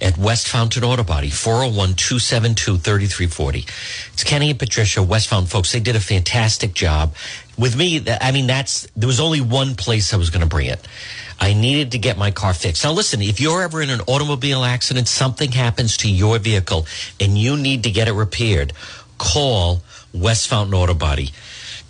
at 0.00 0.18
West 0.18 0.48
Fountain 0.48 0.84
Auto 0.84 1.04
Body, 1.04 1.30
401 1.30 1.94
272 1.94 2.78
3340. 2.78 3.58
It's 4.12 4.24
Kenny 4.24 4.50
and 4.50 4.58
Patricia, 4.58 5.02
West 5.02 5.28
Fountain 5.28 5.48
folks. 5.48 5.72
They 5.72 5.80
did 5.80 5.96
a 5.96 6.00
fantastic 6.00 6.74
job. 6.74 7.14
With 7.56 7.76
me, 7.76 8.04
I 8.20 8.32
mean, 8.32 8.46
that's, 8.46 8.88
there 8.96 9.06
was 9.06 9.20
only 9.20 9.40
one 9.40 9.74
place 9.76 10.12
I 10.12 10.16
was 10.16 10.30
going 10.30 10.40
to 10.40 10.48
bring 10.48 10.66
it. 10.66 10.86
I 11.40 11.52
needed 11.52 11.92
to 11.92 11.98
get 11.98 12.16
my 12.16 12.30
car 12.30 12.54
fixed. 12.54 12.84
Now, 12.84 12.92
listen, 12.92 13.20
if 13.22 13.40
you're 13.40 13.62
ever 13.62 13.82
in 13.82 13.90
an 13.90 14.00
automobile 14.06 14.64
accident, 14.64 15.08
something 15.08 15.52
happens 15.52 15.96
to 15.98 16.10
your 16.10 16.38
vehicle 16.38 16.86
and 17.20 17.36
you 17.36 17.56
need 17.56 17.84
to 17.84 17.90
get 17.90 18.08
it 18.08 18.12
repaired, 18.12 18.72
call 19.18 19.82
West 20.12 20.48
Fountain 20.48 20.74
Auto 20.74 20.94
Body. 20.94 21.30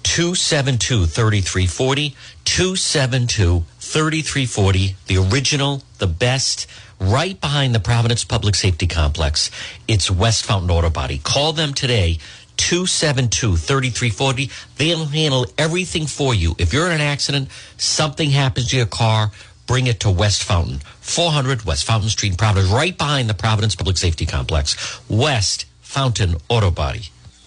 272 0.02 1.06
3340, 1.06 2.14
272 2.44 3.64
3340, 3.84 4.96
the 5.06 5.18
original, 5.18 5.82
the 5.98 6.06
best, 6.06 6.66
right 6.98 7.40
behind 7.40 7.74
the 7.74 7.80
Providence 7.80 8.24
Public 8.24 8.54
Safety 8.54 8.86
Complex. 8.86 9.50
It's 9.86 10.10
West 10.10 10.46
Fountain 10.46 10.70
Auto 10.70 10.90
Body. 10.90 11.18
Call 11.18 11.52
them 11.52 11.74
today, 11.74 12.18
272 12.56 13.56
3340. 13.56 14.50
They'll 14.78 15.04
handle 15.04 15.46
everything 15.58 16.06
for 16.06 16.34
you. 16.34 16.56
If 16.58 16.72
you're 16.72 16.86
in 16.86 16.92
an 16.92 17.00
accident, 17.00 17.48
something 17.76 18.30
happens 18.30 18.68
to 18.70 18.76
your 18.76 18.86
car, 18.86 19.30
bring 19.66 19.86
it 19.86 20.00
to 20.00 20.10
West 20.10 20.42
Fountain, 20.42 20.80
400 21.00 21.64
West 21.64 21.84
Fountain 21.84 22.08
Street, 22.08 22.38
Providence, 22.38 22.72
right 22.72 22.96
behind 22.96 23.28
the 23.28 23.34
Providence 23.34 23.76
Public 23.76 23.98
Safety 23.98 24.26
Complex. 24.26 25.00
West 25.08 25.66
Fountain 25.82 26.36
Auto 26.48 26.70
Body. 26.70 27.10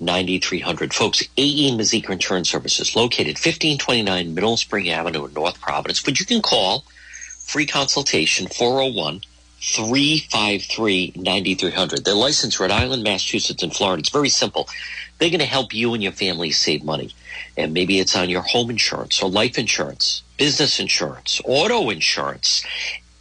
9300. 0.00 0.92
Folks, 0.92 1.22
AE 1.38 1.70
Mazika 1.70 2.10
Insurance 2.10 2.50
Services, 2.50 2.94
located 2.94 3.38
1529 3.38 4.34
Mineral 4.34 4.58
Spring 4.58 4.90
Avenue 4.90 5.24
in 5.24 5.32
North 5.32 5.58
Providence. 5.62 6.02
But 6.02 6.20
you 6.20 6.26
can 6.26 6.42
call 6.42 6.84
free 7.46 7.64
consultation 7.64 8.46
401 8.46 9.22
353 9.62 11.12
9300. 11.16 12.04
They're 12.04 12.14
licensed 12.14 12.58
Rhode 12.58 12.70
Island, 12.70 13.02
Massachusetts, 13.02 13.62
and 13.62 13.74
Florida. 13.74 14.00
It's 14.00 14.10
very 14.10 14.28
simple. 14.28 14.68
They're 15.18 15.30
going 15.30 15.40
to 15.40 15.46
help 15.46 15.74
you 15.74 15.94
and 15.94 16.02
your 16.02 16.12
family 16.12 16.50
save 16.50 16.82
money. 16.82 17.10
And 17.56 17.74
maybe 17.74 18.00
it's 18.00 18.16
on 18.16 18.30
your 18.30 18.42
home 18.42 18.70
insurance 18.70 19.22
or 19.22 19.28
life 19.28 19.58
insurance, 19.58 20.22
business 20.38 20.80
insurance, 20.80 21.40
auto 21.44 21.90
insurance. 21.90 22.64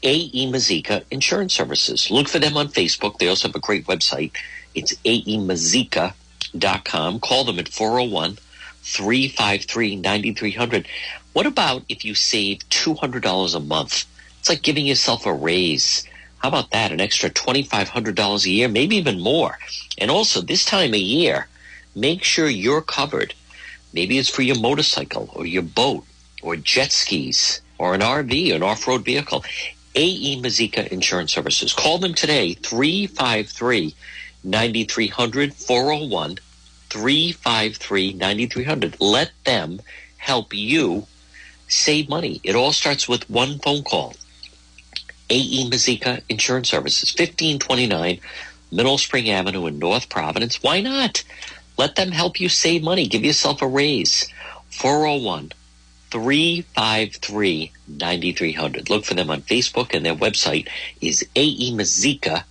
AE 0.01 0.49
Mazika 0.49 1.03
Insurance 1.11 1.53
Services. 1.53 2.09
Look 2.09 2.29
for 2.29 2.39
them 2.39 2.55
on 2.55 2.69
Facebook. 2.69 3.17
They 3.17 3.27
also 3.27 3.49
have 3.49 3.55
a 3.55 3.59
great 3.59 3.85
website. 3.85 4.31
It's 4.73 4.93
aemazika.com. 5.03 7.19
Call 7.19 7.43
them 7.43 7.59
at 7.59 7.67
401 7.67 8.37
353 8.83 9.97
9300. 9.97 10.87
What 11.33 11.45
about 11.45 11.83
if 11.89 12.05
you 12.05 12.15
save 12.15 12.59
$200 12.69 13.55
a 13.55 13.59
month? 13.59 14.05
It's 14.39 14.49
like 14.49 14.61
giving 14.61 14.85
yourself 14.85 15.25
a 15.25 15.33
raise. 15.33 16.05
How 16.39 16.47
about 16.47 16.71
that? 16.71 16.91
An 16.91 17.01
extra 17.01 17.29
$2,500 17.29 18.45
a 18.45 18.49
year, 18.49 18.67
maybe 18.67 18.95
even 18.95 19.19
more. 19.19 19.57
And 19.97 20.09
also, 20.09 20.41
this 20.41 20.65
time 20.65 20.93
of 20.93 20.99
year, 20.99 21.47
make 21.95 22.23
sure 22.23 22.47
you're 22.47 22.81
covered. 22.81 23.33
Maybe 23.93 24.17
it's 24.17 24.29
for 24.29 24.41
your 24.41 24.59
motorcycle 24.59 25.29
or 25.33 25.45
your 25.45 25.63
boat 25.63 26.05
or 26.41 26.55
jet 26.55 26.91
skis 26.91 27.61
or 27.77 27.93
an 27.93 28.01
RV, 28.01 28.55
an 28.55 28.63
off-road 28.63 29.03
vehicle. 29.03 29.43
AE 29.95 30.39
Mazika 30.41 30.87
Insurance 30.87 31.33
Services. 31.33 31.73
Call 31.73 31.97
them 31.97 32.13
today, 32.13 32.53
353 32.53 33.95
9300 34.43 35.53
401 35.53 36.37
353 36.89 38.13
9300. 38.13 39.01
Let 39.01 39.31
them 39.43 39.81
help 40.17 40.53
you 40.53 41.07
save 41.67 42.07
money. 42.07 42.39
It 42.43 42.55
all 42.55 42.71
starts 42.71 43.09
with 43.09 43.29
one 43.29 43.59
phone 43.59 43.83
call. 43.83 44.13
AE 45.29 45.69
Mazika 45.69 46.21
Insurance 46.29 46.69
Services, 46.69 47.09
1529 47.09 48.19
Mineral 48.71 48.97
Spring 48.97 49.29
Avenue 49.29 49.65
in 49.65 49.79
North 49.79 50.09
Providence. 50.09 50.61
Why 50.61 50.81
not? 50.81 51.23
Let 51.77 51.95
them 51.95 52.11
help 52.11 52.39
you 52.39 52.49
save 52.49 52.83
money. 52.83 53.07
Give 53.07 53.23
yourself 53.23 53.61
a 53.61 53.67
raise. 53.67 54.27
401 54.69 55.53
353 56.11 57.71
9300. 57.87 58.89
Look 58.89 59.05
for 59.05 59.13
them 59.13 59.29
on 59.29 59.41
Facebook 59.41 59.93
and 59.93 60.05
their 60.05 60.15
website 60.15 60.67
is 61.01 61.25
aemazika.com. 61.35 62.43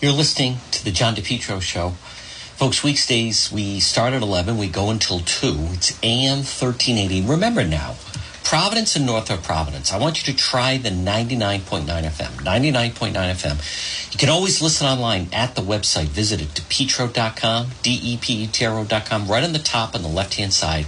You're 0.00 0.12
listening 0.12 0.58
to 0.72 0.84
the 0.84 0.90
John 0.90 1.14
DePetro 1.14 1.62
Show. 1.62 1.94
Folks, 2.54 2.84
weekdays, 2.84 3.50
we 3.50 3.80
start 3.80 4.12
at 4.12 4.22
11, 4.22 4.56
we 4.56 4.68
go 4.68 4.90
until 4.90 5.18
2. 5.18 5.56
It's 5.72 5.98
AM 6.04 6.38
1380. 6.38 7.22
Remember 7.22 7.64
now, 7.64 7.96
Providence 8.44 8.94
and 8.94 9.04
North 9.04 9.28
of 9.28 9.42
Providence. 9.42 9.92
I 9.92 9.98
want 9.98 10.24
you 10.24 10.32
to 10.32 10.38
try 10.38 10.76
the 10.76 10.90
99.9 10.90 11.84
FM. 11.84 12.30
99.9 12.44 13.12
FM. 13.12 14.12
You 14.12 14.18
can 14.18 14.28
always 14.28 14.62
listen 14.62 14.86
online 14.86 15.30
at 15.32 15.56
the 15.56 15.62
website. 15.62 16.06
Visit 16.06 16.40
it, 16.40 16.48
depetro.com, 16.50 17.70
D-E-P-E-T-R-O.com. 17.82 19.26
Right 19.26 19.42
on 19.42 19.52
the 19.52 19.58
top 19.58 19.96
on 19.96 20.02
the 20.02 20.08
left-hand 20.08 20.52
side, 20.52 20.86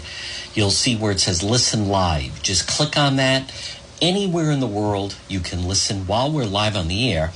you'll 0.54 0.70
see 0.70 0.94
where 0.94 1.10
it 1.10 1.18
says 1.18 1.42
listen 1.42 1.88
live. 1.88 2.44
Just 2.44 2.68
click 2.68 2.96
on 2.96 3.16
that. 3.16 3.52
Anywhere 4.00 4.52
in 4.52 4.60
the 4.60 4.68
world, 4.68 5.16
you 5.26 5.40
can 5.40 5.66
listen 5.66 6.06
while 6.06 6.30
we're 6.30 6.44
live 6.44 6.76
on 6.76 6.86
the 6.86 7.12
air. 7.12 7.32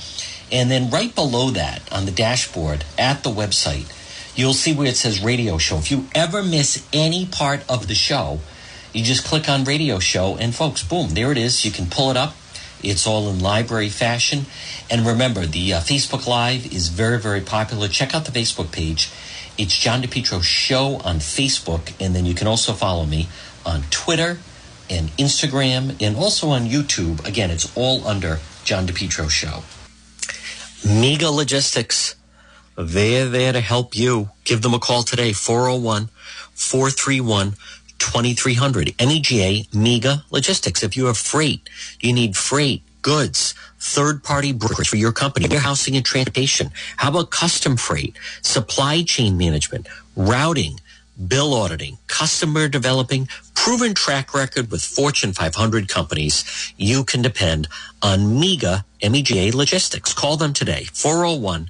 And 0.53 0.71
then 0.71 0.89
right 0.89 1.13
below 1.13 1.49
that 1.49 1.81
on 1.91 2.05
the 2.05 2.11
dashboard 2.11 2.85
at 2.97 3.23
the 3.23 3.29
website, 3.29 3.91
you'll 4.35 4.53
see 4.53 4.73
where 4.73 4.87
it 4.87 4.95
says 4.95 5.21
radio 5.21 5.57
show. 5.57 5.77
If 5.77 5.91
you 5.91 6.07
ever 6.15 6.43
miss 6.43 6.87
any 6.93 7.25
part 7.25 7.63
of 7.69 7.87
the 7.87 7.95
show, 7.95 8.39
you 8.93 9.03
just 9.03 9.23
click 9.23 9.47
on 9.49 9.63
radio 9.63 9.99
show 9.99 10.37
and 10.37 10.53
folks, 10.53 10.83
boom, 10.83 11.09
there 11.09 11.31
it 11.31 11.37
is. 11.37 11.63
You 11.63 11.71
can 11.71 11.87
pull 11.87 12.11
it 12.11 12.17
up. 12.17 12.35
It's 12.83 13.05
all 13.05 13.29
in 13.29 13.39
library 13.39 13.89
fashion. 13.89 14.45
And 14.89 15.05
remember, 15.05 15.45
the 15.45 15.73
uh, 15.73 15.79
Facebook 15.79 16.27
Live 16.27 16.73
is 16.73 16.89
very, 16.89 17.19
very 17.19 17.41
popular. 17.41 17.87
Check 17.87 18.15
out 18.15 18.25
the 18.25 18.31
Facebook 18.31 18.71
page. 18.71 19.11
It's 19.57 19.77
John 19.77 20.01
DePetro 20.01 20.41
Show 20.43 20.95
on 21.03 21.17
Facebook. 21.17 21.93
And 21.99 22.15
then 22.15 22.25
you 22.25 22.33
can 22.33 22.47
also 22.47 22.73
follow 22.73 23.05
me 23.05 23.27
on 23.65 23.83
Twitter 23.91 24.39
and 24.89 25.09
Instagram 25.11 25.95
and 26.01 26.15
also 26.15 26.49
on 26.49 26.65
YouTube. 26.65 27.25
Again, 27.25 27.51
it's 27.51 27.71
all 27.77 28.05
under 28.07 28.39
John 28.63 28.87
DePetro 28.87 29.29
Show. 29.29 29.63
Mega 30.83 31.29
Logistics. 31.29 32.15
They're 32.81 33.29
there 33.29 33.53
to 33.53 33.61
help 33.61 33.95
you. 33.95 34.31
Give 34.43 34.61
them 34.61 34.73
a 34.73 34.79
call 34.79 35.03
today, 35.03 35.33
401 35.33 36.09
431 36.55 37.55
2300. 37.99 38.95
MEGA 38.99 39.67
Mega 39.73 40.25
Logistics. 40.31 40.83
If 40.83 40.97
you 40.97 41.05
have 41.05 41.17
freight, 41.17 41.69
you 41.99 42.11
need 42.13 42.35
freight, 42.35 42.81
goods, 43.03 43.53
third 43.79 44.23
party 44.23 44.51
brokerage 44.51 44.89
for 44.89 44.95
your 44.97 45.11
company, 45.11 45.47
warehousing 45.47 45.95
and 45.95 46.05
transportation. 46.05 46.71
How 46.97 47.09
about 47.09 47.29
custom 47.29 47.77
freight, 47.77 48.17
supply 48.41 49.03
chain 49.03 49.37
management, 49.37 49.87
routing, 50.15 50.79
bill 51.27 51.53
auditing, 51.53 51.99
customer 52.07 52.67
developing, 52.67 53.27
proven 53.53 53.93
track 53.93 54.33
record 54.33 54.71
with 54.71 54.83
Fortune 54.83 55.33
500 55.33 55.87
companies. 55.87 56.73
You 56.77 57.03
can 57.03 57.21
depend 57.21 57.67
on 58.01 58.39
MEGA, 58.39 58.85
MEGA 59.03 59.55
Logistics. 59.55 60.13
Call 60.13 60.37
them 60.37 60.53
today, 60.53 60.85
401 60.93 61.69